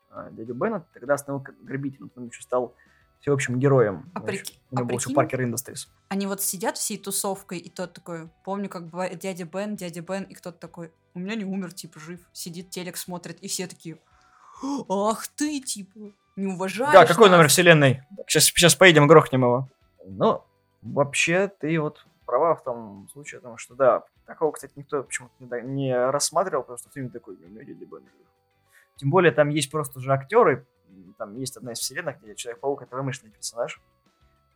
а, 0.10 0.30
дядю 0.32 0.54
Бена, 0.54 0.86
тогда 0.94 1.18
к- 1.18 1.56
грабителя, 1.62 2.10
он 2.16 2.28
еще 2.28 2.42
стал 2.42 2.76
всеобщим 3.22 3.60
героем. 3.60 4.12
А 4.14 4.32
еще- 4.32 4.54
у 4.72 4.76
него 4.76 4.86
а 4.86 4.90
был 4.90 4.98
еще? 4.98 5.14
Паркер 5.14 5.42
Industries. 5.42 5.88
Они 6.10 6.28
вот 6.28 6.42
сидят 6.42 6.78
всей 6.78 6.98
тусовкой, 6.98 7.60
и 7.60 7.70
тот 7.70 7.94
такой, 7.94 8.30
помню, 8.44 8.68
как 8.68 8.88
бывает 8.88 9.20
дядя 9.20 9.46
Бен, 9.46 9.76
дядя 9.76 10.02
Бен, 10.02 10.24
и 10.24 10.34
кто-то 10.34 10.58
такой, 10.58 10.92
у 11.14 11.20
меня 11.20 11.36
не 11.36 11.46
умер, 11.46 11.74
типа, 11.74 12.00
жив. 12.00 12.20
Сидит, 12.34 12.70
телек 12.72 12.98
смотрит, 12.98 13.40
и 13.40 13.48
все 13.48 13.68
такие, 13.68 14.00
ах 14.90 15.28
ты, 15.28 15.60
типа, 15.62 16.12
не 16.36 16.48
уважаешь 16.48 16.94
Да, 16.94 17.06
какой 17.06 17.30
нас». 17.30 17.38
номер 17.38 17.50
вселенной? 17.50 18.04
Сейчас, 18.28 18.46
сейчас 18.46 18.76
поедем, 18.76 19.08
грохнем 19.08 19.42
его. 19.42 19.68
Ну, 20.06 20.44
вообще, 20.82 21.52
ты 21.60 21.80
вот 21.80 22.06
права 22.26 22.56
в 22.56 22.64
том 22.64 23.10
случае, 23.12 23.40
о 23.40 23.42
том, 23.42 23.58
что 23.58 23.76
да, 23.76 24.04
такого, 24.26 24.52
кстати, 24.52 24.74
никто 24.76 25.04
почему-то 25.04 25.34
не, 25.40 25.62
не 25.62 26.10
рассматривал, 26.12 26.64
потому 26.64 26.78
что 26.78 26.90
фильм 26.90 27.10
такой, 27.10 27.36
«У 27.36 27.48
меня 27.48 27.64
дядя 27.64 27.86
Бен 27.86 28.04
жив». 28.04 28.28
Тем 28.96 29.10
более, 29.10 29.32
там 29.32 29.50
есть 29.50 29.72
просто 29.72 30.00
же 30.00 30.14
актеры, 30.14 30.66
там 31.18 31.38
есть 31.38 31.58
одна 31.58 31.74
из 31.74 31.80
вселенных, 31.80 32.22
где 32.22 32.36
Человек-паук 32.36 32.84
это 32.84 32.96
вымышленный 32.96 33.34
персонаж. 33.34 33.82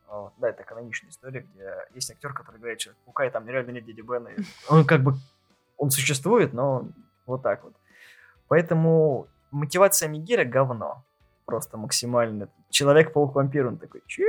Вот, 0.08 0.34
Да, 0.38 0.50
это 0.50 0.64
каноничная 0.64 1.10
история, 1.10 1.42
где 1.42 1.72
есть 1.94 2.12
актер, 2.12 2.34
который 2.34 2.60
играет 2.60 2.80
Человека-паука, 2.80 3.26
и 3.26 3.30
там 3.30 3.48
реально 3.48 3.72
нет 3.72 3.86
дяди 3.86 4.02
Бена. 4.02 4.30
и 4.30 4.42
Он 4.70 4.86
как 4.86 5.02
бы, 5.02 5.16
он 5.78 5.92
существует, 5.92 6.54
но 6.54 6.88
вот 7.26 7.42
так 7.44 7.64
вот. 7.64 7.74
Поэтому 8.48 9.28
мотивация 9.52 10.10
Мигеля 10.10 10.46
говно. 10.46 11.04
Просто 11.46 11.78
максимально. 11.78 12.50
Человек-паук-вампир, 12.70 13.68
он 13.68 13.78
такой, 13.78 14.02
чего? 14.08 14.28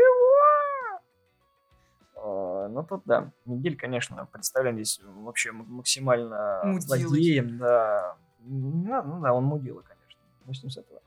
А, 2.17 2.69
Ну 2.69 2.83
тут 2.85 3.03
да, 3.07 3.31
Мигель, 3.45 3.77
конечно, 3.77 4.27
представлен 4.33 4.75
здесь 4.75 5.01
вообще 5.05 5.53
максимально 5.53 6.61
Мудилой. 6.65 7.01
злодеем, 7.01 7.59
да. 7.59 8.17
Ну, 8.41 9.03
ну 9.03 9.21
да, 9.23 9.33
он 9.33 9.45
мудила, 9.45 9.81
конечно. 9.81 10.21
Начнем 10.45 10.71
с 10.71 10.77
этого. 10.79 11.01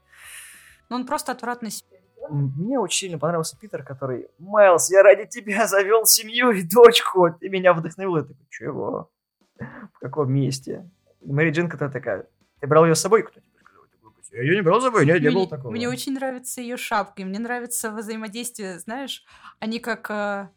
Ну, 0.90 0.96
он 0.98 1.06
просто 1.06 1.32
отвратно 1.32 1.70
себя 1.70 1.98
ведёт. 1.98 2.30
М, 2.32 2.54
Мне 2.58 2.80
очень 2.80 3.00
сильно 3.08 3.20
понравился 3.20 3.58
Питер, 3.58 3.84
который 3.84 4.28
Майлз, 4.40 4.90
я 4.92 5.04
ради 5.04 5.26
тебя 5.26 5.68
завел 5.68 6.06
семью 6.06 6.52
и 6.52 6.64
дочку, 6.64 7.30
ты 7.40 7.50
меня 7.50 7.74
вдохновил. 7.74 8.18
Я 8.18 8.24
такой, 8.24 8.46
чего? 8.50 9.10
В 9.94 10.00
каком 10.00 10.32
месте? 10.34 10.90
Мэри 11.22 11.52
Джин, 11.52 11.70
которая 11.70 11.92
такая, 11.92 12.28
ты 12.60 12.68
брал 12.68 12.86
ее 12.86 12.96
с 12.96 13.02
собой? 13.02 13.24
Кто 13.24 13.40
Я 14.32 14.42
ее 14.42 14.56
не 14.56 14.62
брал 14.62 14.80
с 14.80 14.84
собой, 14.84 15.06
нет, 15.06 15.22
не 15.22 15.28
Мне, 15.28 15.36
было 15.36 15.48
такого. 15.48 15.72
мне 15.72 15.90
очень 15.90 16.14
нравится 16.14 16.62
ее 16.62 16.78
шапка, 16.78 17.22
и 17.22 17.26
мне 17.26 17.40
нравится 17.40 17.92
взаимодействие, 17.92 18.80
знаешь, 18.80 19.24
они 19.60 19.80
как 19.80 20.10
э, 20.12 20.50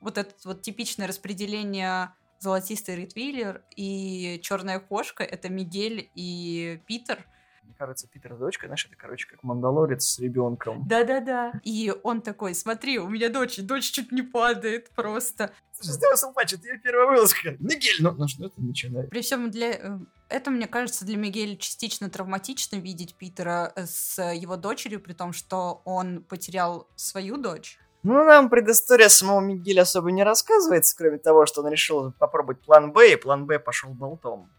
вот 0.00 0.18
это 0.18 0.34
вот 0.44 0.62
типичное 0.62 1.06
распределение 1.08 2.12
золотистый 2.38 2.96
ретвиллер 2.96 3.64
и 3.76 4.38
черная 4.42 4.78
кошка, 4.78 5.24
это 5.24 5.48
Мигель 5.48 6.10
и 6.14 6.80
Питер. 6.86 7.24
Мне 7.68 7.74
кажется, 7.78 8.08
Питер 8.08 8.34
с 8.34 8.38
дочкой, 8.38 8.68
знаешь, 8.68 8.86
это, 8.86 8.96
короче, 8.96 9.28
как 9.28 9.42
мандалорец 9.42 10.02
с 10.02 10.18
ребенком. 10.18 10.88
Да-да-да. 10.88 11.52
И 11.64 11.92
он 12.02 12.22
такой, 12.22 12.54
смотри, 12.54 12.98
у 12.98 13.10
меня 13.10 13.28
дочь, 13.28 13.58
дочь 13.58 13.90
чуть 13.90 14.10
не 14.10 14.22
падает 14.22 14.88
просто. 14.92 15.52
Слушай, 15.72 16.32
плачь, 16.32 16.54
это 16.54 16.66
ее 16.66 16.78
первая 16.78 17.08
вылазка. 17.08 17.56
Мигель, 17.58 17.98
ну, 18.00 18.12
ну 18.12 18.26
что 18.26 18.48
ты 18.48 18.62
начинаешь? 18.62 19.10
При 19.10 19.20
всем 19.20 19.50
для... 19.50 19.72
э, 19.72 19.98
Это, 20.30 20.50
мне 20.50 20.66
кажется, 20.66 21.04
для 21.04 21.18
Мигеля 21.18 21.56
частично 21.56 22.08
травматично 22.08 22.76
видеть 22.76 23.14
Питера 23.16 23.70
э, 23.76 23.84
с 23.84 24.18
его 24.32 24.56
дочерью, 24.56 25.00
при 25.00 25.12
том, 25.12 25.34
что 25.34 25.82
он 25.84 26.22
потерял 26.22 26.88
свою 26.96 27.36
дочь. 27.36 27.78
Ну, 28.02 28.24
нам 28.24 28.48
предыстория 28.48 29.10
самого 29.10 29.40
Мигеля 29.40 29.82
особо 29.82 30.10
не 30.10 30.24
рассказывается, 30.24 30.96
кроме 30.96 31.18
того, 31.18 31.44
что 31.44 31.60
он 31.60 31.68
решил 31.68 32.12
попробовать 32.12 32.62
план 32.62 32.92
Б, 32.92 33.12
и 33.12 33.16
план 33.16 33.44
Б 33.44 33.58
пошел 33.58 33.90
болтом. 33.90 34.50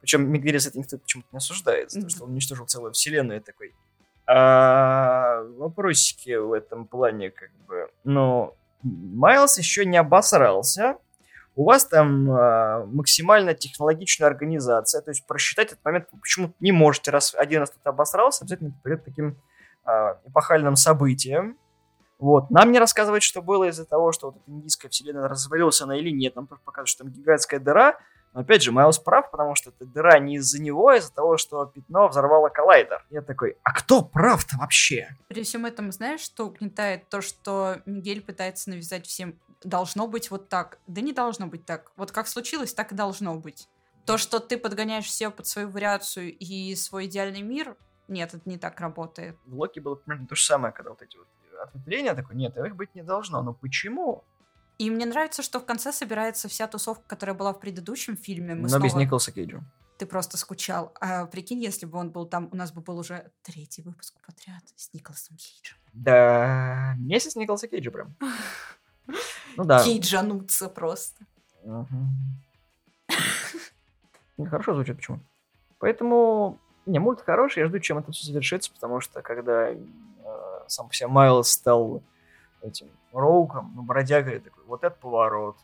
Причем 0.00 0.30
Мигеля 0.30 0.58
за 0.58 0.70
это 0.70 0.78
никто 0.78 0.98
почему-то 0.98 1.28
не 1.32 1.38
осуждает, 1.38 1.90
за 1.90 2.02
то, 2.02 2.08
что 2.08 2.24
он 2.24 2.32
уничтожил 2.32 2.66
целую 2.66 2.92
вселенную 2.92 3.40
такой. 3.40 3.74
А, 4.26 5.42
вопросики 5.56 6.36
в 6.36 6.52
этом 6.52 6.86
плане, 6.86 7.30
как 7.30 7.50
бы. 7.66 7.88
Но 8.04 8.54
Майлз 8.82 9.58
еще 9.58 9.84
не 9.86 9.96
обосрался. 9.96 10.98
У 11.56 11.64
вас 11.64 11.86
там 11.86 12.30
а, 12.30 12.84
максимально 12.86 13.54
технологичная 13.54 14.28
организация, 14.28 15.02
то 15.02 15.10
есть 15.10 15.26
просчитать 15.26 15.72
этот 15.72 15.84
момент 15.84 16.06
вы 16.12 16.20
почему-то 16.20 16.54
не 16.60 16.70
можете, 16.70 17.10
раз 17.10 17.34
один 17.34 17.60
раз 17.60 17.70
кто-то 17.70 17.90
обосрался, 17.90 18.44
обязательно 18.44 18.72
придет 18.84 19.04
таким 19.04 19.36
а, 19.84 20.20
эпохальным 20.26 20.76
событием. 20.76 21.56
Вот. 22.18 22.50
Нам 22.50 22.72
не 22.72 22.78
рассказывают, 22.78 23.22
что 23.22 23.42
было 23.42 23.64
из-за 23.64 23.84
того, 23.84 24.12
что 24.12 24.28
вот 24.28 24.36
эта 24.36 24.50
индийская 24.50 24.88
вселенная 24.88 25.28
развалилась 25.28 25.80
она 25.80 25.96
или 25.96 26.10
нет. 26.10 26.36
Нам 26.36 26.46
просто 26.46 26.64
показывают, 26.64 26.88
что 26.88 27.04
там 27.04 27.12
гигантская 27.12 27.60
дыра. 27.60 27.96
Но 28.32 28.40
опять 28.40 28.62
же, 28.62 28.72
Майлз 28.72 28.98
прав, 28.98 29.30
потому 29.30 29.54
что 29.54 29.70
эта 29.70 29.84
дыра 29.86 30.18
не 30.18 30.36
из-за 30.36 30.60
него, 30.60 30.88
а 30.88 30.96
из-за 30.96 31.12
того, 31.12 31.36
что 31.36 31.66
пятно 31.66 32.08
взорвало 32.08 32.48
коллайдер. 32.48 33.04
Я 33.10 33.22
такой, 33.22 33.56
а 33.62 33.72
кто 33.72 34.02
прав-то 34.02 34.56
вообще? 34.58 35.08
При 35.28 35.42
всем 35.42 35.66
этом, 35.66 35.92
знаешь, 35.92 36.20
что 36.20 36.46
угнетает? 36.46 37.08
То, 37.08 37.20
что 37.20 37.78
Мигель 37.86 38.22
пытается 38.22 38.70
навязать 38.70 39.06
всем 39.06 39.38
должно 39.62 40.06
быть 40.06 40.30
вот 40.30 40.48
так. 40.48 40.78
Да 40.86 41.00
не 41.00 41.12
должно 41.12 41.46
быть 41.46 41.66
так. 41.66 41.92
Вот 41.96 42.12
как 42.12 42.28
случилось, 42.28 42.74
так 42.74 42.92
и 42.92 42.94
должно 42.94 43.36
быть. 43.36 43.68
То, 44.04 44.16
что 44.16 44.38
ты 44.38 44.56
подгоняешь 44.56 45.06
все 45.06 45.30
под 45.30 45.46
свою 45.46 45.68
вариацию 45.68 46.34
и 46.34 46.74
свой 46.76 47.06
идеальный 47.06 47.42
мир, 47.42 47.76
нет, 48.08 48.32
это 48.32 48.48
не 48.48 48.56
так 48.56 48.80
работает. 48.80 49.36
В 49.44 49.58
Локи 49.58 49.80
было 49.80 49.96
примерно 49.96 50.26
то 50.26 50.34
же 50.34 50.44
самое, 50.44 50.72
когда 50.72 50.90
вот 50.90 51.02
эти 51.02 51.16
вот 51.16 51.26
ответвления, 51.60 52.14
такой, 52.14 52.36
нет, 52.36 52.56
их 52.56 52.76
быть 52.76 52.94
не 52.94 53.02
должно. 53.02 53.42
Но 53.42 53.52
почему? 53.52 54.24
И 54.78 54.90
мне 54.90 55.06
нравится, 55.06 55.42
что 55.42 55.58
в 55.58 55.64
конце 55.64 55.92
собирается 55.92 56.48
вся 56.48 56.68
тусовка, 56.68 57.02
которая 57.08 57.34
была 57.34 57.52
в 57.52 57.58
предыдущем 57.58 58.16
фильме. 58.16 58.54
Мы 58.54 58.62
Но 58.62 58.68
снова... 58.68 58.84
без 58.84 58.94
Николаса 58.94 59.32
Кейджа. 59.32 59.60
Ты 59.98 60.06
просто 60.06 60.36
скучал. 60.36 60.92
А 61.00 61.26
прикинь, 61.26 61.60
если 61.60 61.84
бы 61.84 61.98
он 61.98 62.10
был 62.10 62.26
там, 62.26 62.48
у 62.52 62.56
нас 62.56 62.70
бы 62.70 62.80
был 62.80 62.96
уже 62.98 63.32
третий 63.42 63.82
выпуск 63.82 64.14
подряд 64.24 64.62
с 64.76 64.94
Николасом 64.94 65.36
Кейджем. 65.36 65.76
Да, 65.92 66.94
месяц 66.98 67.34
Николаса 67.34 67.66
Кейджа 67.68 67.90
прям. 67.90 68.14
Ну 69.56 69.64
да. 69.64 69.82
Кейджануться 69.82 70.68
просто. 70.68 71.24
Мгм. 71.64 72.38
Ну, 74.36 74.46
Хорошо 74.46 74.74
звучит, 74.74 74.96
почему? 74.96 75.18
Поэтому, 75.78 76.58
не, 76.86 77.00
мульт 77.00 77.22
хороший, 77.22 77.60
я 77.60 77.66
жду, 77.66 77.80
чем 77.80 77.98
это 77.98 78.12
все 78.12 78.26
завершится, 78.26 78.70
потому 78.72 79.00
что 79.00 79.20
когда 79.20 79.70
э, 79.70 79.76
сам 80.68 80.88
по 80.88 80.94
себе 80.94 81.08
Майлз 81.08 81.50
стал 81.50 82.02
этим 82.62 82.88
роуком, 83.12 83.72
ну, 83.74 83.82
бродягой, 83.82 84.40
такой, 84.40 84.64
вот 84.64 84.84
это 84.84 84.96
поворот. 84.96 85.56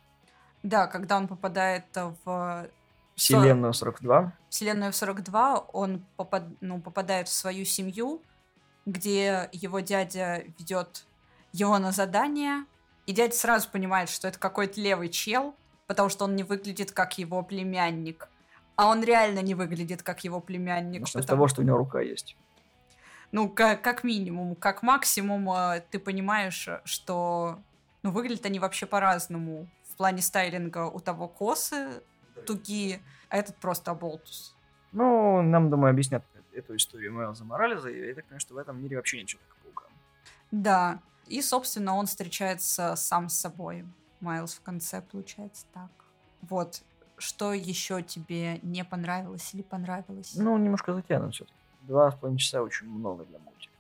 Да, 0.63 0.87
когда 0.87 1.17
он 1.17 1.29
попадает 1.29 1.85
в 2.25 2.69
Вселенную 3.17 3.73
42. 3.73 4.33
Вселенную 4.49 4.93
в 4.93 4.97
42, 4.97 5.59
он 5.73 6.05
попад, 6.17 6.45
ну, 6.61 6.81
попадает 6.81 7.29
в 7.29 7.33
свою 7.33 7.65
семью, 7.65 8.23
где 8.87 9.49
его 9.53 9.81
дядя 9.81 10.43
ведет 10.59 11.07
его 11.53 11.79
на 11.79 11.93
задание, 11.93 12.65
и 13.07 13.13
дядя 13.13 13.35
сразу 13.35 13.71
понимает, 13.71 14.09
что 14.09 14.29
это 14.29 14.39
какой-то 14.39 14.81
левый 14.81 15.09
чел, 15.11 15.55
потому 15.87 16.09
что 16.09 16.25
он 16.25 16.35
не 16.35 16.43
выглядит 16.43 16.93
как 16.93 17.19
его 17.19 17.43
племянник. 17.43 18.29
А 18.77 18.89
он 18.89 19.05
реально 19.05 19.41
не 19.41 19.55
выглядит 19.55 20.03
как 20.03 20.25
его 20.25 20.41
племянник. 20.41 21.01
Начнем 21.03 21.23
с 21.23 21.25
потому- 21.25 21.39
того, 21.43 21.49
что 21.49 21.63
у 21.63 21.65
него 21.65 21.77
рука 21.77 22.01
есть. 22.01 22.37
Ну, 23.35 23.49
как, 23.49 23.83
как 23.83 24.05
минимум, 24.05 24.55
как 24.55 24.85
максимум, 24.85 25.51
э, 25.51 25.83
ты 25.91 25.99
понимаешь, 25.99 26.69
что 26.85 27.59
ну, 28.05 28.13
выглядят 28.13 28.47
они 28.47 28.61
вообще 28.61 28.87
по-разному. 28.87 29.67
В 29.91 29.97
плане 29.97 30.23
стайлинга 30.23 30.87
у 30.87 31.01
того 31.01 31.27
косы 31.27 32.01
тугие, 32.47 33.01
а 33.29 33.39
этот 33.39 33.57
просто 33.57 33.91
оболтус. 33.91 34.55
Ну, 34.93 35.43
нам, 35.43 35.69
думаю, 35.69 35.91
объяснят 35.91 36.25
эту 36.53 36.77
историю 36.77 37.13
Майлза 37.13 37.45
Морализа, 37.45 37.89
и 37.89 38.07
я 38.07 38.15
так 38.15 38.25
понимаю, 38.27 38.41
что 38.41 38.55
в 38.55 38.59
этом 38.59 38.81
мире 38.81 38.99
вообще 38.99 39.19
нет 39.19 39.27
Человека-паука. 39.27 39.87
Да, 40.53 41.01
и, 41.27 41.43
собственно, 41.43 41.97
он 41.97 42.07
встречается 42.07 42.95
сам 42.95 43.29
с 43.29 43.35
собой. 43.35 43.85
Майлз 44.21 44.55
в 44.55 44.63
конце 44.63 45.03
получается 45.03 45.67
так. 45.75 45.91
Вот, 46.43 46.85
что 47.19 47.53
еще 47.53 48.01
тебе 48.01 48.61
не 48.63 48.85
понравилось 48.85 49.53
или 49.55 49.63
понравилось? 49.63 50.37
Ну, 50.37 50.57
немножко 50.57 50.95
затянут 50.95 51.35
все-таки. 51.35 51.64
Два 51.87 52.11
с 52.11 52.15
половиной 52.15 52.39
часа 52.39 52.63
очень 52.63 52.89
много 52.89 53.25
для 53.25 53.39
мультика. 53.39 53.73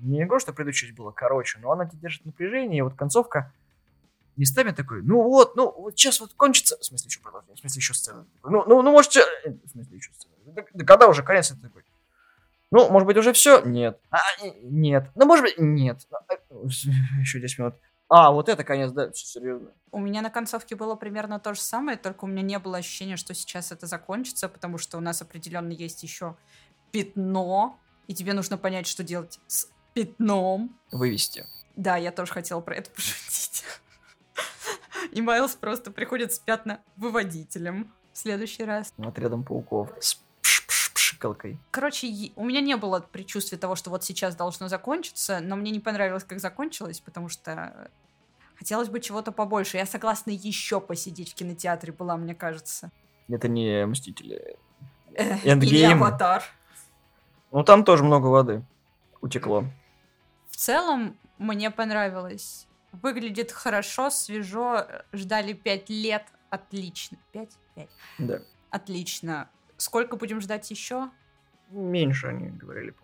Не 0.00 0.24
говорю, 0.24 0.40
что 0.40 0.52
предыдущая 0.52 0.92
было 0.94 1.10
короче, 1.10 1.58
но 1.60 1.72
она 1.72 1.86
тебя 1.86 2.00
держит 2.02 2.24
напряжение, 2.24 2.78
и 2.78 2.82
вот 2.82 2.94
концовка 2.94 3.52
местами 4.36 4.70
такой, 4.70 5.02
ну 5.02 5.22
вот, 5.22 5.56
ну 5.56 5.74
вот 5.76 5.98
сейчас 5.98 6.20
вот 6.20 6.32
кончится, 6.34 6.78
в 6.78 6.84
смысле 6.84 7.08
еще 7.08 7.20
продолжение, 7.20 7.56
в 7.56 7.60
смысле 7.60 7.80
еще 7.80 7.94
сцена. 7.94 8.26
Ну, 8.44 8.64
ну, 8.66 8.82
ну 8.82 8.92
может, 8.92 9.12
в 9.14 9.68
смысле 9.72 9.96
еще 9.96 10.12
сцена. 10.12 10.32
Да, 10.46 10.62
да 10.72 10.84
когда 10.84 11.08
уже 11.08 11.22
конец 11.22 11.50
это 11.50 11.62
такой? 11.62 11.82
Ну, 12.70 12.90
может 12.90 13.06
быть, 13.06 13.16
уже 13.16 13.32
все? 13.32 13.62
Нет. 13.62 13.98
А, 14.10 14.18
нет. 14.62 15.10
Ну, 15.14 15.24
может 15.24 15.44
быть, 15.44 15.58
нет. 15.58 16.06
А, 16.10 16.34
еще 17.20 17.40
10 17.40 17.58
минут. 17.58 17.74
А, 18.10 18.30
вот 18.30 18.48
это 18.48 18.64
конец, 18.64 18.90
да, 18.92 19.10
все 19.10 19.26
серьезно. 19.26 19.68
У 19.90 19.98
меня 19.98 20.22
на 20.22 20.30
концовке 20.30 20.76
было 20.76 20.94
примерно 20.94 21.38
то 21.38 21.54
же 21.54 21.60
самое, 21.60 21.98
только 21.98 22.24
у 22.24 22.26
меня 22.26 22.42
не 22.42 22.58
было 22.58 22.78
ощущения, 22.78 23.16
что 23.16 23.34
сейчас 23.34 23.70
это 23.70 23.86
закончится, 23.86 24.48
потому 24.48 24.78
что 24.78 24.96
у 24.96 25.00
нас 25.00 25.20
определенно 25.20 25.72
есть 25.72 26.02
еще 26.02 26.36
пятно, 26.90 27.78
и 28.06 28.14
тебе 28.14 28.32
нужно 28.32 28.58
понять, 28.58 28.86
что 28.86 29.02
делать 29.02 29.38
с 29.46 29.68
пятном. 29.94 30.76
Вывести. 30.90 31.46
Да, 31.76 31.96
я 31.96 32.12
тоже 32.12 32.32
хотела 32.32 32.60
про 32.60 32.76
это 32.76 32.90
пошутить. 32.94 33.64
И 35.12 35.22
Майлз 35.22 35.54
просто 35.54 35.90
приходит 35.90 36.32
с 36.32 36.38
пятна 36.38 36.80
выводителем 36.96 37.92
в 38.12 38.18
следующий 38.18 38.64
раз. 38.64 38.92
Отрядом 38.98 39.44
пауков. 39.44 39.90
С 40.00 40.18
пшикалкой. 41.08 41.58
Короче, 41.70 42.08
у 42.36 42.44
меня 42.44 42.60
не 42.60 42.76
было 42.76 43.00
предчувствия 43.00 43.58
того, 43.58 43.76
что 43.76 43.90
вот 43.90 44.04
сейчас 44.04 44.36
должно 44.36 44.68
закончиться, 44.68 45.40
но 45.40 45.56
мне 45.56 45.70
не 45.70 45.80
понравилось, 45.80 46.24
как 46.24 46.40
закончилось, 46.40 47.00
потому 47.00 47.28
что 47.28 47.90
хотелось 48.56 48.88
бы 48.88 49.00
чего-то 49.00 49.32
побольше. 49.32 49.76
Я 49.76 49.86
согласна 49.86 50.30
еще 50.30 50.80
посидеть 50.80 51.32
в 51.32 51.34
кинотеатре 51.34 51.92
была, 51.92 52.16
мне 52.16 52.34
кажется. 52.34 52.90
Это 53.28 53.48
не 53.48 53.86
Мстители. 53.86 54.56
Или 55.16 55.82
Аватар. 55.84 56.42
Ну, 57.50 57.64
там 57.64 57.84
тоже 57.84 58.04
много 58.04 58.26
воды 58.26 58.62
утекло. 59.20 59.64
В 60.48 60.56
целом, 60.56 61.16
мне 61.38 61.70
понравилось. 61.70 62.66
Выглядит 62.92 63.52
хорошо, 63.52 64.10
свежо. 64.10 64.86
Ждали 65.12 65.52
пять 65.52 65.88
лет. 65.88 66.26
Отлично. 66.50 67.18
Пять? 67.32 67.56
Пять. 67.74 67.90
Да. 68.18 68.40
Отлично. 68.70 69.48
Сколько 69.76 70.16
будем 70.16 70.40
ждать 70.40 70.70
еще? 70.70 71.10
Меньше 71.70 72.28
они 72.28 72.48
говорили, 72.48 72.94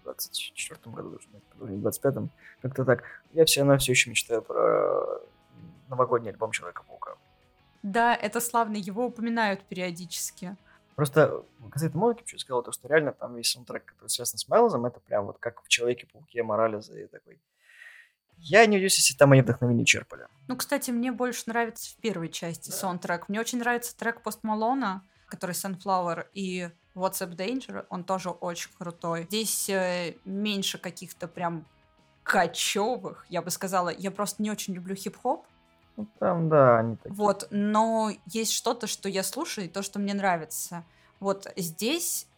в 0.00 0.04
24 0.04 0.80
году 0.84 1.10
должны 1.10 1.32
быть, 1.32 1.44
в 1.56 1.86
25-м. 1.86 2.30
Как-то 2.62 2.84
так. 2.84 3.02
Я 3.32 3.44
все 3.44 3.60
равно 3.60 3.78
все 3.78 3.92
еще 3.92 4.10
мечтаю 4.10 4.42
про 4.42 5.20
новогодний 5.88 6.30
альбом 6.30 6.52
Человека-паука. 6.52 7.16
Да, 7.82 8.14
это 8.14 8.40
славно, 8.40 8.76
его 8.76 9.06
упоминают 9.06 9.62
периодически. 9.64 10.56
Просто 10.96 11.44
касательно 11.70 12.00
музыки, 12.00 12.24
что 12.26 12.38
сказал, 12.38 12.62
то, 12.62 12.72
что 12.72 12.88
реально 12.88 13.12
там 13.12 13.36
весь 13.36 13.50
саундтрек, 13.50 13.84
который 13.84 14.08
связан 14.08 14.38
с 14.38 14.48
Майлзом, 14.48 14.86
это 14.86 14.98
прям 14.98 15.26
вот 15.26 15.36
как 15.38 15.62
в 15.62 15.68
Человеке-пауке 15.68 16.42
Морализа 16.42 16.98
и 16.98 17.06
такой. 17.06 17.38
Я 18.38 18.66
не 18.66 18.76
удивлюсь, 18.76 18.96
если 18.96 19.14
там 19.14 19.32
они 19.32 19.42
вдохновение 19.42 19.84
черпали. 19.84 20.26
Ну, 20.48 20.56
кстати, 20.56 20.90
мне 20.90 21.12
больше 21.12 21.44
нравится 21.46 21.92
в 21.92 21.96
первой 21.96 22.28
части 22.28 22.70
да. 22.70 22.76
саундтрек. 22.76 23.28
Мне 23.28 23.40
очень 23.40 23.58
нравится 23.58 23.96
трек 23.96 24.22
Пост 24.22 24.42
Малона, 24.42 25.02
который 25.28 25.52
Sunflower 25.52 26.26
и 26.32 26.70
What's 26.94 27.20
Up 27.20 27.36
Danger, 27.36 27.84
он 27.90 28.04
тоже 28.04 28.30
очень 28.30 28.70
крутой. 28.78 29.24
Здесь 29.24 29.68
э, 29.68 30.14
меньше 30.24 30.78
каких-то 30.78 31.28
прям 31.28 31.66
кочевых, 32.22 33.26
я 33.28 33.42
бы 33.42 33.50
сказала. 33.50 33.90
Я 33.90 34.10
просто 34.10 34.42
не 34.42 34.50
очень 34.50 34.72
люблю 34.72 34.94
хип-хоп. 34.94 35.44
Ну, 35.96 36.06
там, 36.18 36.48
да, 36.48 36.78
они 36.78 36.96
такие. 36.96 37.14
Вот, 37.14 37.48
но 37.50 38.10
есть 38.26 38.52
что-то, 38.52 38.86
что 38.86 39.08
я 39.08 39.22
слушаю, 39.22 39.66
и 39.66 39.68
то, 39.68 39.82
что 39.82 39.98
мне 39.98 40.14
нравится. 40.14 40.84
Вот 41.20 41.46
здесь 41.56 42.28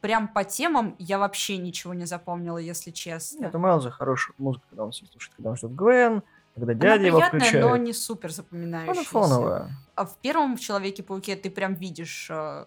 прям 0.00 0.28
по 0.28 0.44
темам 0.44 0.94
я 0.98 1.18
вообще 1.18 1.56
ничего 1.56 1.94
не 1.94 2.04
запомнила, 2.06 2.58
если 2.58 2.90
честно. 2.90 3.44
Нет, 3.44 3.54
у 3.54 3.58
Майлза 3.58 3.90
хорошая 3.90 4.34
музыка, 4.38 4.64
когда 4.70 4.84
он 4.84 4.92
слушает, 4.92 5.34
когда 5.34 5.50
он 5.50 5.56
ждет 5.56 5.74
Гвен, 5.74 6.22
когда 6.54 6.74
дядя 6.74 6.94
Она 6.94 7.06
его 7.06 7.20
включает. 7.20 7.64
но 7.64 7.76
не 7.76 7.92
супер 7.92 8.30
запоминающаяся. 8.30 9.00
Она 9.00 9.04
фоновая. 9.04 9.70
А 9.94 10.06
в 10.06 10.16
первом 10.18 10.56
Человеке-пауке 10.56 11.36
ты 11.36 11.50
прям 11.50 11.74
видишь, 11.74 12.28
э, 12.30 12.66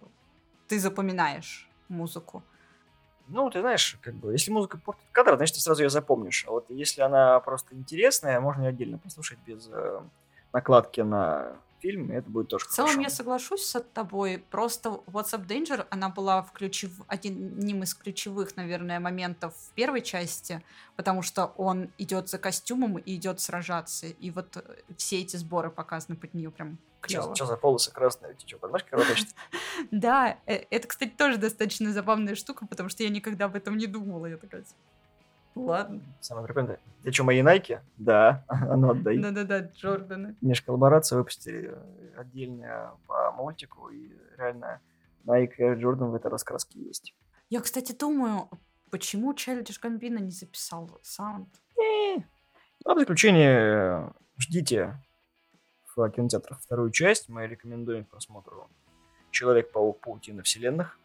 ты 0.68 0.80
запоминаешь 0.80 1.70
музыку. 1.88 2.44
Ну, 3.28 3.50
ты 3.50 3.62
знаешь, 3.62 3.98
как 4.02 4.16
бы, 4.16 4.34
если 4.34 4.52
музыка 4.52 4.78
портит 4.78 5.06
кадр, 5.14 5.38
значит, 5.38 5.56
ты 5.56 5.62
сразу 5.62 5.84
ее 5.84 5.90
запомнишь. 5.90 6.44
А 6.48 6.52
вот 6.52 6.66
если 6.70 7.02
она 7.02 7.40
просто 7.40 7.76
интересная, 7.76 8.42
можно 8.42 8.64
ее 8.64 8.70
отдельно 8.70 8.98
послушать 8.98 9.40
без 9.46 9.70
э, 9.72 10.02
накладки 10.54 11.02
на 11.02 11.58
фильм, 11.82 12.12
и 12.12 12.16
это 12.16 12.30
будет 12.30 12.48
тоже 12.48 12.66
В 12.66 12.70
целом 12.70 12.90
хорошо. 12.90 13.02
я 13.02 13.10
соглашусь 13.10 13.66
с 13.66 13.82
тобой. 13.94 14.44
Просто 14.52 14.90
What's 15.08 15.34
Up 15.34 15.48
Danger, 15.48 15.86
она 15.90 16.10
была 16.10 16.44
в 16.44 16.52
ключев... 16.52 16.92
одним 17.08 17.84
из 17.84 17.94
ключевых, 17.94 18.56
наверное, 18.56 19.00
моментов 19.00 19.56
в 19.56 19.72
первой 19.74 20.02
части, 20.02 20.64
потому 20.96 21.22
что 21.22 21.48
он 21.58 21.90
идет 21.98 22.30
за 22.30 22.38
костюмом 22.38 22.98
и 22.98 23.16
идет 23.16 23.40
сражаться. 23.40 24.08
И 24.08 24.32
вот 24.32 24.58
э, 24.58 24.62
все 24.98 25.22
эти 25.22 25.38
сборы 25.38 25.70
показаны 25.72 26.16
под 26.16 26.34
нее 26.34 26.52
прям 26.52 26.78
клево. 27.02 27.36
Что 27.36 27.46
за 27.46 27.56
волосы 27.56 27.92
красные? 27.92 28.36
Ты 28.36 28.48
что, 28.48 28.58
подмышки 28.58 28.90
работаешь? 28.92 29.26
Да, 29.90 30.38
э, 30.46 30.66
это, 30.70 30.88
кстати, 30.88 31.10
тоже 31.10 31.38
достаточно 31.38 31.92
забавная 31.92 32.36
штука, 32.36 32.68
потому 32.68 32.90
что 32.90 33.04
я 33.04 33.10
никогда 33.10 33.46
об 33.46 33.56
этом 33.56 33.78
не 33.78 33.88
думала. 33.88 34.28
Я 34.28 34.38
такая, 34.38 34.64
Ладно. 35.56 36.02
Самое 36.22 36.46
прикольное. 36.46 36.80
Ты 37.04 37.12
что, 37.12 37.24
мои 37.24 37.42
Найки? 37.42 37.82
Да, 37.98 38.44
а 38.48 38.76
ну 38.78 38.92
отдай. 38.92 39.18
Да-да-да, 39.18 39.60
Джорданы. 39.60 40.36
Межколлаборация 40.42 41.18
выпустили 41.18 41.78
отдельно 42.16 42.98
по 43.08 43.32
мультику, 43.32 43.90
и 43.90 44.12
реально 44.38 44.82
Nike 45.26 45.56
и 45.58 45.80
Джордан 45.80 46.12
в 46.12 46.16
этой 46.16 46.32
раскраске 46.32 46.80
есть. 46.80 47.16
Я, 47.50 47.60
кстати, 47.62 47.92
думаю, 47.92 48.50
почему 48.90 49.34
Childish 49.34 49.82
Gambino 49.84 50.20
не 50.20 50.32
записал 50.32 50.90
саунд? 51.02 51.50
А 52.86 52.96
в 52.96 53.00
заключение 53.00 54.14
ждите 54.38 55.00
в 55.96 56.10
кинотеатрах 56.10 56.60
вторую 56.62 56.92
часть. 56.92 57.30
Мы 57.30 57.46
рекомендуем 57.46 58.06
к 58.06 58.10
просмотру 58.10 58.70
Человек-паук 59.32 60.00
Паутина 60.02 60.44
вселенных. 60.44 60.98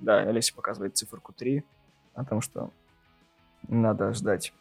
Да, 0.00 0.18
Олеся 0.18 0.54
показывает 0.54 0.96
циферку 0.96 1.32
3 1.32 1.64
о 2.14 2.24
том, 2.24 2.40
что 2.40 2.72
надо 3.68 4.12
ждать 4.12 4.52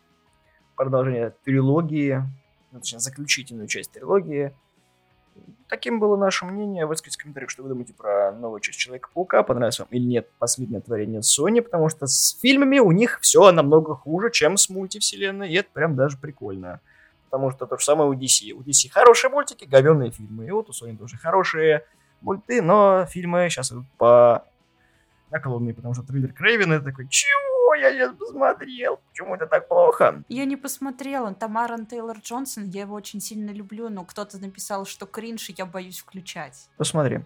продолжения 0.75 1.33
трилогии, 1.43 2.23
ну, 2.71 2.79
точнее, 2.79 2.99
заключительную 2.99 3.67
часть 3.67 3.91
трилогии. 3.91 4.53
Таким 5.67 5.99
было 5.99 6.17
наше 6.17 6.45
мнение. 6.45 6.85
Выскажите 6.85 7.19
в 7.19 7.21
комментариях, 7.21 7.49
что 7.49 7.63
вы 7.63 7.69
думаете 7.69 7.93
про 7.93 8.31
новую 8.31 8.59
часть 8.59 8.79
Человека-паука. 8.79 9.43
Понравилось 9.43 9.79
вам 9.79 9.87
или 9.91 10.03
нет 10.03 10.29
последнее 10.37 10.81
творение 10.81 11.21
Sony, 11.21 11.61
потому 11.61 11.87
что 11.87 12.07
с 12.07 12.37
фильмами 12.41 12.79
у 12.79 12.91
них 12.91 13.19
все 13.21 13.51
намного 13.51 13.95
хуже, 13.95 14.31
чем 14.31 14.57
с 14.57 14.69
мультивселенной, 14.69 15.49
и 15.49 15.55
это 15.55 15.69
прям 15.71 15.95
даже 15.95 16.17
прикольно. 16.17 16.81
Потому 17.29 17.51
что 17.51 17.65
то 17.65 17.77
же 17.77 17.85
самое 17.85 18.09
у 18.09 18.13
DC. 18.13 18.51
У 18.51 18.61
DC 18.61 18.89
хорошие 18.89 19.31
мультики, 19.31 19.63
говенные 19.63 20.11
фильмы. 20.11 20.47
И 20.47 20.51
вот 20.51 20.69
у 20.69 20.73
Sony 20.73 20.97
тоже 20.97 21.17
хорошие 21.17 21.85
мульты, 22.19 22.61
но 22.61 23.05
фильмы 23.05 23.47
сейчас 23.49 23.71
идут 23.71 23.85
по 23.97 24.45
наклонные, 25.29 25.73
потому 25.73 25.93
что 25.93 26.03
трейлер 26.03 26.33
Крейвен 26.33 26.73
это 26.73 26.85
такой, 26.85 27.07
чего? 27.07 27.50
Я 27.81 27.91
сейчас 27.91 28.15
посмотрел. 28.15 28.99
Почему 29.09 29.35
это 29.35 29.47
так 29.47 29.67
плохо? 29.67 30.23
Я 30.29 30.45
не 30.45 30.55
посмотрела. 30.55 31.33
Тамаран 31.33 31.85
Тейлор 31.85 32.19
Джонсон, 32.19 32.65
я 32.69 32.81
его 32.81 32.95
очень 32.95 33.19
сильно 33.19 33.51
люблю, 33.51 33.89
но 33.89 34.05
кто-то 34.05 34.37
написал, 34.37 34.85
что 34.85 35.05
кринж, 35.05 35.49
и 35.49 35.55
я 35.57 35.65
боюсь 35.65 35.99
включать. 35.99 36.69
Посмотри. 36.77 37.21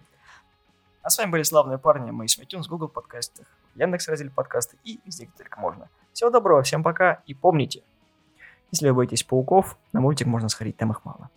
А 1.02 1.10
с 1.10 1.18
вами 1.18 1.30
были 1.30 1.42
славные 1.44 1.78
парни, 1.78 2.10
мы 2.10 2.26
с 2.26 2.38
iTunes, 2.38 2.64
Google 2.68 2.88
подкастах, 2.88 3.46
Яндекс 3.76 4.08
раздел 4.08 4.30
подкасты 4.30 4.76
и 4.82 4.98
везде, 5.04 5.26
где 5.26 5.36
только 5.36 5.60
можно. 5.60 5.88
Всего 6.12 6.30
доброго, 6.30 6.62
всем 6.62 6.82
пока 6.82 7.22
и 7.26 7.34
помните, 7.34 7.84
если 8.72 8.88
вы 8.88 8.94
боитесь 8.94 9.22
пауков, 9.22 9.78
на 9.92 10.00
мультик 10.00 10.26
можно 10.26 10.48
сходить, 10.48 10.76
там 10.76 10.90
их 10.90 11.04
мало. 11.04 11.30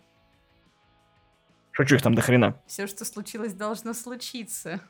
Шучу 1.70 1.94
их 1.94 2.02
там 2.02 2.14
до 2.14 2.22
хрена. 2.22 2.60
Все, 2.66 2.86
что 2.88 3.04
случилось, 3.04 3.54
должно 3.54 3.94
случиться. 3.94 4.80